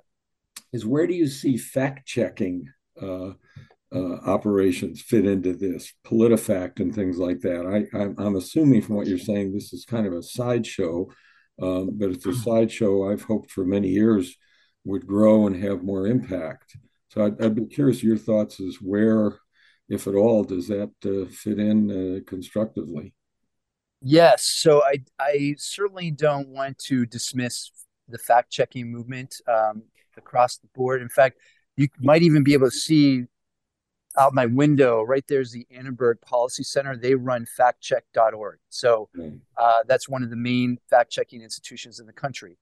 Is 0.72 0.86
where 0.86 1.06
do 1.06 1.14
you 1.14 1.26
see 1.26 1.56
fact 1.56 2.06
checking? 2.06 2.68
Uh, 3.00 3.32
uh, 3.94 4.16
operations 4.26 5.00
fit 5.00 5.24
into 5.24 5.54
this, 5.54 5.92
PolitiFact 6.06 6.80
and 6.80 6.94
things 6.94 7.18
like 7.18 7.40
that. 7.40 7.64
I, 7.66 7.98
I'm, 7.98 8.14
I'm, 8.18 8.36
assuming 8.36 8.82
from 8.82 8.96
what 8.96 9.06
you're 9.06 9.18
saying, 9.18 9.52
this 9.52 9.72
is 9.72 9.84
kind 9.84 10.06
of 10.06 10.12
a 10.12 10.22
sideshow, 10.22 11.08
um, 11.60 11.90
but 11.92 12.10
it's 12.10 12.26
a 12.26 12.34
sideshow 12.34 13.10
I've 13.10 13.22
hoped 13.22 13.50
for 13.50 13.64
many 13.64 13.88
years 13.88 14.36
would 14.84 15.06
grow 15.06 15.46
and 15.46 15.62
have 15.62 15.82
more 15.82 16.06
impact. 16.06 16.76
So 17.10 17.24
I'd, 17.26 17.42
I'd 17.42 17.54
be 17.54 17.66
curious 17.66 18.02
your 18.02 18.16
thoughts 18.16 18.60
as 18.60 18.76
where, 18.76 19.38
if 19.88 20.06
at 20.06 20.14
all, 20.14 20.44
does 20.44 20.68
that 20.68 20.90
uh, 21.04 21.30
fit 21.30 21.58
in 21.58 21.90
uh, 21.90 22.20
constructively? 22.28 23.14
Yes. 24.00 24.44
So 24.44 24.82
I, 24.84 25.02
I 25.18 25.56
certainly 25.58 26.10
don't 26.10 26.48
want 26.48 26.78
to 26.86 27.06
dismiss 27.06 27.70
the 28.08 28.18
fact 28.18 28.50
checking 28.50 28.90
movement 28.90 29.34
um, 29.48 29.82
across 30.16 30.58
the 30.58 30.68
board. 30.74 31.02
In 31.02 31.08
fact, 31.08 31.38
you 31.76 31.88
might 31.98 32.22
even 32.22 32.42
be 32.42 32.52
able 32.52 32.70
to 32.70 32.76
see 32.76 33.24
out 34.16 34.34
my 34.34 34.46
window, 34.46 35.02
right 35.02 35.24
there's 35.28 35.52
the 35.52 35.66
Annenberg 35.70 36.20
Policy 36.20 36.62
Center. 36.62 36.96
They 36.96 37.14
run 37.14 37.46
factcheck.org. 37.58 38.58
So 38.68 39.08
uh, 39.56 39.82
that's 39.86 40.08
one 40.08 40.22
of 40.22 40.30
the 40.30 40.36
main 40.36 40.78
fact 40.88 41.10
checking 41.10 41.42
institutions 41.42 42.00
in 42.00 42.06
the 42.06 42.12
country. 42.12 42.58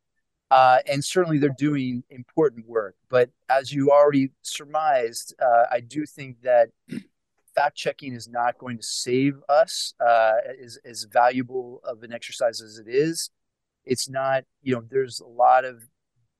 Uh, 0.50 0.78
and 0.90 1.04
certainly 1.04 1.38
they're 1.38 1.54
doing 1.58 2.04
important 2.10 2.66
work. 2.68 2.94
But 3.08 3.30
as 3.48 3.72
you 3.72 3.90
already 3.90 4.30
surmised, 4.42 5.34
uh, 5.42 5.64
I 5.70 5.80
do 5.80 6.06
think 6.06 6.42
that 6.42 6.68
fact 7.56 7.76
checking 7.76 8.12
is 8.12 8.28
not 8.28 8.58
going 8.58 8.76
to 8.76 8.82
save 8.82 9.40
us 9.48 9.94
uh, 9.98 10.34
as, 10.62 10.78
as 10.84 11.06
valuable 11.10 11.80
of 11.84 12.02
an 12.02 12.12
exercise 12.12 12.60
as 12.60 12.78
it 12.78 12.86
is. 12.88 13.30
It's 13.84 14.08
not, 14.08 14.44
you 14.62 14.74
know, 14.74 14.82
there's 14.88 15.20
a 15.20 15.26
lot 15.26 15.64
of 15.64 15.82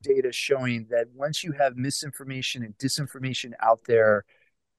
data 0.03 0.31
showing 0.31 0.87
that 0.91 1.07
once 1.15 1.43
you 1.43 1.53
have 1.53 1.77
misinformation 1.77 2.63
and 2.63 2.77
disinformation 2.79 3.53
out 3.61 3.81
there, 3.87 4.25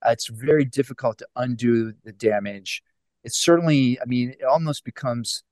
uh, 0.04 0.10
it's 0.10 0.28
very 0.28 0.64
difficult 0.64 1.18
to 1.18 1.28
undo 1.36 1.92
the 2.04 2.12
damage. 2.12 2.82
It's 3.24 3.38
certainly, 3.38 3.98
I 4.00 4.04
mean, 4.04 4.30
it 4.30 4.44
almost 4.44 4.84
becomes 4.84 5.42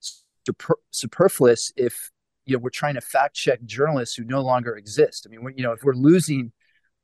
super, 0.00 0.76
superfluous 0.90 1.72
if 1.76 2.10
you 2.46 2.54
know 2.54 2.58
we're 2.60 2.70
trying 2.70 2.94
to 2.94 3.00
fact 3.00 3.34
check 3.34 3.64
journalists 3.64 4.14
who 4.14 4.24
no 4.24 4.42
longer 4.42 4.76
exist. 4.76 5.26
I 5.26 5.30
mean, 5.30 5.54
you 5.56 5.62
know, 5.62 5.72
if 5.72 5.82
we're 5.82 5.94
losing 5.94 6.52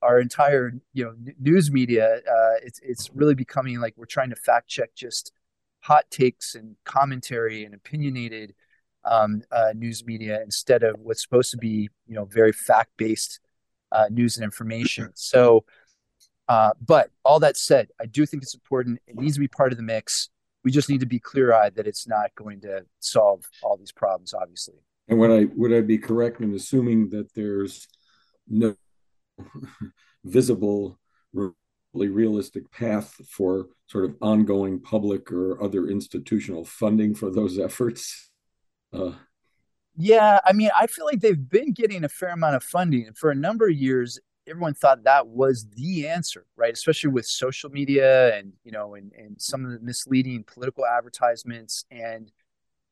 our 0.02 0.18
entire 0.18 0.72
you 0.92 1.04
know 1.04 1.14
news 1.40 1.70
media, 1.70 2.16
uh, 2.16 2.54
it's 2.62 2.80
it's 2.82 3.10
really 3.14 3.34
becoming 3.34 3.80
like 3.80 3.94
we're 3.96 4.04
trying 4.04 4.30
to 4.30 4.36
fact 4.36 4.68
check 4.68 4.94
just 4.94 5.32
hot 5.80 6.04
takes 6.10 6.54
and 6.54 6.76
commentary 6.84 7.64
and 7.64 7.74
opinionated 7.74 8.54
um, 9.04 9.42
uh, 9.50 9.72
news 9.74 10.04
media 10.04 10.42
instead 10.42 10.82
of 10.82 10.96
what's 11.00 11.22
supposed 11.22 11.50
to 11.50 11.56
be 11.56 11.88
you 12.06 12.14
know 12.14 12.26
very 12.26 12.52
fact 12.52 12.90
based 12.98 13.40
uh, 13.92 14.06
news 14.10 14.36
and 14.36 14.44
information. 14.44 15.10
So 15.14 15.64
uh, 16.50 16.72
but 16.84 17.10
all 17.24 17.38
that 17.38 17.56
said, 17.56 17.90
I 18.00 18.06
do 18.06 18.26
think 18.26 18.42
it's 18.42 18.54
important. 18.54 18.98
It 19.06 19.14
needs 19.14 19.34
to 19.34 19.40
be 19.40 19.46
part 19.46 19.70
of 19.70 19.76
the 19.78 19.84
mix. 19.84 20.30
We 20.64 20.72
just 20.72 20.90
need 20.90 20.98
to 20.98 21.06
be 21.06 21.20
clear 21.20 21.52
eyed 21.52 21.76
that 21.76 21.86
it's 21.86 22.08
not 22.08 22.34
going 22.34 22.60
to 22.62 22.84
solve 22.98 23.48
all 23.62 23.76
these 23.76 23.92
problems, 23.92 24.34
obviously. 24.34 24.74
And 25.06 25.20
would 25.20 25.30
I 25.30 25.44
would 25.56 25.72
I 25.72 25.80
be 25.80 25.96
correct 25.96 26.40
in 26.40 26.52
assuming 26.52 27.10
that 27.10 27.32
there's 27.34 27.86
no 28.48 28.74
visible, 30.24 30.98
really 31.32 32.08
realistic 32.08 32.68
path 32.72 33.14
for 33.28 33.68
sort 33.86 34.06
of 34.06 34.16
ongoing 34.20 34.80
public 34.80 35.30
or 35.30 35.62
other 35.62 35.86
institutional 35.86 36.64
funding 36.64 37.14
for 37.14 37.30
those 37.30 37.60
efforts? 37.60 38.28
Uh, 38.92 39.12
yeah, 39.96 40.40
I 40.44 40.52
mean, 40.52 40.70
I 40.76 40.88
feel 40.88 41.04
like 41.04 41.20
they've 41.20 41.48
been 41.48 41.72
getting 41.72 42.02
a 42.02 42.08
fair 42.08 42.30
amount 42.30 42.56
of 42.56 42.64
funding. 42.64 43.12
For 43.14 43.30
a 43.30 43.36
number 43.36 43.68
of 43.68 43.74
years, 43.76 44.18
everyone 44.50 44.74
thought 44.74 45.04
that 45.04 45.28
was 45.28 45.66
the 45.76 46.08
answer, 46.08 46.44
right? 46.56 46.72
Especially 46.72 47.10
with 47.10 47.26
social 47.26 47.70
media 47.70 48.36
and 48.36 48.52
you 48.64 48.72
know, 48.72 48.94
and 48.94 49.12
and 49.12 49.40
some 49.40 49.64
of 49.64 49.70
the 49.70 49.80
misleading 49.80 50.44
political 50.44 50.84
advertisements. 50.84 51.84
And 51.90 52.30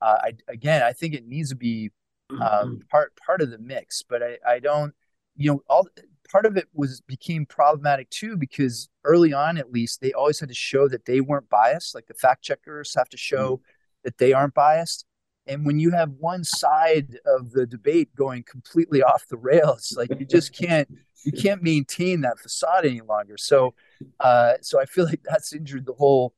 uh, 0.00 0.18
I 0.22 0.32
again, 0.48 0.82
I 0.82 0.92
think 0.92 1.14
it 1.14 1.26
needs 1.26 1.50
to 1.50 1.56
be 1.56 1.90
um, 2.30 2.38
mm-hmm. 2.40 2.74
part 2.90 3.12
part 3.24 3.42
of 3.42 3.50
the 3.50 3.58
mix. 3.58 4.02
But 4.02 4.22
I 4.22 4.38
I 4.46 4.58
don't, 4.60 4.94
you 5.36 5.52
know, 5.52 5.62
all 5.68 5.88
part 6.30 6.46
of 6.46 6.56
it 6.56 6.68
was 6.72 7.00
became 7.00 7.44
problematic 7.46 8.08
too 8.10 8.36
because 8.36 8.88
early 9.04 9.32
on, 9.32 9.58
at 9.58 9.72
least, 9.72 10.00
they 10.00 10.12
always 10.12 10.40
had 10.40 10.48
to 10.48 10.54
show 10.54 10.88
that 10.88 11.04
they 11.04 11.20
weren't 11.20 11.50
biased. 11.50 11.94
Like 11.94 12.06
the 12.06 12.14
fact 12.14 12.42
checkers 12.42 12.94
have 12.96 13.08
to 13.10 13.16
show 13.16 13.56
mm-hmm. 13.56 13.62
that 14.04 14.18
they 14.18 14.32
aren't 14.32 14.54
biased. 14.54 15.04
And 15.46 15.64
when 15.64 15.78
you 15.78 15.90
have 15.92 16.10
one 16.18 16.44
side 16.44 17.18
of 17.24 17.52
the 17.52 17.66
debate 17.66 18.14
going 18.14 18.44
completely 18.44 19.02
off 19.02 19.26
the 19.28 19.38
rails, 19.38 19.94
like 19.96 20.10
you 20.10 20.26
just 20.26 20.52
can't 20.52 20.88
you 21.24 21.32
can't 21.32 21.62
maintain 21.62 22.22
that 22.22 22.38
facade 22.38 22.84
any 22.84 23.00
longer. 23.00 23.36
So, 23.36 23.74
uh, 24.20 24.54
so 24.60 24.80
I 24.80 24.84
feel 24.84 25.04
like 25.04 25.20
that's 25.24 25.52
injured 25.52 25.86
the 25.86 25.92
whole 25.92 26.34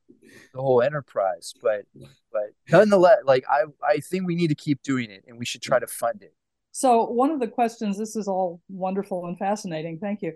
the 0.53 0.61
whole 0.61 0.81
enterprise. 0.81 1.53
But 1.61 1.85
but 2.31 2.51
nonetheless, 2.69 3.19
like 3.25 3.45
I 3.49 3.63
I 3.83 3.97
think 3.99 4.25
we 4.25 4.35
need 4.35 4.49
to 4.49 4.55
keep 4.55 4.81
doing 4.81 5.11
it, 5.11 5.23
and 5.27 5.37
we 5.37 5.45
should 5.45 5.61
try 5.61 5.79
to 5.79 5.87
fund 5.87 6.23
it. 6.23 6.33
So 6.71 7.05
one 7.05 7.31
of 7.31 7.39
the 7.39 7.47
questions, 7.47 7.97
this 7.97 8.15
is 8.15 8.27
all 8.27 8.61
wonderful 8.69 9.25
and 9.25 9.37
fascinating. 9.37 9.99
Thank 9.99 10.21
you. 10.21 10.33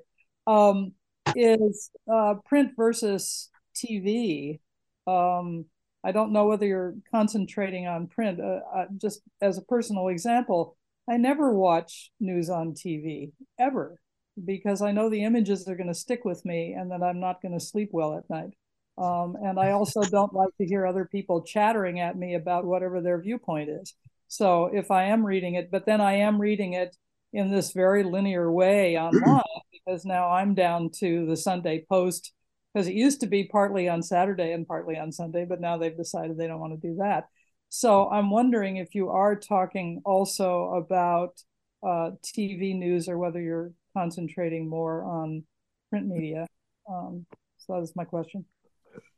Um, 0.47 0.93
is 1.35 1.89
uh, 2.11 2.35
print 2.45 2.71
versus 2.77 3.49
TV. 3.75 4.59
Um, 5.07 5.65
I 6.03 6.11
don't 6.11 6.33
know 6.33 6.45
whether 6.45 6.65
you're 6.65 6.95
concentrating 7.09 7.87
on 7.87 8.07
print. 8.07 8.39
Uh, 8.39 8.59
uh, 8.73 8.85
just 8.97 9.21
as 9.41 9.57
a 9.57 9.63
personal 9.63 10.09
example, 10.09 10.77
I 11.09 11.17
never 11.17 11.53
watch 11.53 12.11
news 12.19 12.49
on 12.49 12.73
TV 12.73 13.31
ever 13.59 13.99
because 14.43 14.81
I 14.81 14.91
know 14.91 15.09
the 15.09 15.23
images 15.23 15.67
are 15.67 15.75
going 15.75 15.88
to 15.88 15.93
stick 15.93 16.25
with 16.25 16.43
me 16.45 16.73
and 16.73 16.91
that 16.91 17.03
I'm 17.03 17.19
not 17.19 17.41
going 17.41 17.57
to 17.57 17.65
sleep 17.65 17.89
well 17.91 18.17
at 18.17 18.29
night. 18.29 18.53
Um, 18.97 19.36
and 19.41 19.59
I 19.59 19.71
also 19.71 20.01
don't 20.03 20.33
like 20.33 20.55
to 20.57 20.65
hear 20.65 20.86
other 20.86 21.05
people 21.05 21.43
chattering 21.43 21.99
at 21.99 22.17
me 22.17 22.36
about 22.36 22.65
whatever 22.65 23.01
their 23.01 23.21
viewpoint 23.21 23.69
is. 23.69 23.93
So 24.27 24.69
if 24.73 24.91
I 24.91 25.05
am 25.05 25.25
reading 25.25 25.55
it, 25.55 25.69
but 25.71 25.86
then 25.86 26.01
I 26.01 26.13
am 26.17 26.39
reading 26.39 26.73
it 26.73 26.95
in 27.33 27.51
this 27.51 27.71
very 27.71 28.03
linear 28.03 28.51
way 28.51 28.97
online 28.97 29.41
because 29.71 30.05
now 30.05 30.31
I'm 30.31 30.55
down 30.55 30.89
to 30.99 31.25
the 31.25 31.38
Sunday 31.38 31.86
Post 31.88 32.33
because 32.73 32.88
it 32.88 32.93
used 32.93 33.21
to 33.21 33.27
be 33.27 33.45
partly 33.45 33.88
on 33.88 34.03
Saturday 34.03 34.51
and 34.51 34.67
partly 34.67 34.97
on 34.97 35.11
Sunday, 35.11 35.45
but 35.45 35.61
now 35.61 35.77
they've 35.77 35.95
decided 35.95 36.38
they 36.38 36.47
don't 36.47 36.59
want 36.59 36.73
to 36.73 36.88
do 36.88 36.97
that. 36.97 37.25
So 37.69 38.09
I'm 38.09 38.29
wondering 38.29 38.77
if 38.77 38.95
you 38.95 39.09
are 39.09 39.36
talking 39.36 40.01
also 40.05 40.73
about 40.75 41.41
uh, 41.83 42.11
TV 42.23 42.77
news 42.77 43.07
or 43.07 43.17
whether 43.17 43.41
you're 43.41 43.71
concentrating 43.95 44.69
more 44.69 45.03
on 45.03 45.43
print 45.89 46.07
media. 46.07 46.47
Um, 46.89 47.25
so 47.57 47.73
that 47.73 47.81
is 47.81 47.95
my 47.95 48.03
question. 48.03 48.45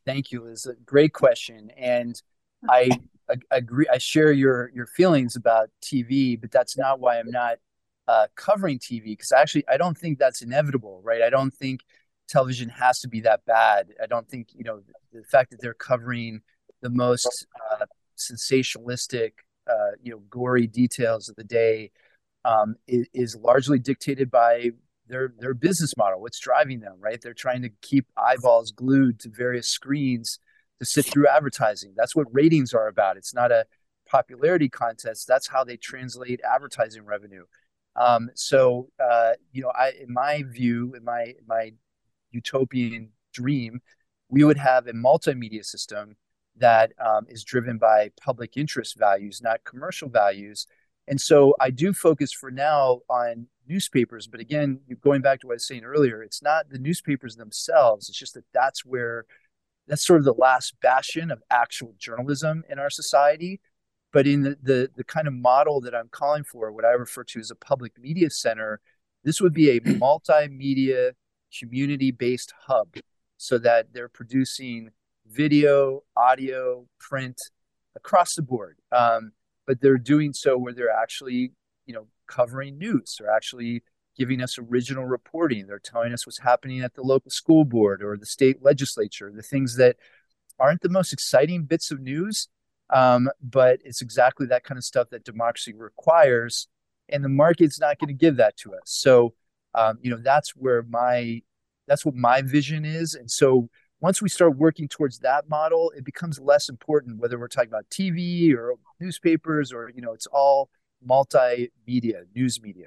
Thank 0.06 0.32
you, 0.32 0.44
Liz. 0.44 0.66
Great 0.86 1.12
question, 1.12 1.70
and 1.76 2.20
I 2.68 2.90
agree. 3.50 3.86
I 3.92 3.98
share 3.98 4.32
your 4.32 4.70
your 4.74 4.86
feelings 4.86 5.36
about 5.36 5.68
TV, 5.82 6.40
but 6.40 6.50
that's 6.50 6.78
not 6.78 7.00
why 7.00 7.18
I'm 7.18 7.30
not 7.30 7.58
uh, 8.06 8.26
covering 8.34 8.78
TV 8.78 9.04
because 9.04 9.32
actually 9.32 9.64
I 9.68 9.76
don't 9.76 9.96
think 9.96 10.18
that's 10.18 10.42
inevitable, 10.42 11.00
right? 11.04 11.22
I 11.22 11.30
don't 11.30 11.52
think 11.52 11.80
television 12.26 12.68
has 12.70 13.00
to 13.00 13.08
be 13.08 13.20
that 13.20 13.44
bad. 13.44 13.88
I 14.02 14.06
don't 14.06 14.28
think 14.28 14.48
you 14.54 14.64
know 14.64 14.80
the, 14.80 15.20
the 15.20 15.24
fact 15.24 15.50
that 15.50 15.60
they're 15.60 15.74
covering 15.74 16.40
the 16.80 16.90
most 16.90 17.46
uh, 17.70 17.84
sensationalistic, 18.16 19.32
uh, 19.68 19.92
you 20.02 20.12
know, 20.12 20.22
gory 20.30 20.66
details 20.66 21.28
of 21.28 21.36
the 21.36 21.44
day 21.44 21.90
um, 22.44 22.76
is, 22.86 23.06
is, 23.12 23.36
largely 23.36 23.78
dictated 23.78 24.30
by 24.30 24.70
their 25.08 25.32
their 25.38 25.54
business 25.54 25.96
model. 25.96 26.20
What's 26.20 26.38
driving 26.38 26.80
them, 26.80 26.96
right? 27.00 27.20
They're 27.20 27.34
trying 27.34 27.62
to 27.62 27.70
keep 27.82 28.06
eyeballs 28.16 28.72
glued 28.72 29.20
to 29.20 29.30
various 29.30 29.68
screens 29.68 30.38
to 30.78 30.86
sit 30.86 31.06
through 31.06 31.28
advertising. 31.28 31.94
That's 31.96 32.14
what 32.14 32.26
ratings 32.32 32.72
are 32.74 32.88
about. 32.88 33.16
It's 33.16 33.34
not 33.34 33.50
a 33.50 33.66
popularity 34.06 34.68
contest. 34.68 35.26
That's 35.26 35.48
how 35.48 35.64
they 35.64 35.76
translate 35.76 36.40
advertising 36.48 37.04
revenue. 37.04 37.44
Um, 37.96 38.30
so, 38.34 38.88
uh, 39.00 39.32
you 39.52 39.62
know, 39.62 39.72
I, 39.76 39.92
in 40.00 40.12
my 40.12 40.44
view, 40.46 40.94
in 40.96 41.04
my 41.04 41.34
my 41.46 41.72
utopian 42.30 43.10
dream, 43.32 43.80
we 44.28 44.44
would 44.44 44.58
have 44.58 44.86
a 44.86 44.92
multimedia 44.92 45.64
system 45.64 46.16
that 46.56 46.92
um, 47.04 47.26
is 47.28 47.44
driven 47.44 47.78
by 47.78 48.10
public 48.20 48.56
interest 48.56 48.98
values, 48.98 49.40
not 49.42 49.64
commercial 49.64 50.08
values. 50.08 50.66
And 51.08 51.20
so 51.20 51.54
I 51.58 51.70
do 51.70 51.92
focus 51.92 52.32
for 52.32 52.50
now 52.50 53.00
on 53.08 53.46
newspapers. 53.66 54.26
But 54.26 54.40
again, 54.40 54.80
going 55.02 55.22
back 55.22 55.40
to 55.40 55.46
what 55.46 55.54
I 55.54 55.56
was 55.56 55.66
saying 55.66 55.84
earlier, 55.84 56.22
it's 56.22 56.42
not 56.42 56.68
the 56.70 56.78
newspapers 56.78 57.36
themselves. 57.36 58.08
It's 58.08 58.18
just 58.18 58.34
that 58.34 58.44
that's 58.52 58.84
where 58.84 59.24
that's 59.86 60.06
sort 60.06 60.18
of 60.18 60.24
the 60.24 60.34
last 60.34 60.78
bastion 60.80 61.30
of 61.30 61.42
actual 61.50 61.94
journalism 61.98 62.62
in 62.68 62.78
our 62.78 62.90
society. 62.90 63.60
But 64.12 64.26
in 64.26 64.42
the, 64.42 64.58
the, 64.62 64.90
the 64.96 65.04
kind 65.04 65.26
of 65.26 65.34
model 65.34 65.80
that 65.82 65.94
I'm 65.94 66.08
calling 66.10 66.44
for, 66.44 66.70
what 66.72 66.84
I 66.84 66.90
refer 66.90 67.24
to 67.24 67.40
as 67.40 67.50
a 67.50 67.54
public 67.54 67.92
media 67.98 68.30
center, 68.30 68.80
this 69.24 69.40
would 69.40 69.54
be 69.54 69.70
a 69.70 69.80
multimedia 69.80 71.12
community 71.58 72.10
based 72.10 72.52
hub 72.66 72.88
so 73.38 73.58
that 73.58 73.92
they're 73.92 74.08
producing 74.08 74.90
video, 75.26 76.02
audio, 76.16 76.86
print 76.98 77.40
across 77.96 78.34
the 78.34 78.42
board. 78.42 78.78
Um, 78.92 79.32
but 79.68 79.82
they're 79.82 79.98
doing 79.98 80.32
so 80.32 80.56
where 80.56 80.72
they're 80.72 80.90
actually, 80.90 81.52
you 81.84 81.92
know, 81.92 82.06
covering 82.26 82.78
news. 82.78 83.16
They're 83.20 83.30
actually 83.30 83.82
giving 84.16 84.40
us 84.40 84.58
original 84.58 85.04
reporting. 85.04 85.66
They're 85.66 85.78
telling 85.78 86.14
us 86.14 86.26
what's 86.26 86.38
happening 86.38 86.80
at 86.80 86.94
the 86.94 87.02
local 87.02 87.30
school 87.30 87.66
board 87.66 88.02
or 88.02 88.16
the 88.16 88.24
state 88.24 88.62
legislature, 88.62 89.30
the 89.30 89.42
things 89.42 89.76
that 89.76 89.96
aren't 90.58 90.80
the 90.80 90.88
most 90.88 91.12
exciting 91.12 91.64
bits 91.64 91.90
of 91.90 92.00
news, 92.00 92.48
um, 92.88 93.28
but 93.42 93.78
it's 93.84 94.00
exactly 94.00 94.46
that 94.46 94.64
kind 94.64 94.78
of 94.78 94.84
stuff 94.84 95.10
that 95.10 95.22
democracy 95.22 95.74
requires. 95.74 96.66
And 97.10 97.22
the 97.22 97.28
market's 97.28 97.78
not 97.78 97.98
going 97.98 98.08
to 98.08 98.14
give 98.14 98.36
that 98.36 98.56
to 98.58 98.72
us. 98.72 98.84
So 98.86 99.34
um, 99.74 99.98
you 100.00 100.10
know 100.10 100.16
that's 100.16 100.56
where 100.56 100.82
my 100.82 101.42
that's 101.86 102.06
what 102.06 102.14
my 102.14 102.40
vision 102.40 102.86
is 102.86 103.14
and 103.14 103.30
so 103.30 103.68
once 104.00 104.22
we 104.22 104.28
start 104.28 104.56
working 104.56 104.88
towards 104.88 105.18
that 105.20 105.48
model 105.48 105.92
it 105.96 106.04
becomes 106.04 106.38
less 106.38 106.68
important 106.68 107.18
whether 107.18 107.38
we're 107.38 107.48
talking 107.48 107.68
about 107.68 107.88
tv 107.90 108.54
or 108.54 108.74
newspapers 109.00 109.72
or 109.72 109.90
you 109.94 110.00
know 110.00 110.12
it's 110.12 110.26
all 110.26 110.70
multimedia 111.06 112.22
news 112.34 112.60
media. 112.60 112.86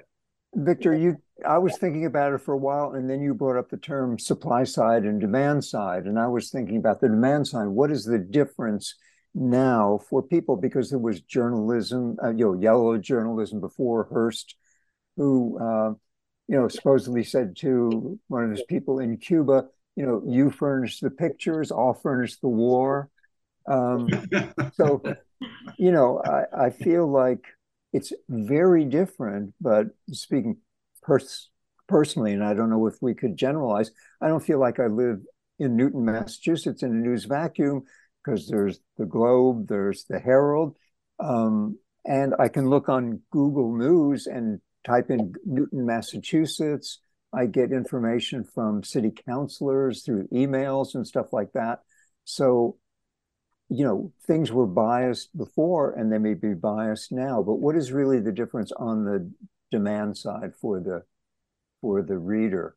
Victor 0.54 0.94
you 0.94 1.16
i 1.46 1.58
was 1.58 1.78
thinking 1.78 2.04
about 2.06 2.32
it 2.32 2.38
for 2.38 2.52
a 2.52 2.58
while 2.58 2.92
and 2.92 3.08
then 3.08 3.22
you 3.22 3.34
brought 3.34 3.58
up 3.58 3.70
the 3.70 3.76
term 3.76 4.18
supply 4.18 4.64
side 4.64 5.04
and 5.04 5.20
demand 5.20 5.64
side 5.64 6.04
and 6.04 6.18
i 6.18 6.26
was 6.26 6.50
thinking 6.50 6.76
about 6.76 7.00
the 7.00 7.08
demand 7.08 7.46
side. 7.46 7.68
What 7.68 7.90
is 7.90 8.04
the 8.04 8.18
difference 8.18 8.94
now 9.34 9.98
for 10.10 10.22
people? 10.22 10.56
Because 10.56 10.90
there 10.90 10.98
was 10.98 11.22
journalism 11.22 12.16
uh, 12.22 12.30
you 12.30 12.44
know 12.44 12.60
yellow 12.60 12.98
journalism 12.98 13.60
before 13.60 14.08
hearst 14.10 14.56
who 15.16 15.58
uh, 15.58 15.92
you 16.48 16.58
know, 16.58 16.68
supposedly 16.68 17.24
said 17.24 17.56
to 17.56 18.18
one 18.28 18.44
of 18.44 18.50
his 18.50 18.62
people 18.68 18.98
in 18.98 19.16
Cuba, 19.16 19.66
you 19.96 20.06
know, 20.06 20.22
you 20.26 20.50
furnish 20.50 21.00
the 21.00 21.10
pictures, 21.10 21.70
I'll 21.70 21.94
furnish 21.94 22.38
the 22.38 22.48
war. 22.48 23.10
Um, 23.66 24.08
so, 24.74 25.02
you 25.78 25.92
know, 25.92 26.22
I, 26.24 26.66
I 26.66 26.70
feel 26.70 27.06
like 27.06 27.44
it's 27.92 28.12
very 28.28 28.84
different, 28.84 29.54
but 29.60 29.88
speaking 30.12 30.58
pers- 31.02 31.50
personally, 31.88 32.32
and 32.32 32.42
I 32.42 32.54
don't 32.54 32.70
know 32.70 32.86
if 32.86 32.96
we 33.00 33.14
could 33.14 33.36
generalize, 33.36 33.90
I 34.20 34.28
don't 34.28 34.44
feel 34.44 34.58
like 34.58 34.80
I 34.80 34.86
live 34.86 35.20
in 35.58 35.76
Newton, 35.76 36.04
Massachusetts 36.04 36.82
in 36.82 36.90
a 36.90 36.94
news 36.94 37.24
vacuum 37.24 37.84
because 38.24 38.48
there's 38.48 38.80
the 38.98 39.06
Globe, 39.06 39.68
there's 39.68 40.04
the 40.04 40.18
Herald. 40.18 40.76
Um, 41.20 41.78
and 42.04 42.34
I 42.38 42.48
can 42.48 42.68
look 42.68 42.88
on 42.88 43.20
Google 43.30 43.76
News 43.76 44.26
and 44.26 44.60
type 44.84 45.10
in 45.10 45.34
Newton, 45.44 45.86
Massachusetts. 45.86 46.98
I 47.32 47.46
get 47.46 47.72
information 47.72 48.44
from 48.44 48.84
city 48.84 49.10
councilors 49.10 50.02
through 50.02 50.28
emails 50.28 50.94
and 50.94 51.06
stuff 51.06 51.32
like 51.32 51.52
that. 51.52 51.80
So, 52.24 52.76
you 53.68 53.84
know, 53.84 54.12
things 54.26 54.52
were 54.52 54.66
biased 54.66 55.36
before 55.36 55.92
and 55.92 56.12
they 56.12 56.18
may 56.18 56.34
be 56.34 56.54
biased 56.54 57.10
now, 57.10 57.42
but 57.42 57.54
what 57.54 57.74
is 57.74 57.90
really 57.90 58.20
the 58.20 58.32
difference 58.32 58.70
on 58.72 59.04
the 59.04 59.32
demand 59.70 60.18
side 60.18 60.52
for 60.60 60.78
the 60.78 61.04
for 61.80 62.02
the 62.02 62.18
reader? 62.18 62.76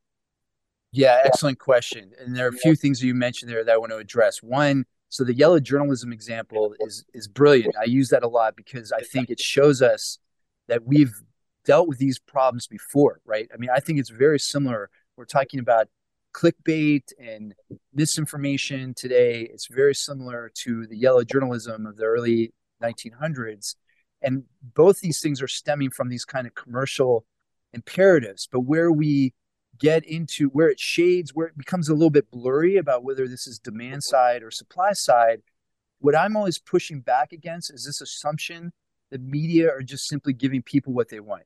Yeah, 0.94 1.20
excellent 1.26 1.60
question. 1.60 2.12
And 2.18 2.36
there 2.36 2.46
are 2.46 2.50
a 2.50 2.54
few 2.54 2.76
things 2.76 3.02
that 3.02 3.08
you 3.08 3.14
mentioned 3.14 3.52
there 3.52 3.66
that 3.66 3.74
I 3.74 3.78
want 3.78 3.92
to 3.92 3.98
address. 3.98 4.42
One, 4.42 4.86
so 5.10 5.26
the 5.26 5.34
yellow 5.34 5.60
journalism 5.60 6.14
example 6.14 6.74
is 6.80 7.04
is 7.14 7.28
brilliant. 7.28 7.76
I 7.80 7.86
use 7.86 8.10
that 8.10 8.24
a 8.24 8.28
lot 8.30 8.56
because 8.56 8.94
I 8.94 9.02
think 9.02 9.30
it 9.30 9.40
shows 9.40 9.82
us 9.82 10.20
that 10.70 10.86
we've 10.86 11.14
dealt 11.66 11.88
with 11.88 11.98
these 11.98 12.20
problems 12.20 12.68
before, 12.68 13.20
right? 13.26 13.50
I 13.54 13.58
mean, 13.58 13.70
I 13.74 13.80
think 13.80 14.00
it's 14.00 14.10
very 14.10 14.40
similar. 14.40 14.90
We're 15.18 15.26
talking 15.26 15.60
about 15.60 15.88
clickbait 16.34 17.04
and 17.18 17.54
misinformation 17.94 18.94
today. 18.94 19.42
It's 19.52 19.68
very 19.68 19.96
similar 19.96 20.52
to 20.64 20.86
the 20.88 20.98
yellow 20.98 21.24
journalism 21.24 21.86
of 21.86 21.98
the 21.98 22.04
early 22.04 22.54
1900s. 22.84 23.76
And 24.22 24.44
both 24.62 25.00
these 25.00 25.22
things 25.22 25.42
are 25.42 25.48
stemming 25.48 25.92
from 25.92 26.10
these 26.10 26.26
kind 26.26 26.46
of 26.46 26.56
commercial 26.56 27.26
imperatives. 27.74 28.48
But 28.52 28.62
where 28.62 28.92
we 28.92 29.34
get 29.78 30.06
into 30.06 30.50
where 30.50 30.70
it 30.70 30.80
shades, 30.80 31.34
where 31.34 31.48
it 31.48 31.58
becomes 31.58 31.90
a 31.90 31.94
little 31.94 32.10
bit 32.10 32.32
blurry 32.32 32.78
about 32.78 33.04
whether 33.04 33.28
this 33.28 33.48
is 33.48 33.60
demand 33.60 34.04
side 34.04 34.44
or 34.44 34.52
supply 34.52 34.94
side, 34.94 35.42
what 36.00 36.16
I'm 36.16 36.36
always 36.36 36.60
pushing 36.60 37.02
back 37.02 37.32
against 37.32 37.74
is 37.74 37.86
this 37.86 38.02
assumption 38.02 38.72
that 39.12 39.22
media 39.22 39.70
are 39.70 39.82
just 39.82 40.08
simply 40.08 40.34
giving 40.34 40.62
people 40.62 40.94
what 40.94 41.10
they 41.10 41.20
want. 41.20 41.44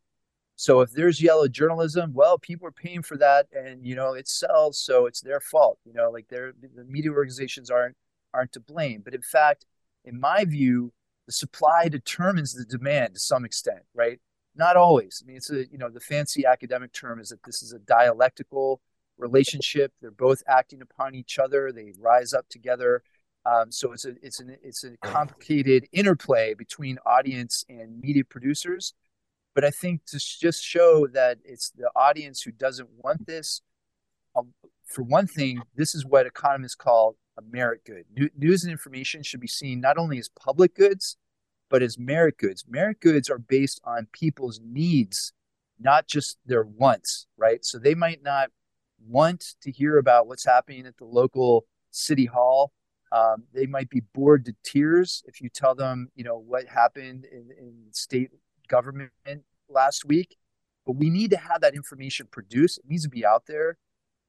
So 0.60 0.82
if 0.82 0.92
there's 0.92 1.22
yellow 1.22 1.48
journalism, 1.48 2.12
well, 2.14 2.38
people 2.38 2.68
are 2.68 2.74
paying 2.74 3.02
for 3.02 3.16
that, 3.16 3.48
and 3.54 3.86
you 3.86 3.96
know 3.96 4.12
it 4.12 4.28
sells, 4.28 4.78
so 4.78 5.06
it's 5.06 5.22
their 5.22 5.40
fault. 5.40 5.80
You 5.86 5.94
know, 5.94 6.12
like 6.12 6.28
they're 6.28 6.52
the 6.76 6.84
media 6.84 7.12
organizations 7.12 7.70
aren't 7.70 7.96
aren't 8.34 8.52
to 8.52 8.60
blame. 8.60 9.02
But 9.02 9.16
in 9.16 9.22
fact, 9.22 9.66
in 10.04 10.20
my 10.20 10.44
view, 10.44 10.92
the 11.28 11.32
supply 11.32 11.88
determines 11.88 12.54
the 12.54 12.66
demand 12.66 13.14
to 13.14 13.22
some 13.22 13.46
extent, 13.46 13.84
right? 13.96 14.20
Not 14.54 14.76
always. 14.76 15.24
I 15.24 15.28
mean, 15.28 15.38
it's 15.38 15.50
a 15.50 15.66
you 15.72 15.78
know 15.78 15.90
the 15.90 16.02
fancy 16.02 16.46
academic 16.46 16.92
term 16.92 17.22
is 17.22 17.30
that 17.30 17.44
this 17.44 17.64
is 17.64 17.72
a 17.72 17.80
dialectical 17.80 18.82
relationship. 19.18 19.94
They're 20.02 20.12
both 20.12 20.44
acting 20.46 20.82
upon 20.82 21.16
each 21.16 21.40
other. 21.40 21.72
They 21.72 21.94
rise 21.98 22.34
up 22.34 22.50
together. 22.50 23.02
Um, 23.46 23.72
so 23.72 23.94
it's 23.94 24.04
a 24.04 24.16
it's 24.22 24.42
an 24.42 24.58
it's 24.62 24.84
a 24.84 24.98
complicated 24.98 25.88
interplay 25.94 26.54
between 26.54 26.98
audience 27.06 27.64
and 27.70 28.02
media 28.02 28.26
producers. 28.26 28.94
But 29.56 29.66
I 29.66 29.72
think 29.72 30.06
to 30.08 30.20
just 30.20 30.64
show 30.64 31.08
that 31.08 31.40
it's 31.44 31.72
the 31.72 31.90
audience 31.96 32.42
who 32.42 32.52
doesn't 32.52 32.90
want 32.98 33.28
this. 33.28 33.62
Um, 34.36 34.54
for 34.86 35.04
one 35.04 35.28
thing, 35.28 35.62
this 35.76 35.94
is 35.94 36.06
what 36.06 36.26
economists 36.26 36.76
call 36.76 37.18
a 37.38 37.42
merit 37.42 37.82
good. 37.86 38.06
News 38.38 38.64
and 38.64 38.72
information 38.72 39.24
should 39.24 39.40
be 39.40 39.48
seen 39.48 39.80
not 39.80 39.98
only 39.98 40.20
as 40.20 40.30
public 40.30 40.76
goods, 40.76 41.18
but 41.70 41.82
as 41.82 41.98
merit 41.98 42.38
goods. 42.38 42.66
Merit 42.68 43.00
goods 43.00 43.30
are 43.30 43.38
based 43.38 43.80
on 43.84 44.08
people's 44.12 44.60
needs, 44.64 45.34
not 45.80 46.08
just 46.08 46.38
their 46.46 46.64
wants, 46.64 47.28
right? 47.38 47.64
So 47.64 47.78
they 47.78 47.96
might 47.96 48.24
not 48.24 48.50
want 49.08 49.56
to 49.62 49.72
hear 49.72 49.98
about 49.98 50.28
what's 50.28 50.46
happening 50.46 50.86
at 50.86 50.98
the 50.98 51.06
local 51.06 51.66
city 51.92 52.26
hall. 52.26 52.72
Um, 53.12 53.44
they 53.54 53.66
might 53.66 53.90
be 53.90 54.02
bored 54.14 54.46
to 54.46 54.56
tears 54.64 55.24
if 55.28 55.42
you 55.42 55.50
tell 55.50 55.74
them, 55.74 56.10
you 56.16 56.24
know, 56.24 56.38
what 56.38 56.68
happened 56.68 57.26
in, 57.26 57.50
in 57.58 57.74
state 57.92 58.30
government 58.70 59.12
last 59.68 60.06
week. 60.06 60.38
But 60.86 60.96
we 60.96 61.10
need 61.10 61.32
to 61.32 61.38
have 61.38 61.62
that 61.62 61.76
information 61.76 62.28
produced. 62.32 62.80
It 62.80 62.86
needs 62.88 63.04
to 63.04 63.10
be 63.10 63.26
out 63.26 63.46
there. 63.46 63.78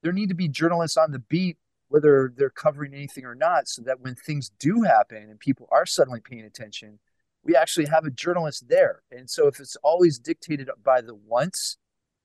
There 0.03 0.12
need 0.12 0.28
to 0.30 0.34
be 0.34 0.49
journalists 0.49 0.97
on 0.97 1.12
the 1.12 1.18
beat, 1.18 1.59
whether 1.88 2.32
they're 2.36 2.51
covering 2.51 2.95
anything 2.95 3.24
or 3.24 3.34
not, 3.34 3.68
so 3.68 3.82
that 3.82 4.01
when 4.01 4.14
things 4.14 4.51
do 4.59 4.82
happen 4.82 5.18
and 5.18 5.38
people 5.38 5.68
are 5.70 5.86
suddenly 5.86 6.20
paying 6.20 6.45
attention, 6.45 6.99
we 7.43 7.57
actually 7.57 7.86
have 7.86 8.05
a 8.05 8.11
journalist 8.11 8.68
there. 8.68 9.03
And 9.11 9.28
so 9.30 9.47
if 9.47 9.61
it's 9.61 9.76
always 9.76 10.18
dictated 10.18 10.68
by 10.84 11.01
the 11.01 11.14
wants, 11.14 11.78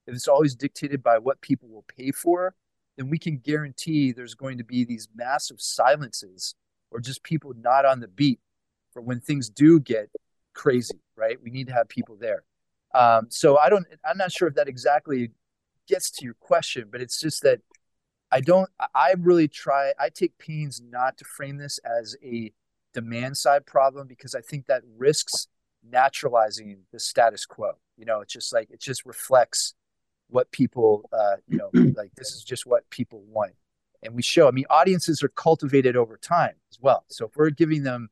if 0.08 0.14
it's 0.14 0.28
always 0.28 0.56
dictated 0.56 1.02
by 1.02 1.18
what 1.18 1.42
people 1.42 1.70
will 1.70 1.86
pay 1.98 2.12
for, 2.12 2.56
then 2.98 3.10
we 3.10 3.18
can 3.18 3.38
guarantee 3.38 4.12
there's 4.12 4.36
going 4.36 4.58
to 4.58 4.64
be 4.64 4.84
these 4.84 5.08
massive 5.16 5.60
silences 5.60 6.56
or 6.92 7.00
just 7.00 7.24
people 7.24 7.54
not 7.58 7.86
on 7.86 8.00
the 8.00 8.08
beat 8.08 8.40
for 8.94 9.02
when 9.02 9.20
things 9.20 9.50
do 9.50 9.80
get 9.80 10.10
crazy, 10.54 11.00
right? 11.16 11.38
We 11.42 11.50
need 11.50 11.68
to 11.68 11.74
have 11.74 11.90
people 11.90 12.18
there. 12.20 12.44
Um, 12.94 13.28
so 13.30 13.58
I 13.58 13.70
don't, 13.70 13.86
I'm 14.10 14.18
not 14.18 14.32
sure 14.32 14.48
if 14.48 14.56
that 14.56 14.68
exactly 14.68 15.32
gets 15.88 16.10
to 16.12 16.26
your 16.26 16.36
question, 16.36 16.88
but 16.92 17.02
it's 17.02 17.20
just 17.20 17.44
that 17.44 17.60
I 18.32 18.42
don't, 18.42 18.70
I 18.94 19.14
really 19.18 19.48
try, 19.48 19.94
I 20.00 20.10
take 20.10 20.38
pains 20.38 20.82
not 20.82 21.18
to 21.18 21.26
frame 21.26 21.58
this 21.58 21.80
as 21.80 22.16
a 22.24 22.52
demand 22.94 23.38
side 23.38 23.66
problem 23.66 24.08
because 24.08 24.34
I 24.34 24.42
think 24.42 24.68
that 24.68 24.82
risks 24.98 25.48
naturalizing 25.88 26.80
the 26.92 27.00
status 27.00 27.46
quo. 27.46 27.74
You 27.98 28.06
know, 28.06 28.22
it's 28.22 28.34
just 28.34 28.54
like 28.54 28.70
it 28.72 28.80
just 28.80 29.06
reflects 29.06 29.74
what 30.30 30.52
people 30.52 31.08
uh, 31.14 31.36
you 31.48 31.58
know, 31.58 31.70
like 31.96 32.12
this 32.16 32.32
is 32.32 32.44
just 32.44 32.66
what 32.66 32.90
people 32.90 33.24
want. 33.28 33.54
And 34.04 34.16
we 34.16 34.22
show, 34.22 34.48
I 34.48 34.52
mean, 34.52 34.66
audiences 34.70 35.24
are 35.24 35.30
cultivated 35.30 35.96
over 35.96 36.18
time 36.18 36.56
as 36.72 36.80
well. 36.80 37.06
So 37.10 37.26
if 37.26 37.36
we're 37.36 37.50
giving 37.50 37.84
them 37.84 38.10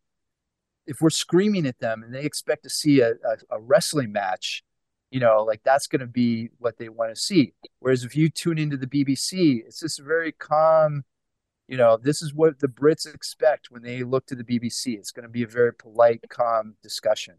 if 0.86 0.97
we're 1.01 1.09
screaming 1.09 1.65
at 1.65 1.79
them 1.79 2.03
and 2.03 2.13
they 2.13 2.23
expect 2.23 2.63
to 2.63 2.69
see 2.69 3.01
a, 3.01 3.11
a, 3.11 3.55
a 3.57 3.59
wrestling 3.59 4.11
match, 4.11 4.63
you 5.11 5.19
know, 5.19 5.43
like 5.43 5.61
that's 5.63 5.88
going 5.88 5.99
to 6.01 6.07
be 6.07 6.49
what 6.57 6.77
they 6.77 6.89
want 6.89 7.13
to 7.13 7.19
see. 7.19 7.53
Whereas 7.79 8.03
if 8.03 8.15
you 8.15 8.29
tune 8.29 8.57
into 8.57 8.77
the 8.77 8.88
BBC, 8.88 9.63
it's 9.65 9.79
just 9.79 10.01
very 10.01 10.31
calm, 10.31 11.03
you 11.67 11.77
know, 11.77 11.97
this 11.97 12.21
is 12.21 12.34
what 12.34 12.59
the 12.59 12.67
Brits 12.67 13.11
expect 13.11 13.67
when 13.69 13.84
they 13.84 14.03
look 14.03 14.25
to 14.27 14.36
the 14.36 14.43
BBC. 14.43 14.97
It's 14.97 15.11
going 15.11 15.23
to 15.23 15.29
be 15.29 15.43
a 15.43 15.47
very 15.47 15.73
polite, 15.73 16.23
calm 16.29 16.75
discussion. 16.84 17.36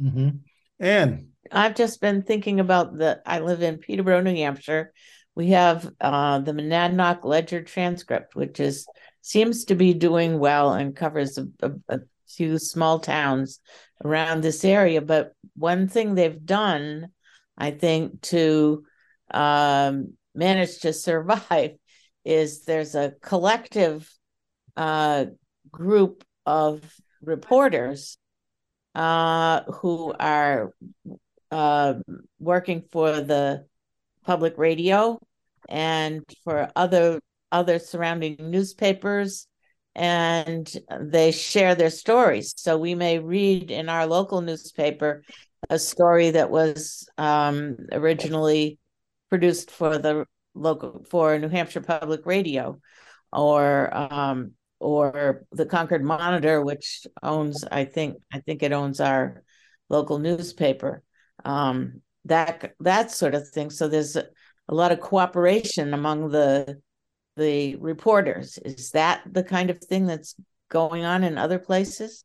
Mm-hmm. 0.00 0.38
And 0.80 1.28
I've 1.50 1.74
just 1.74 2.00
been 2.00 2.22
thinking 2.22 2.60
about 2.60 2.96
the. 2.96 3.20
I 3.26 3.40
live 3.40 3.62
in 3.62 3.78
Peterborough, 3.78 4.20
New 4.20 4.36
Hampshire. 4.36 4.92
We 5.34 5.48
have 5.48 5.90
uh, 6.00 6.40
the 6.40 6.52
Monadnock 6.52 7.24
Ledger 7.24 7.62
transcript, 7.62 8.36
which 8.36 8.60
is 8.60 8.86
seems 9.22 9.64
to 9.66 9.74
be 9.74 9.92
doing 9.94 10.38
well 10.38 10.72
and 10.72 10.94
covers 10.94 11.38
a, 11.38 11.46
a, 11.62 11.70
a 11.88 11.98
few 12.28 12.58
small 12.58 13.00
towns 13.00 13.60
around 14.04 14.42
this 14.42 14.64
area. 14.64 15.00
But 15.00 15.32
one 15.56 15.88
thing 15.88 16.14
they've 16.14 16.44
done, 16.44 17.08
I 17.56 17.70
think, 17.72 18.22
to 18.22 18.84
um, 19.32 20.14
manage 20.34 20.80
to 20.80 20.92
survive 20.92 21.72
is 22.24 22.64
there's 22.64 22.94
a 22.94 23.14
collective 23.22 24.10
uh, 24.76 25.26
group 25.70 26.24
of 26.46 26.82
reporters 27.22 28.18
uh, 28.94 29.62
who 29.64 30.14
are 30.18 30.72
uh, 31.50 31.94
working 32.38 32.82
for 32.90 33.20
the 33.20 33.66
public 34.24 34.58
radio 34.58 35.18
and 35.68 36.24
for 36.44 36.70
other 36.76 37.20
other 37.50 37.78
surrounding 37.78 38.36
newspapers 38.38 39.46
and 39.98 40.72
they 41.00 41.30
share 41.30 41.74
their 41.74 41.90
stories 41.90 42.54
so 42.56 42.78
we 42.78 42.94
may 42.94 43.18
read 43.18 43.70
in 43.70 43.88
our 43.88 44.06
local 44.06 44.40
newspaper 44.40 45.22
a 45.70 45.78
story 45.78 46.30
that 46.30 46.50
was 46.50 47.08
um, 47.18 47.76
originally 47.92 48.78
produced 49.28 49.70
for 49.70 49.98
the 49.98 50.24
local 50.54 51.04
for 51.10 51.38
New 51.38 51.48
Hampshire 51.48 51.80
Public 51.80 52.26
Radio, 52.26 52.80
or 53.32 53.94
um, 53.94 54.52
or 54.80 55.44
the 55.52 55.66
Concord 55.66 56.04
Monitor, 56.04 56.62
which 56.62 57.06
owns 57.22 57.64
I 57.70 57.84
think 57.84 58.16
I 58.32 58.40
think 58.40 58.62
it 58.62 58.72
owns 58.72 59.00
our 59.00 59.42
local 59.88 60.18
newspaper. 60.18 61.02
Um, 61.44 62.02
that 62.24 62.74
that 62.80 63.10
sort 63.10 63.34
of 63.34 63.48
thing. 63.48 63.70
So 63.70 63.88
there's 63.88 64.16
a, 64.16 64.26
a 64.68 64.74
lot 64.74 64.92
of 64.92 65.00
cooperation 65.00 65.94
among 65.94 66.30
the 66.30 66.80
the 67.38 67.76
reporters. 67.76 68.58
Is 68.58 68.90
that 68.90 69.22
the 69.32 69.44
kind 69.44 69.70
of 69.70 69.78
thing 69.78 70.06
that's 70.06 70.34
going 70.68 71.04
on 71.04 71.24
in 71.24 71.38
other 71.38 71.58
places? 71.58 72.24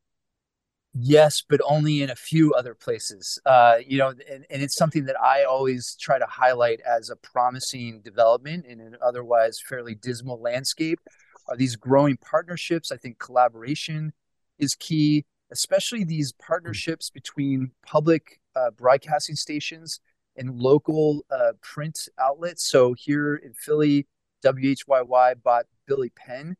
Yes, 0.96 1.42
but 1.48 1.60
only 1.68 2.04
in 2.04 2.10
a 2.10 2.16
few 2.16 2.54
other 2.54 2.76
places. 2.76 3.40
Uh, 3.46 3.78
you 3.86 3.98
know, 3.98 4.10
and, 4.10 4.46
and 4.50 4.62
it's 4.62 4.76
something 4.76 5.06
that 5.06 5.20
I 5.20 5.44
always 5.44 5.96
try 6.00 6.20
to 6.20 6.26
highlight 6.26 6.82
as 6.82 7.10
a 7.10 7.16
promising 7.16 8.02
development 8.02 8.66
in 8.66 8.80
an 8.80 8.98
otherwise 9.02 9.60
fairly 9.60 9.96
dismal 9.96 10.40
landscape. 10.40 11.00
Are 11.48 11.58
these 11.58 11.76
growing 11.76 12.18
partnerships? 12.18 12.92
I 12.92 12.98
think 12.98 13.18
collaboration 13.18 14.14
is 14.60 14.76
key, 14.76 15.26
especially 15.52 16.04
these 16.04 16.32
partnerships 16.34 17.10
between 17.10 17.72
public 17.86 18.40
uh, 18.56 18.70
broadcasting 18.72 19.36
stations 19.36 20.00
and 20.36 20.60
local 20.60 21.26
uh, 21.32 21.54
print 21.62 22.08
outlets. 22.20 22.70
So 22.70 22.94
here 22.94 23.36
in 23.36 23.54
Philly, 23.54 24.08
WHYY 24.44 25.42
bought 25.44 25.66
Billy 25.88 26.10
Penn, 26.10 26.56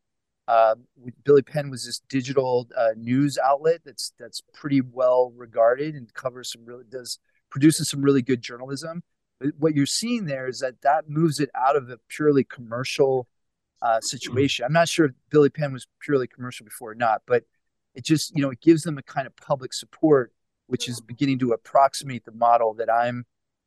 uh, 0.48 0.76
Billy 1.24 1.42
Penn 1.42 1.70
was 1.70 1.86
this 1.86 2.02
digital 2.10 2.68
uh, 2.76 2.90
news 2.98 3.38
outlet 3.38 3.82
that's 3.86 4.12
that's 4.20 4.42
pretty 4.54 4.82
well 4.82 5.32
regarded 5.36 5.96
and 5.96 6.14
covers 6.14 6.52
some 6.52 6.66
really 6.66 6.84
does 6.90 7.20
produces 7.50 7.90
some 7.90 8.02
really 8.02 8.22
good 8.22 8.42
journalism. 8.42 9.04
But 9.40 9.52
what 9.58 9.74
you're 9.74 9.86
seeing 9.86 10.26
there 10.26 10.48
is 10.48 10.60
that 10.60 10.82
that 10.82 11.10
moves 11.10 11.40
it 11.40 11.50
out 11.56 11.76
of 11.76 11.90
a 11.90 11.98
purely 12.10 12.44
commercial 12.44 13.28
uh, 13.82 14.02
situation. 14.02 14.66
I'm 14.66 14.74
not 14.74 14.90
sure 14.90 15.08
if 15.08 15.12
Billy 15.30 15.50
Penn 15.50 15.72
was 15.72 15.88
purely 16.02 16.28
commercial 16.28 16.66
before 16.66 16.92
or 16.92 16.96
not, 16.96 17.22
but 17.26 17.44
it 17.96 18.04
just 18.04 18.36
you 18.36 18.42
know 18.42 18.50
it 18.50 18.60
gives 18.60 18.84
them 18.84 18.98
a 18.98 19.04
kind 19.04 19.28
of 19.28 19.36
public 19.38 19.74
support, 19.74 20.34
which 20.68 20.90
is 20.90 21.00
beginning 21.00 21.40
to 21.40 21.54
approximate 21.54 22.26
the 22.26 22.32
model 22.34 22.74
that 22.74 22.92
I'm 22.92 23.26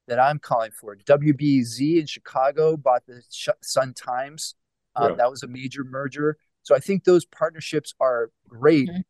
that 0.09 0.19
I'm 0.19 0.39
calling 0.39 0.71
for. 0.71 0.97
WBEZ 0.97 2.01
in 2.01 2.07
Chicago 2.07 2.77
bought 2.77 3.03
the 3.07 3.23
Sun 3.63 3.95
Times. 3.95 4.55
Um, 4.95 5.11
yeah. 5.11 5.17
That 5.17 5.31
was 5.31 5.43
a 5.43 5.49
major 5.49 5.85
merger. 5.85 6.39
So 6.63 6.75
I 6.75 6.79
think 6.79 7.05
those 7.05 7.25
partnerships 7.25 7.95
are 8.01 8.31
great, 8.49 8.89
mm-hmm. 8.89 9.01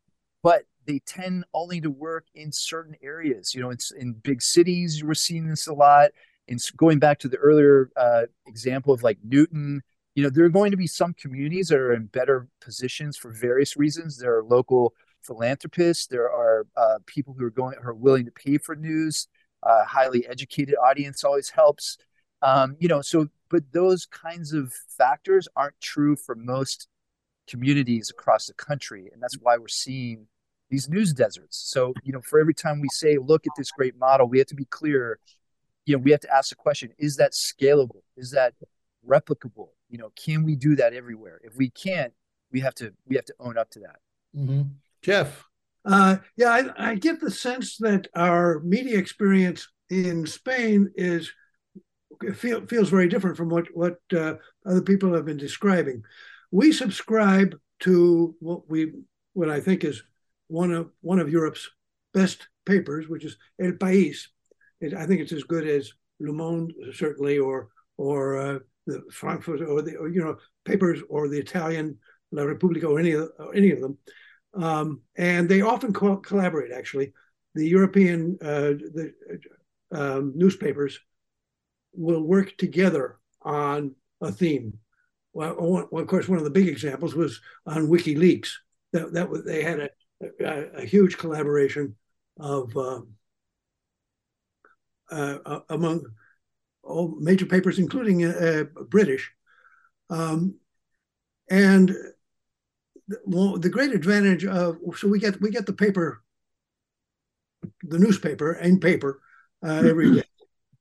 but 0.43 0.63
they 0.85 0.99
tend 0.99 1.43
only 1.53 1.81
to 1.81 1.89
work 1.89 2.25
in 2.35 2.51
certain 2.51 2.95
areas. 3.01 3.53
You 3.53 3.61
know, 3.61 3.69
it's 3.69 3.91
in 3.91 4.13
big 4.13 4.41
cities, 4.41 5.03
we're 5.03 5.13
seeing 5.13 5.47
this 5.47 5.67
a 5.67 5.73
lot. 5.73 6.11
And 6.47 6.59
going 6.77 6.99
back 6.99 7.19
to 7.19 7.27
the 7.27 7.37
earlier 7.37 7.89
uh, 7.97 8.23
example 8.45 8.93
of 8.93 9.03
like 9.03 9.17
Newton, 9.23 9.81
you 10.15 10.23
know, 10.23 10.29
there 10.29 10.45
are 10.45 10.49
going 10.49 10.71
to 10.71 10.77
be 10.77 10.87
some 10.87 11.13
communities 11.13 11.67
that 11.67 11.77
are 11.77 11.93
in 11.93 12.05
better 12.05 12.47
positions 12.61 13.17
for 13.17 13.31
various 13.31 13.75
reasons. 13.75 14.17
There 14.17 14.37
are 14.37 14.43
local 14.43 14.93
philanthropists. 15.23 16.07
There 16.07 16.29
are 16.29 16.65
uh, 16.75 16.99
people 17.05 17.35
who 17.37 17.45
are 17.45 17.51
going 17.51 17.75
who 17.81 17.89
are 17.89 17.93
willing 17.93 18.25
to 18.25 18.31
pay 18.31 18.57
for 18.57 18.75
news. 18.75 19.27
Uh, 19.63 19.83
highly 19.85 20.27
educated 20.27 20.75
audience 20.75 21.23
always 21.23 21.49
helps. 21.49 21.97
Um, 22.41 22.75
you 22.79 22.87
know, 22.87 23.01
so 23.01 23.27
but 23.49 23.63
those 23.71 24.05
kinds 24.05 24.53
of 24.53 24.73
factors 24.97 25.47
aren't 25.55 25.79
true 25.81 26.15
for 26.15 26.35
most 26.35 26.87
communities 27.47 28.09
across 28.09 28.47
the 28.47 28.53
country. 28.53 29.09
And 29.11 29.21
that's 29.21 29.37
why 29.41 29.57
we're 29.57 29.67
seeing 29.67 30.27
these 30.69 30.89
news 30.89 31.13
deserts. 31.13 31.57
So, 31.57 31.93
you 32.03 32.11
know, 32.11 32.21
for 32.21 32.39
every 32.39 32.53
time 32.53 32.81
we 32.81 32.89
say, 32.91 33.17
look 33.17 33.47
at 33.47 33.53
this 33.57 33.71
great 33.71 33.97
model, 33.97 34.27
we 34.27 34.37
have 34.39 34.47
to 34.47 34.55
be 34.55 34.65
clear, 34.65 35.19
you 35.85 35.95
know, 35.95 35.99
we 35.99 36.11
have 36.11 36.19
to 36.21 36.35
ask 36.35 36.49
the 36.49 36.55
question, 36.55 36.91
is 36.97 37.15
that 37.17 37.31
scalable? 37.31 38.01
Is 38.17 38.31
that 38.31 38.53
replicable? 39.07 39.69
You 39.89 39.97
know, 39.97 40.11
can 40.15 40.43
we 40.43 40.55
do 40.55 40.75
that 40.75 40.93
everywhere? 40.93 41.39
If 41.43 41.55
we 41.55 41.69
can't, 41.69 42.13
we 42.51 42.59
have 42.59 42.75
to 42.75 42.93
we 43.05 43.15
have 43.15 43.25
to 43.25 43.33
own 43.39 43.57
up 43.57 43.69
to 43.71 43.79
that. 43.79 43.99
Mm-hmm. 44.35 44.63
Jeff. 45.01 45.45
Uh, 45.87 46.17
yeah, 46.35 46.49
I, 46.77 46.89
I, 46.89 46.95
get 46.95 47.21
the 47.21 47.31
sense 47.31 47.77
that 47.77 48.09
our 48.13 48.59
media 48.59 48.97
experience 48.97 49.69
in 49.89 50.25
Spain 50.25 50.91
is 50.95 51.31
feel, 52.33 52.65
feels 52.65 52.89
very 52.89 53.07
different 53.07 53.37
from 53.37 53.47
what 53.47 53.67
what 53.73 53.95
uh, 54.13 54.33
other 54.65 54.81
people 54.81 55.13
have 55.13 55.25
been 55.25 55.37
describing. 55.37 56.03
We 56.51 56.73
subscribe 56.73 57.55
to 57.81 58.35
what 58.39 58.69
we 58.69 58.95
what 59.31 59.49
I 59.49 59.61
think 59.61 59.85
is 59.85 60.03
one 60.47 60.73
of 60.73 60.89
one 60.99 61.19
of 61.19 61.31
Europe's 61.31 61.69
best 62.13 62.49
papers, 62.65 63.07
which 63.07 63.23
is 63.23 63.37
El 63.61 63.71
País. 63.71 64.27
It, 64.81 64.93
I 64.93 65.05
think 65.05 65.21
it's 65.21 65.31
as 65.31 65.43
good 65.43 65.65
as 65.65 65.93
Le 66.19 66.33
Monde, 66.33 66.73
certainly, 66.93 67.37
or 67.39 67.69
or 67.95 68.37
uh, 68.37 68.59
the 68.87 69.03
Frankfurt, 69.09 69.61
or 69.61 69.81
the 69.81 69.95
or, 69.95 70.09
you 70.09 70.21
know 70.21 70.35
papers, 70.65 70.99
or 71.07 71.29
the 71.29 71.39
Italian 71.39 71.97
La 72.33 72.43
Repubblica, 72.43 72.87
or 72.87 72.99
any 72.99 73.13
of 73.13 73.29
or 73.39 73.55
any 73.55 73.71
of 73.71 73.79
them. 73.79 73.97
Um, 74.53 75.01
and 75.15 75.47
they 75.47 75.61
often 75.61 75.93
co- 75.93 76.17
collaborate. 76.17 76.71
Actually, 76.71 77.13
the 77.55 77.67
European 77.67 78.37
uh, 78.41 78.73
the 78.95 79.13
um, 79.91 80.33
newspapers 80.35 80.99
will 81.93 82.21
work 82.21 82.55
together 82.57 83.17
on 83.41 83.95
a 84.21 84.31
theme. 84.31 84.79
Well, 85.33 85.87
of 85.91 86.07
course, 86.07 86.27
one 86.27 86.39
of 86.39 86.43
the 86.43 86.49
big 86.49 86.67
examples 86.67 87.13
was 87.13 87.41
on 87.65 87.87
WikiLeaks. 87.87 88.49
That 88.93 89.13
that 89.13 89.29
was, 89.29 89.43
they 89.43 89.61
had 89.61 89.79
a, 89.79 89.89
a, 90.43 90.81
a 90.81 90.85
huge 90.85 91.17
collaboration 91.17 91.95
of 92.39 92.75
um, 92.75 93.09
uh, 95.11 95.59
among 95.69 96.05
all 96.83 97.15
major 97.19 97.45
papers, 97.45 97.79
including 97.79 98.25
uh 98.25 98.63
British. 98.89 99.31
Um, 100.09 100.55
and 101.49 101.95
well, 103.25 103.57
the 103.57 103.69
great 103.69 103.91
advantage 103.91 104.45
of 104.45 104.77
so 104.97 105.07
we 105.07 105.19
get 105.19 105.39
we 105.41 105.49
get 105.49 105.65
the 105.65 105.73
paper, 105.73 106.21
the 107.83 107.99
newspaper 107.99 108.51
and 108.53 108.81
paper 108.81 109.21
uh, 109.65 109.83
every 109.85 110.15
day. 110.15 110.23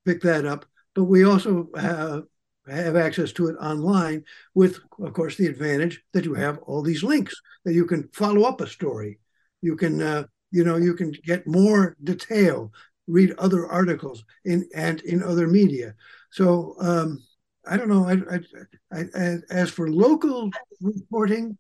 Pick 0.04 0.20
that 0.22 0.46
up, 0.46 0.64
but 0.94 1.04
we 1.04 1.24
also 1.24 1.68
have, 1.76 2.22
have 2.68 2.94
access 2.94 3.32
to 3.32 3.48
it 3.48 3.56
online 3.56 4.22
with, 4.54 4.78
of 5.00 5.12
course, 5.12 5.36
the 5.36 5.46
advantage 5.46 6.00
that 6.12 6.24
you 6.24 6.32
have 6.34 6.58
all 6.58 6.80
these 6.80 7.02
links 7.02 7.34
that 7.64 7.74
you 7.74 7.86
can 7.86 8.08
follow 8.12 8.42
up 8.44 8.60
a 8.60 8.68
story. 8.68 9.18
You 9.62 9.74
can, 9.74 10.00
uh, 10.00 10.24
you 10.52 10.62
know, 10.62 10.76
you 10.76 10.94
can 10.94 11.12
get 11.24 11.44
more 11.44 11.96
detail, 12.04 12.72
read 13.08 13.32
other 13.38 13.66
articles 13.66 14.24
in 14.44 14.68
and 14.74 15.00
in 15.00 15.24
other 15.24 15.48
media. 15.48 15.94
So 16.30 16.76
um, 16.78 17.20
I 17.68 17.76
don't 17.76 17.88
know. 17.88 18.06
I, 18.08 18.96
I, 18.96 19.04
I, 19.12 19.36
as 19.50 19.70
for 19.70 19.90
local 19.90 20.50
reporting, 20.80 21.58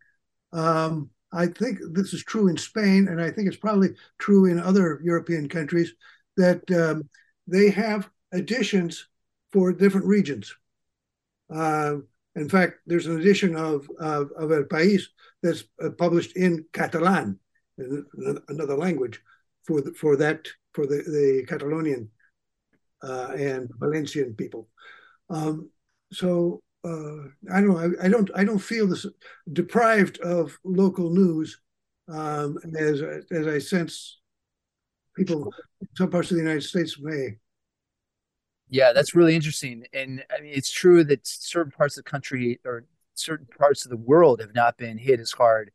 um, 0.52 1.10
I 1.32 1.46
think 1.46 1.78
this 1.92 2.14
is 2.14 2.24
true 2.24 2.48
in 2.48 2.56
Spain, 2.56 3.08
and 3.08 3.20
I 3.20 3.30
think 3.30 3.48
it's 3.48 3.56
probably 3.56 3.90
true 4.18 4.46
in 4.46 4.58
other 4.58 5.00
European 5.04 5.48
countries 5.48 5.92
that 6.36 6.70
um, 6.70 7.08
they 7.46 7.70
have 7.70 8.08
editions 8.32 9.08
for 9.52 9.72
different 9.72 10.06
regions. 10.06 10.54
Uh, 11.52 11.96
in 12.34 12.48
fact, 12.48 12.78
there's 12.86 13.06
an 13.06 13.18
edition 13.18 13.56
of, 13.56 13.88
of, 13.98 14.30
of 14.32 14.52
El 14.52 14.64
País 14.64 15.02
that's 15.42 15.64
uh, 15.82 15.90
published 15.90 16.36
in 16.36 16.64
Catalan, 16.72 17.38
another 18.48 18.76
language, 18.76 19.20
for 19.64 19.80
the, 19.80 19.92
for 19.92 20.16
that 20.16 20.46
for 20.72 20.86
the, 20.86 20.96
the 20.96 21.44
Catalonian 21.48 22.08
uh, 23.02 23.32
and 23.36 23.70
Valencian 23.78 24.34
people. 24.34 24.68
Um, 25.30 25.70
so 26.12 26.60
uh, 26.86 27.28
I 27.52 27.60
don't 27.60 27.68
know. 27.68 27.78
I, 27.78 28.06
I, 28.06 28.08
don't. 28.08 28.30
I 28.34 28.44
don't 28.44 28.58
feel 28.58 28.86
this 28.86 29.06
deprived 29.52 30.18
of 30.20 30.56
local 30.64 31.10
news 31.10 31.58
um, 32.08 32.58
as 32.78 33.02
as 33.30 33.46
I 33.46 33.58
sense 33.58 34.20
people 35.16 35.52
in 35.80 35.88
some 35.96 36.10
parts 36.10 36.30
of 36.30 36.36
the 36.36 36.42
United 36.42 36.62
States 36.62 36.98
may. 37.00 37.38
Yeah, 38.68 38.92
that's 38.92 39.14
really 39.14 39.34
interesting. 39.34 39.84
And 39.92 40.24
I 40.30 40.40
mean, 40.40 40.52
it's 40.54 40.70
true 40.70 41.02
that 41.04 41.26
certain 41.26 41.72
parts 41.72 41.98
of 41.98 42.04
the 42.04 42.10
country 42.10 42.60
or 42.64 42.84
certain 43.14 43.46
parts 43.58 43.84
of 43.84 43.90
the 43.90 43.96
world 43.96 44.40
have 44.40 44.54
not 44.54 44.76
been 44.76 44.98
hit 44.98 45.18
as 45.18 45.32
hard 45.32 45.72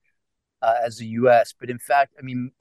uh, 0.62 0.76
as 0.84 0.98
the 0.98 1.08
U.S. 1.08 1.54
But 1.58 1.70
in 1.70 1.80
fact, 1.80 2.14
I 2.20 2.22
mean, 2.22 2.52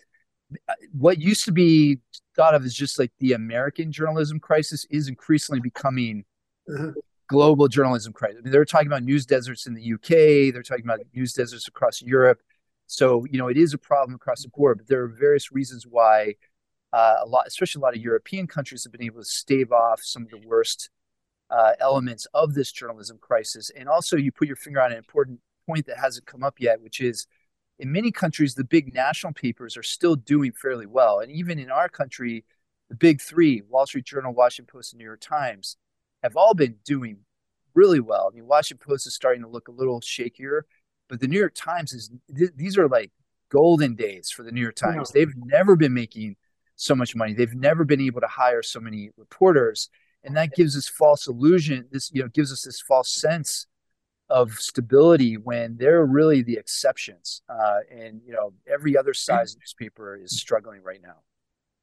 what 0.93 1.19
used 1.19 1.45
to 1.45 1.53
be 1.53 1.99
thought 2.35 2.55
of 2.55 2.65
as 2.65 2.75
just 2.75 2.99
like 2.99 3.13
the 3.19 3.33
American 3.33 3.93
journalism 3.93 4.41
crisis 4.41 4.87
is 4.91 5.09
increasingly 5.09 5.61
becoming 5.61 6.25
uh-huh. 6.69 6.93
Global 7.31 7.69
journalism 7.69 8.13
crisis. 8.13 8.39
I 8.41 8.43
mean, 8.43 8.51
they're 8.51 8.65
talking 8.65 8.89
about 8.89 9.05
news 9.05 9.25
deserts 9.25 9.67
in 9.67 9.75
the 9.75 9.95
UK. 9.95 10.53
They're 10.53 10.65
talking 10.65 10.85
about 10.85 10.99
news 11.15 11.33
deserts 11.33 11.69
across 11.69 12.03
Europe. 12.03 12.41
So 12.89 13.25
you 13.31 13.39
know, 13.39 13.47
it 13.47 13.57
is 13.57 13.73
a 13.73 13.79
problem 13.79 14.17
across 14.17 14.43
the 14.43 14.49
board. 14.49 14.79
But 14.79 14.89
there 14.89 15.05
are 15.05 15.09
various 15.09 15.53
reasons 15.53 15.87
why 15.89 16.35
uh, 16.93 17.19
a 17.23 17.27
lot, 17.27 17.47
especially 17.47 17.81
a 17.81 17.85
lot 17.85 17.95
of 17.95 18.03
European 18.03 18.49
countries, 18.49 18.83
have 18.83 18.93
been 18.93 19.05
able 19.05 19.21
to 19.21 19.25
stave 19.25 19.71
off 19.71 20.01
some 20.03 20.25
of 20.25 20.31
the 20.31 20.45
worst 20.45 20.91
uh, 21.51 21.73
elements 21.79 22.27
of 22.35 22.55
this 22.55 22.73
journalism 22.73 23.19
crisis. 23.21 23.71
And 23.71 23.89
also, 23.89 24.17
you 24.17 24.33
put 24.33 24.49
your 24.49 24.57
finger 24.57 24.81
on 24.81 24.91
an 24.91 24.99
important 24.99 25.39
point 25.67 25.87
that 25.87 25.99
hasn't 25.99 26.27
come 26.27 26.43
up 26.43 26.57
yet, 26.59 26.83
which 26.83 27.01
is 27.01 27.29
in 27.79 27.93
many 27.93 28.11
countries, 28.11 28.57
the 28.57 28.65
big 28.65 28.93
national 28.93 29.35
papers 29.35 29.77
are 29.77 29.85
still 29.85 30.17
doing 30.17 30.51
fairly 30.53 30.87
well. 30.87 31.21
And 31.21 31.31
even 31.31 31.61
in 31.61 31.71
our 31.71 31.89
country, 31.89 32.45
the 32.89 32.97
big 32.97 33.21
three 33.21 33.63
Wall 33.69 33.87
Street 33.87 34.05
Journal, 34.05 34.35
Washington 34.35 34.71
Post, 34.71 34.93
and 34.93 34.99
New 34.99 35.05
York 35.05 35.21
Times 35.21 35.77
have 36.23 36.37
all 36.37 36.55
been 36.55 36.77
doing 36.85 37.19
really 37.75 38.01
well. 38.01 38.31
I 38.31 38.35
mean, 38.35 38.47
Washington 38.47 38.85
Post 38.87 39.07
is 39.07 39.15
starting 39.15 39.43
to 39.43 39.49
look 39.49 39.69
a 39.69 39.73
little 39.73 40.01
shakier, 40.01 40.63
but 41.09 41.21
the 41.21 41.29
New 41.29 41.39
York 41.39 41.55
Times 41.55 41.93
is, 41.93 42.11
th- 42.37 42.53
these 42.57 42.77
are 42.77 42.89
like 42.89 43.13
golden 43.51 43.95
days 43.95 44.31
for 44.31 44.43
the 44.43 44.53
New 44.53 44.61
York 44.61 44.77
Times. 44.77 45.11
They've 45.11 45.35
never 45.37 45.77
been 45.77 45.95
making 45.95 46.37
so 46.77 46.95
much 46.95 47.15
money. 47.15 47.35
They've 47.35 47.55
never 47.55 47.85
been 47.85 48.01
able 48.01 48.21
to 48.23 48.27
hire 48.27 48.63
so 48.63 48.81
many 48.81 49.11
reporters, 49.17 49.91
and 50.25 50.37
that 50.37 50.55
gives 50.55 50.77
us 50.77 50.89
false 50.89 51.27
illusion. 51.29 51.87
This 51.91 52.11
you 52.13 52.23
know 52.23 52.29
gives 52.29 52.53
us 52.53 52.63
this 52.63 52.81
false 52.81 53.13
sense 53.13 53.67
of 54.31 54.53
stability 54.53 55.37
when 55.37 55.77
they're 55.77 56.07
really 56.07 56.43
the 56.43 56.55
exceptions. 56.55 57.43
Uh, 57.49 57.81
and 57.91 58.23
you 58.25 58.33
know 58.33 58.55
every 58.67 58.97
other 58.97 59.13
size 59.13 59.57
newspaper 59.59 60.17
is 60.17 60.39
struggling 60.39 60.83
right 60.83 61.03
now. 61.03 61.17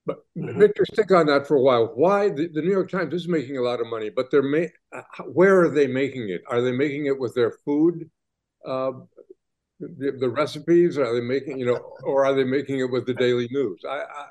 But 0.08 0.26
Victor, 0.36 0.86
stick 0.86 1.12
on 1.12 1.26
that 1.28 1.47
for 1.47 1.58
a 1.58 1.62
while. 1.62 1.91
Why 1.93 2.30
the, 2.30 2.47
the 2.47 2.62
New 2.62 2.72
York 2.72 2.89
Times 2.89 3.14
is 3.14 3.28
making 3.28 3.58
a 3.58 3.62
lot 3.62 3.82
of 3.82 3.88
money, 3.88 4.10
but 4.10 4.32
they're 4.32 4.41
ma- 4.41 4.74
uh, 4.91 5.24
where 5.26 5.62
are 5.62 5.70
they 5.70 5.86
making 5.86 6.30
it? 6.30 6.41
Are 6.47 6.62
they 6.62 6.72
making 6.72 7.08
it 7.08 7.20
with 7.20 7.36
their 7.36 7.51
food? 7.51 8.10
Uh, 8.66 8.91
the, 9.80 10.18
the, 10.20 10.30
recipes 10.30 10.97
are 10.97 11.14
they 11.14 11.22
making 11.22 11.60
you 11.60 11.66
know 11.68 11.76
or 12.03 12.26
are 12.26 12.34
they 12.34 12.43
making 12.43 12.80
it 12.80 12.89
with 12.89 13.05
the 13.05 13.14
daily 13.14 13.47
news 13.51 13.80
I, 13.88 13.99
I 13.99 14.26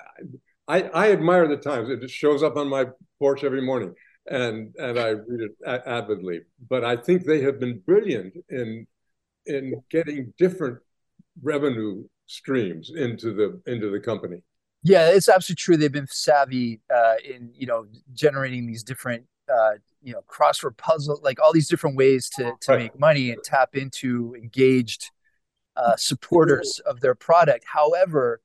I, 0.68 0.83
I 0.83 1.12
admire 1.12 1.47
the 1.47 1.57
Times. 1.57 1.89
It 1.89 2.01
just 2.01 2.14
shows 2.14 2.43
up 2.43 2.57
on 2.57 2.68
my 2.68 2.87
porch 3.18 3.45
every 3.45 3.62
morning, 3.62 3.95
and 4.27 4.74
and 4.77 4.99
I 4.99 5.11
read 5.11 5.41
it 5.41 5.83
avidly. 5.87 6.41
But 6.68 6.85
I 6.85 6.97
think 6.97 7.24
they 7.24 7.43
have 7.43 7.61
been 7.61 7.79
brilliant 7.81 8.35
in 8.49 8.87
in 9.47 9.83
getting 9.91 10.33
different 10.39 10.79
revenue 11.43 12.05
streams 12.27 12.91
into 12.95 13.33
the 13.33 13.61
into 13.70 13.91
the 13.91 14.01
company. 14.01 14.43
Yeah, 14.87 15.11
it's 15.11 15.28
absolutely 15.28 15.61
true. 15.61 15.76
They've 15.76 15.91
been 15.91 16.07
savvy 16.07 16.80
uh, 16.95 17.14
in 17.28 17.51
you 17.55 17.66
know 17.66 17.87
generating 18.12 18.66
these 18.66 18.84
different 18.84 19.24
uh, 19.53 19.72
you 20.01 20.12
know 20.12 20.22
crossword 20.28 20.76
puzzle, 20.76 21.18
like 21.22 21.41
all 21.41 21.53
these 21.53 21.68
different 21.68 21.97
ways 21.97 22.30
to 22.37 22.53
to 22.61 22.72
right. 22.72 22.78
make 22.78 22.99
money 22.99 23.30
and 23.30 23.43
tap 23.43 23.74
into 23.74 24.37
engaged 24.37 25.11
uh, 25.76 25.97
supporters 25.97 26.80
of 26.87 27.01
their 27.01 27.16
product. 27.16 27.64
However, 27.66 28.41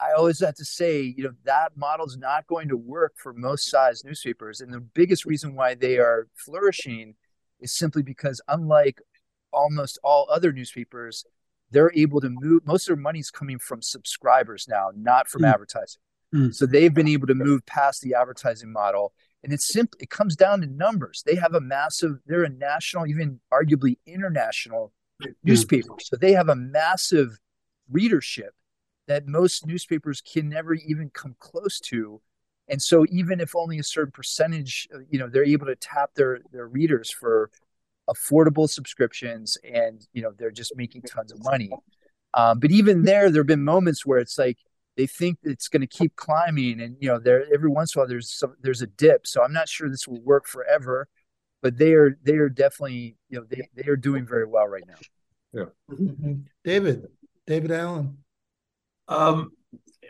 I 0.00 0.12
always 0.16 0.40
have 0.40 0.56
to 0.56 0.64
say, 0.64 1.00
you 1.02 1.22
know, 1.22 1.32
that 1.44 1.76
model 1.76 2.06
is 2.06 2.16
not 2.16 2.48
going 2.48 2.68
to 2.68 2.76
work 2.76 3.14
for 3.16 3.32
most 3.32 3.70
size 3.70 4.04
newspapers. 4.04 4.60
And 4.60 4.72
the 4.72 4.80
biggest 4.80 5.24
reason 5.24 5.54
why 5.54 5.74
they 5.74 5.98
are 5.98 6.26
flourishing 6.34 7.14
is 7.60 7.72
simply 7.72 8.02
because, 8.02 8.40
unlike 8.48 9.00
almost 9.52 9.98
all 10.02 10.28
other 10.30 10.52
newspapers, 10.52 11.24
they're 11.70 11.92
able 11.94 12.20
to 12.20 12.30
move 12.30 12.66
most 12.66 12.88
of 12.88 12.96
their 12.96 13.02
money 13.02 13.20
is 13.20 13.30
coming 13.30 13.58
from 13.58 13.82
subscribers 13.82 14.66
now, 14.68 14.90
not 14.96 15.28
from 15.28 15.42
mm. 15.42 15.52
advertising. 15.52 16.00
Mm. 16.34 16.54
So 16.54 16.66
they've 16.66 16.92
been 16.92 17.08
able 17.08 17.26
to 17.26 17.34
move 17.34 17.64
past 17.66 18.02
the 18.02 18.14
advertising 18.14 18.72
model. 18.72 19.12
And 19.42 19.52
it's 19.52 19.72
simply 19.72 19.98
it 20.02 20.10
comes 20.10 20.36
down 20.36 20.60
to 20.62 20.66
numbers. 20.66 21.22
They 21.24 21.36
have 21.36 21.54
a 21.54 21.60
massive, 21.60 22.18
they're 22.26 22.44
a 22.44 22.48
national, 22.48 23.06
even 23.06 23.40
arguably 23.52 23.98
international 24.06 24.92
mm. 25.22 25.34
newspaper. 25.44 25.94
So 26.02 26.16
they 26.16 26.32
have 26.32 26.48
a 26.48 26.56
massive 26.56 27.38
readership 27.90 28.54
that 29.06 29.26
most 29.26 29.66
newspapers 29.66 30.20
can 30.20 30.48
never 30.48 30.74
even 30.74 31.10
come 31.10 31.34
close 31.38 31.80
to 31.80 32.20
and 32.68 32.80
so 32.80 33.06
even 33.10 33.40
if 33.40 33.56
only 33.56 33.78
a 33.78 33.82
certain 33.82 34.12
percentage 34.12 34.88
uh, 34.94 34.98
you 35.10 35.18
know 35.18 35.28
they're 35.28 35.44
able 35.44 35.66
to 35.66 35.76
tap 35.76 36.10
their 36.14 36.40
their 36.52 36.66
readers 36.66 37.10
for 37.10 37.50
affordable 38.08 38.68
subscriptions 38.68 39.58
and 39.62 40.06
you 40.12 40.22
know 40.22 40.32
they're 40.38 40.50
just 40.50 40.76
making 40.76 41.02
tons 41.02 41.32
of 41.32 41.42
money. 41.44 41.70
Um, 42.34 42.58
but 42.58 42.70
even 42.70 43.02
there 43.02 43.30
there 43.30 43.40
have 43.40 43.46
been 43.46 43.64
moments 43.64 44.04
where 44.06 44.18
it's 44.18 44.38
like 44.38 44.58
they 44.96 45.06
think 45.06 45.38
it's 45.42 45.68
going 45.68 45.80
to 45.80 45.86
keep 45.86 46.16
climbing 46.16 46.80
and 46.80 46.96
you 47.00 47.08
know 47.08 47.18
there 47.18 47.44
every 47.52 47.70
once 47.70 47.94
in 47.94 47.98
a 47.98 48.02
while 48.02 48.08
there's 48.08 48.30
some 48.30 48.54
there's 48.60 48.82
a 48.82 48.86
dip. 48.86 49.26
So 49.26 49.42
i'm 49.42 49.52
not 49.52 49.68
sure 49.68 49.88
this 49.88 50.08
will 50.08 50.20
work 50.22 50.46
forever 50.46 51.08
but 51.62 51.78
they 51.78 51.94
are 51.94 52.18
they 52.22 52.36
are 52.36 52.48
definitely 52.48 53.16
you 53.28 53.38
know 53.38 53.46
they, 53.48 53.68
they 53.74 53.88
are 53.88 53.96
doing 53.96 54.26
very 54.26 54.46
well 54.46 54.66
right 54.66 54.84
now. 54.86 54.94
Yeah. 55.52 55.64
Mm-hmm. 55.90 56.34
david 56.64 57.08
david 57.46 57.70
allen. 57.70 58.18
Um, 59.08 59.52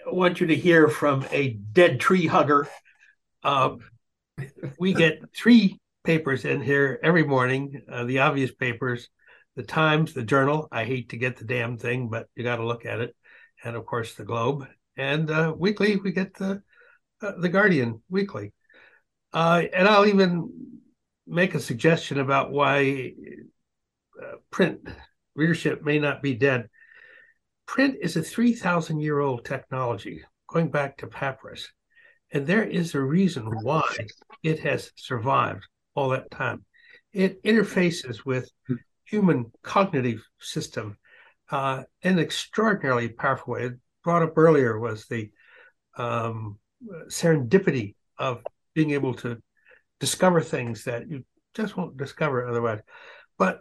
want 0.07 0.41
you 0.41 0.49
to 0.49 0.57
hear 0.57 0.89
from 0.89 1.25
a 1.31 1.51
dead 1.51 2.01
tree 2.01 2.27
hugger. 2.27 2.69
Uh, 3.43 3.77
we 4.79 4.93
get 4.93 5.21
three 5.37 5.79
papers 6.09 6.47
in 6.47 6.63
here 6.63 6.99
every 7.03 7.23
morning 7.23 7.83
uh, 7.93 8.03
the 8.05 8.21
obvious 8.21 8.51
papers, 8.51 9.11
the 9.57 9.63
Times, 9.63 10.15
the 10.15 10.23
Journal. 10.23 10.67
I 10.73 10.85
hate 10.87 11.11
to 11.11 11.19
get 11.19 11.37
the 11.37 11.45
damn 11.45 11.77
thing, 11.77 12.09
but 12.09 12.29
you 12.35 12.43
got 12.43 12.57
to 12.57 12.67
look 12.67 12.87
at 12.87 13.01
it. 13.01 13.15
And 13.63 13.77
of 13.77 13.85
course, 13.85 14.15
the 14.15 14.25
Globe. 14.25 14.67
And 14.97 15.31
uh, 15.31 15.53
weekly, 15.55 15.97
we 15.97 16.13
get 16.13 16.33
the, 16.33 16.63
uh, 17.21 17.33
the 17.39 17.51
Guardian 17.51 18.01
weekly. 18.09 18.55
Uh, 19.35 19.65
and 19.71 19.87
I'll 19.87 20.07
even 20.07 20.51
make 21.27 21.55
a 21.55 21.61
suggestion 21.61 22.19
about 22.19 22.53
why 22.53 23.13
uh, 24.19 24.37
print 24.51 24.89
readership 25.35 25.85
may 25.85 25.99
not 25.99 26.23
be 26.23 26.33
dead. 26.33 26.71
Print 27.67 27.97
is 28.01 28.17
a 28.17 28.23
3,000 28.23 28.99
year 28.99 29.21
old 29.21 29.45
technology 29.45 30.25
going 30.51 30.71
back 30.71 30.97
to 30.97 31.07
papyrus. 31.07 31.71
And 32.33 32.47
there 32.47 32.65
is 32.65 32.95
a 32.95 33.01
reason 33.01 33.45
why 33.61 34.07
it 34.43 34.61
has 34.61 34.91
survived 34.97 35.67
all 35.99 36.11
that 36.11 36.31
time. 36.31 36.65
It 37.13 37.43
interfaces 37.43 38.25
with 38.25 38.51
human 39.05 39.51
cognitive 39.63 40.23
system 40.41 40.97
uh, 41.51 41.83
in 42.03 42.13
an 42.15 42.19
extraordinarily 42.19 43.09
powerful 43.09 43.55
way. 43.55 43.71
Brought 44.05 44.23
up 44.23 44.39
earlier 44.39 44.79
was 44.79 45.07
the 45.07 45.31
um, 45.97 46.59
serendipity 47.09 47.95
of 48.19 48.43
being 48.75 48.93
able 48.93 49.15
to 49.15 49.43
discover 49.99 50.41
things 50.41 50.85
that 50.85 51.09
you 51.11 51.25
just 51.55 51.77
won't 51.77 51.97
discover 51.97 52.47
otherwise. 52.47 52.81
But 53.39 53.61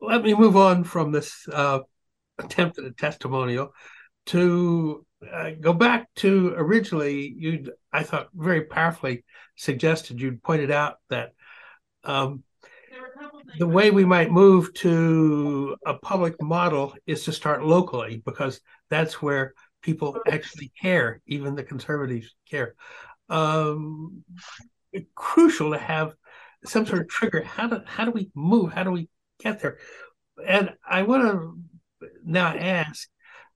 let 0.00 0.22
me 0.22 0.34
move 0.34 0.56
on 0.56 0.84
from 0.84 1.10
this 1.10 1.48
uh, 1.50 1.80
attempt 2.38 2.78
at 2.78 2.84
a 2.84 2.92
testimonial 2.92 3.72
to 4.26 5.06
uh, 5.32 5.50
go 5.58 5.72
back 5.72 6.08
to 6.14 6.54
originally 6.56 7.34
you 7.36 7.72
i 7.92 8.02
thought 8.04 8.28
very 8.34 8.64
powerfully 8.66 9.24
suggested 9.56 10.20
you 10.20 10.38
pointed 10.44 10.70
out 10.70 10.96
that 11.10 11.32
um, 12.04 12.42
the 13.58 13.66
way 13.66 13.90
we 13.90 14.04
might 14.04 14.30
move 14.30 14.72
to 14.74 15.76
a 15.86 15.94
public 15.94 16.40
model 16.42 16.94
is 17.06 17.24
to 17.24 17.32
start 17.32 17.64
locally 17.64 18.22
because 18.24 18.60
that's 18.90 19.20
where 19.20 19.54
people 19.82 20.18
actually 20.26 20.72
care 20.80 21.20
even 21.26 21.54
the 21.54 21.62
conservatives 21.62 22.34
care. 22.48 22.74
Um, 23.28 24.24
crucial 25.14 25.72
to 25.72 25.78
have 25.78 26.14
some 26.64 26.86
sort 26.86 27.02
of 27.02 27.08
trigger. 27.08 27.42
How 27.42 27.68
do 27.68 27.82
how 27.86 28.04
do 28.04 28.10
we 28.10 28.30
move? 28.34 28.72
How 28.72 28.84
do 28.84 28.90
we 28.90 29.08
get 29.40 29.60
there? 29.60 29.78
And 30.46 30.74
i 30.88 31.02
want 31.02 31.22
to 31.24 31.58
now 32.24 32.48
ask 32.48 33.08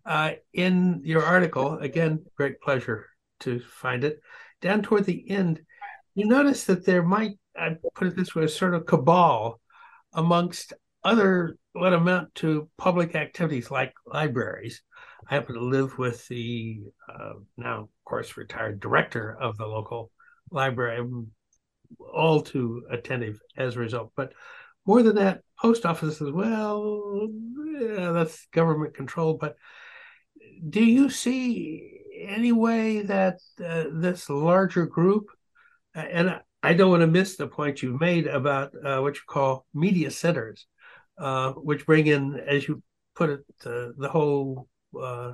uh, 0.05 0.33
in 0.53 1.01
your 1.05 1.23
article, 1.23 1.79
again, 1.79 2.25
great 2.37 2.61
pleasure 2.61 3.07
to 3.41 3.61
find 3.61 4.05
it, 4.05 4.21
down 4.61 4.83
toward 4.83 5.05
the 5.05 5.31
end, 5.31 5.61
you 6.15 6.27
notice 6.27 6.65
that 6.65 6.85
there 6.85 7.03
might, 7.03 7.39
I 7.57 7.77
put 7.95 8.09
it 8.09 8.17
this 8.17 8.35
way, 8.35 8.45
a 8.45 8.49
sort 8.49 8.75
of 8.75 8.87
cabal 8.87 9.61
amongst 10.13 10.73
other 11.05 11.57
what 11.73 11.93
amount 11.93 12.35
to 12.37 12.69
public 12.77 13.15
activities 13.15 13.71
like 13.71 13.93
libraries. 14.07 14.83
I 15.29 15.35
happen 15.35 15.55
to 15.55 15.65
live 15.65 15.99
with 15.99 16.27
the 16.29 16.81
uh, 17.09 17.35
now, 17.57 17.83
of 17.83 17.89
course, 18.05 18.37
retired 18.37 18.81
director 18.81 19.37
of 19.41 19.57
the 19.57 19.67
local 19.67 20.11
library. 20.51 20.99
I'm 20.99 21.33
all 21.99 22.43
too 22.43 22.85
attentive 22.91 23.41
as 23.57 23.77
a 23.77 23.81
result. 23.81 24.13
But 24.17 24.33
more 24.87 25.03
than 25.03 25.17
that, 25.17 25.43
post 25.61 25.87
office 25.87 26.21
as 26.21 26.31
well, 26.31 27.29
yeah, 27.81 28.13
that's 28.13 28.47
government 28.53 28.95
control. 28.95 29.35
But 29.35 29.57
do 30.69 30.85
you 30.85 31.11
see 31.11 32.01
any 32.27 32.53
way 32.53 33.03
that 33.03 33.41
uh, 33.65 33.85
this 33.93 34.29
larger 34.29 34.87
group, 34.87 35.31
and 35.95 36.41
I 36.63 36.75
don't 36.75 36.91
want 36.91 37.01
to 37.01 37.09
miss 37.09 37.37
the 37.37 37.49
point 37.49 37.83
you've 37.83 38.01
made 38.01 38.27
about 38.27 38.73
uh, 38.85 39.01
what 39.01 39.17
you 39.17 39.23
call 39.27 39.67
media 39.75 40.11
centers, 40.11 40.67
uh, 41.19 41.53
which 41.53 41.87
bring 41.87 42.07
in, 42.07 42.39
as 42.39 42.69
you 42.69 42.83
put 43.17 43.31
it, 43.31 43.41
the 43.63 44.09
whole 44.09 44.69
uh, 45.01 45.33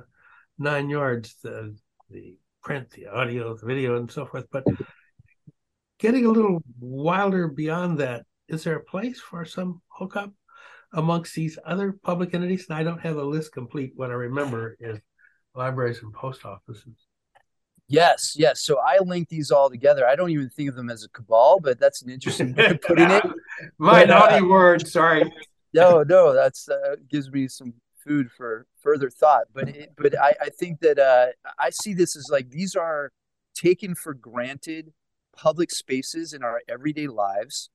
nine 0.57 0.89
yards, 0.89 1.35
the 1.43 1.75
the 2.09 2.37
print, 2.63 2.89
the 2.91 3.07
audio, 3.07 3.55
the 3.55 3.65
video, 3.65 3.97
and 3.97 4.11
so 4.11 4.25
forth. 4.25 4.45
But 4.51 4.63
getting 5.99 6.25
a 6.25 6.31
little 6.31 6.63
wilder 6.79 7.47
beyond 7.47 7.99
that, 7.99 8.25
is 8.47 8.63
there 8.63 8.77
a 8.77 8.83
place 8.83 9.19
for 9.19 9.45
some 9.45 9.81
hookup 9.87 10.31
amongst 10.93 11.35
these 11.35 11.59
other 11.65 11.91
public 11.91 12.33
entities? 12.33 12.65
And 12.69 12.77
I 12.77 12.83
don't 12.83 13.01
have 13.01 13.15
the 13.15 13.23
list 13.23 13.51
complete. 13.51 13.93
What 13.95 14.09
I 14.09 14.13
remember 14.13 14.75
is 14.79 14.99
libraries 15.53 16.01
and 16.01 16.13
post 16.13 16.45
offices. 16.45 17.08
Yes, 17.89 18.35
yes. 18.37 18.61
So 18.61 18.79
I 18.79 18.99
link 18.99 19.29
these 19.29 19.49
all 19.49 19.69
together. 19.69 20.07
I 20.07 20.15
don't 20.15 20.29
even 20.29 20.49
think 20.49 20.69
of 20.69 20.75
them 20.75 20.89
as 20.89 21.03
a 21.03 21.09
cabal, 21.09 21.59
but 21.59 21.79
that's 21.79 22.03
an 22.03 22.09
interesting 22.09 22.53
way 22.53 22.67
of 22.67 22.81
putting 22.87 23.09
it. 23.09 23.23
My 23.79 24.05
but, 24.05 24.09
naughty 24.09 24.45
uh, 24.45 24.47
word. 24.47 24.87
Sorry. 24.87 25.31
No, 25.73 26.03
no, 26.03 26.33
that's 26.33 26.69
uh, 26.69 26.95
gives 27.09 27.31
me 27.31 27.47
some 27.47 27.73
food 28.05 28.31
for 28.31 28.67
further 28.81 29.09
thought. 29.09 29.45
But 29.53 29.69
it, 29.69 29.93
but 29.97 30.17
I, 30.19 30.35
I 30.39 30.49
think 30.49 30.81
that 30.81 30.99
uh, 30.99 31.27
I 31.59 31.71
see 31.71 31.93
this 31.93 32.15
as 32.15 32.27
like 32.31 32.51
these 32.51 32.75
are 32.75 33.11
taken 33.55 33.95
for 33.95 34.13
granted 34.13 34.93
public 35.35 35.71
spaces 35.71 36.31
in 36.31 36.43
our 36.43 36.61
everyday 36.69 37.07
lives 37.07 37.71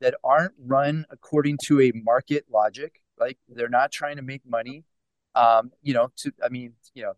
that 0.00 0.14
aren't 0.24 0.54
run 0.58 1.04
according 1.10 1.58
to 1.64 1.82
a 1.82 1.92
market 1.94 2.46
logic. 2.50 3.02
Like 3.20 3.36
they're 3.48 3.68
not 3.68 3.92
trying 3.92 4.16
to 4.16 4.22
make 4.22 4.42
money 4.46 4.84
um, 5.38 5.70
you 5.82 5.94
know, 5.94 6.10
to 6.16 6.32
I 6.44 6.48
mean, 6.48 6.72
you 6.94 7.02
know, 7.02 7.12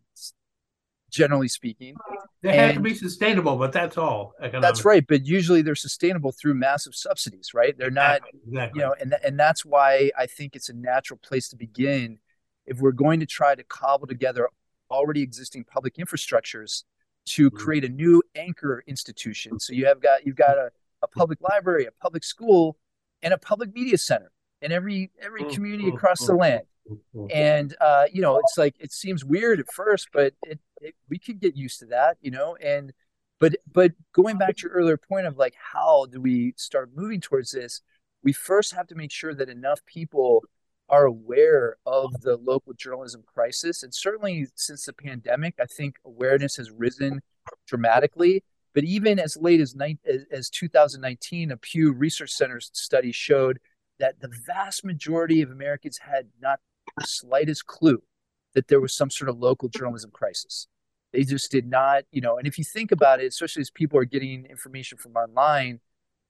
generally 1.10 1.48
speaking, 1.48 1.94
they 2.42 2.56
have 2.56 2.74
to 2.74 2.80
be 2.80 2.94
sustainable, 2.94 3.56
but 3.56 3.72
that's 3.72 3.98
all. 3.98 4.34
Economic. 4.40 4.62
That's 4.62 4.84
right, 4.84 5.06
but 5.06 5.26
usually 5.26 5.62
they're 5.62 5.74
sustainable 5.74 6.32
through 6.32 6.54
massive 6.54 6.94
subsidies, 6.94 7.52
right? 7.52 7.76
They're 7.76 7.90
not, 7.90 8.22
exactly. 8.46 8.80
you 8.80 8.86
know, 8.86 8.94
and 9.00 9.14
and 9.22 9.38
that's 9.38 9.64
why 9.64 10.10
I 10.16 10.26
think 10.26 10.56
it's 10.56 10.68
a 10.68 10.74
natural 10.74 11.18
place 11.22 11.48
to 11.50 11.56
begin 11.56 12.18
if 12.66 12.80
we're 12.80 12.92
going 12.92 13.20
to 13.20 13.26
try 13.26 13.54
to 13.54 13.62
cobble 13.64 14.06
together 14.06 14.48
already 14.90 15.22
existing 15.22 15.64
public 15.64 15.96
infrastructures 15.96 16.84
to 17.26 17.50
mm-hmm. 17.50 17.56
create 17.56 17.84
a 17.84 17.88
new 17.88 18.22
anchor 18.34 18.82
institution. 18.86 19.60
So 19.60 19.72
you 19.72 19.86
have 19.86 20.00
got 20.00 20.24
you've 20.24 20.36
got 20.36 20.56
a, 20.56 20.70
a 21.02 21.08
public 21.08 21.40
library, 21.40 21.86
a 21.86 21.92
public 22.02 22.24
school, 22.24 22.78
and 23.22 23.34
a 23.34 23.38
public 23.38 23.74
media 23.74 23.98
center 23.98 24.30
in 24.62 24.72
every 24.72 25.10
every 25.20 25.44
mm, 25.44 25.52
community 25.52 25.90
mm, 25.90 25.94
across 25.94 26.26
the 26.26 26.34
land 26.34 26.62
and 27.30 27.76
uh, 27.80 28.06
you 28.12 28.22
know 28.22 28.38
it's 28.38 28.58
like 28.58 28.74
it 28.80 28.92
seems 28.92 29.24
weird 29.24 29.60
at 29.60 29.72
first 29.72 30.08
but 30.12 30.34
it, 30.42 30.58
it, 30.80 30.94
we 31.08 31.18
could 31.18 31.40
get 31.40 31.56
used 31.56 31.78
to 31.78 31.86
that 31.86 32.16
you 32.20 32.30
know? 32.30 32.56
And 32.56 32.92
but 33.38 33.56
but 33.72 33.92
going 34.12 34.38
back 34.38 34.56
to 34.56 34.68
your 34.68 34.72
earlier 34.72 34.96
point 34.96 35.26
of 35.26 35.36
like 35.38 35.54
how 35.72 36.06
do 36.06 36.20
we 36.20 36.54
start 36.56 36.90
moving 36.94 37.20
towards 37.20 37.52
this 37.52 37.80
we 38.22 38.32
first 38.32 38.74
have 38.74 38.86
to 38.88 38.94
make 38.94 39.10
sure 39.10 39.34
that 39.34 39.48
enough 39.48 39.80
people 39.86 40.44
are 40.88 41.06
aware 41.06 41.76
of 41.86 42.20
the 42.20 42.36
local 42.36 42.72
journalism 42.74 43.22
crisis. 43.24 43.82
And 43.82 43.94
certainly 43.94 44.48
since 44.56 44.84
the 44.84 44.92
pandemic 44.92 45.54
i 45.60 45.66
think 45.66 45.96
awareness 46.04 46.56
has 46.56 46.70
risen 46.70 47.20
dramatically. 47.66 48.44
But 48.72 48.84
even 48.84 49.18
as 49.18 49.36
late 49.36 49.60
as, 49.60 49.74
as, 50.06 50.24
as 50.30 50.50
2019 50.50 51.50
a 51.50 51.56
pew 51.56 51.92
research 51.92 52.30
center 52.30 52.60
study 52.60 53.12
showed 53.12 53.58
that 53.98 54.20
the 54.20 54.30
vast 54.46 54.84
majority 54.84 55.42
of 55.42 55.50
americans 55.50 55.98
had 55.98 56.28
not 56.40 56.60
the 57.00 57.06
slightest 57.06 57.66
clue 57.66 58.02
that 58.54 58.68
there 58.68 58.80
was 58.80 58.92
some 58.92 59.10
sort 59.10 59.28
of 59.28 59.38
local 59.38 59.68
journalism 59.68 60.10
crisis. 60.10 60.68
They 61.12 61.24
just 61.24 61.50
did 61.50 61.66
not, 61.66 62.04
you 62.12 62.20
know, 62.20 62.38
and 62.38 62.46
if 62.46 62.58
you 62.58 62.64
think 62.64 62.92
about 62.92 63.20
it, 63.20 63.26
especially 63.26 63.62
as 63.62 63.70
people 63.70 63.98
are 63.98 64.04
getting 64.04 64.46
information 64.46 64.98
from 64.98 65.16
online, 65.16 65.80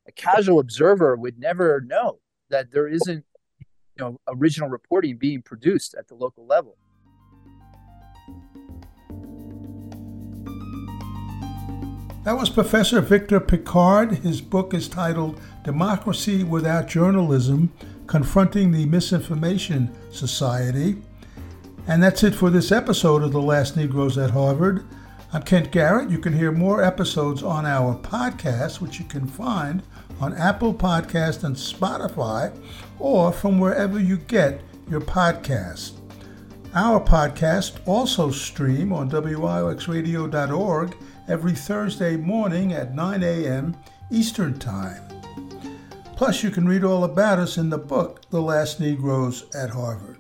a 0.07 0.13
casual 0.13 0.61
observer 0.61 1.17
would 1.17 1.39
never 1.39 1.81
know 1.81 2.21
that 2.49 2.71
there 2.71 2.87
isn't, 2.89 3.25
you 3.59 3.67
know, 3.99 4.21
original 4.29 4.69
reporting 4.69 5.17
being 5.17 5.43
produced 5.43 5.95
at 5.99 6.09
the 6.09 6.15
local 6.15 6.47
level. 6.47 6.77
That 12.25 12.39
was 12.39 12.51
Professor 12.51 13.01
Victor 13.01 13.41
Pickard. 13.41 14.19
His 14.19 14.41
book 14.41 14.73
is 14.75 14.89
titled 14.89 15.41
Democracy 15.65 16.45
Without 16.45 16.87
Journalism 16.87 17.73
Confronting 18.11 18.73
the 18.73 18.87
Misinformation 18.87 19.89
Society. 20.11 20.97
And 21.87 22.03
that's 22.03 22.25
it 22.25 22.35
for 22.35 22.51
this 22.51 22.73
episode 22.73 23.23
of 23.23 23.31
The 23.31 23.41
Last 23.41 23.77
Negroes 23.77 24.19
at 24.19 24.33
Harvard. 24.33 24.85
I'm 25.33 25.45
Kent 25.45 25.71
Garrett. 25.71 26.11
You 26.11 26.19
can 26.19 26.33
hear 26.33 26.51
more 26.51 26.83
episodes 26.83 27.45
on 27.45 27.65
our 27.65 27.95
podcast, 27.95 28.81
which 28.81 28.99
you 28.99 29.05
can 29.05 29.29
find 29.29 29.85
on 30.21 30.35
Apple 30.35 30.75
Podcast 30.75 31.45
and 31.45 31.55
Spotify, 31.55 32.53
or 32.99 33.31
from 33.31 33.61
wherever 33.61 34.01
you 34.01 34.17
get 34.17 34.61
your 34.91 35.01
podcast. 35.01 35.93
Our 36.75 36.99
podcast 36.99 37.79
also 37.87 38.33
stream 38.33 38.93
on 38.93 39.09
WIOXradio.org 39.09 40.97
every 41.29 41.53
Thursday 41.53 42.17
morning 42.17 42.73
at 42.73 42.93
9 42.93 43.23
a.m. 43.23 43.77
Eastern 44.11 44.59
Time. 44.59 45.10
Plus, 46.21 46.43
you 46.43 46.51
can 46.51 46.69
read 46.69 46.85
all 46.85 47.03
about 47.03 47.39
us 47.39 47.57
in 47.57 47.71
the 47.71 47.79
book, 47.79 48.21
The 48.29 48.43
Last 48.43 48.79
Negroes 48.79 49.47
at 49.55 49.71
Harvard. 49.71 50.20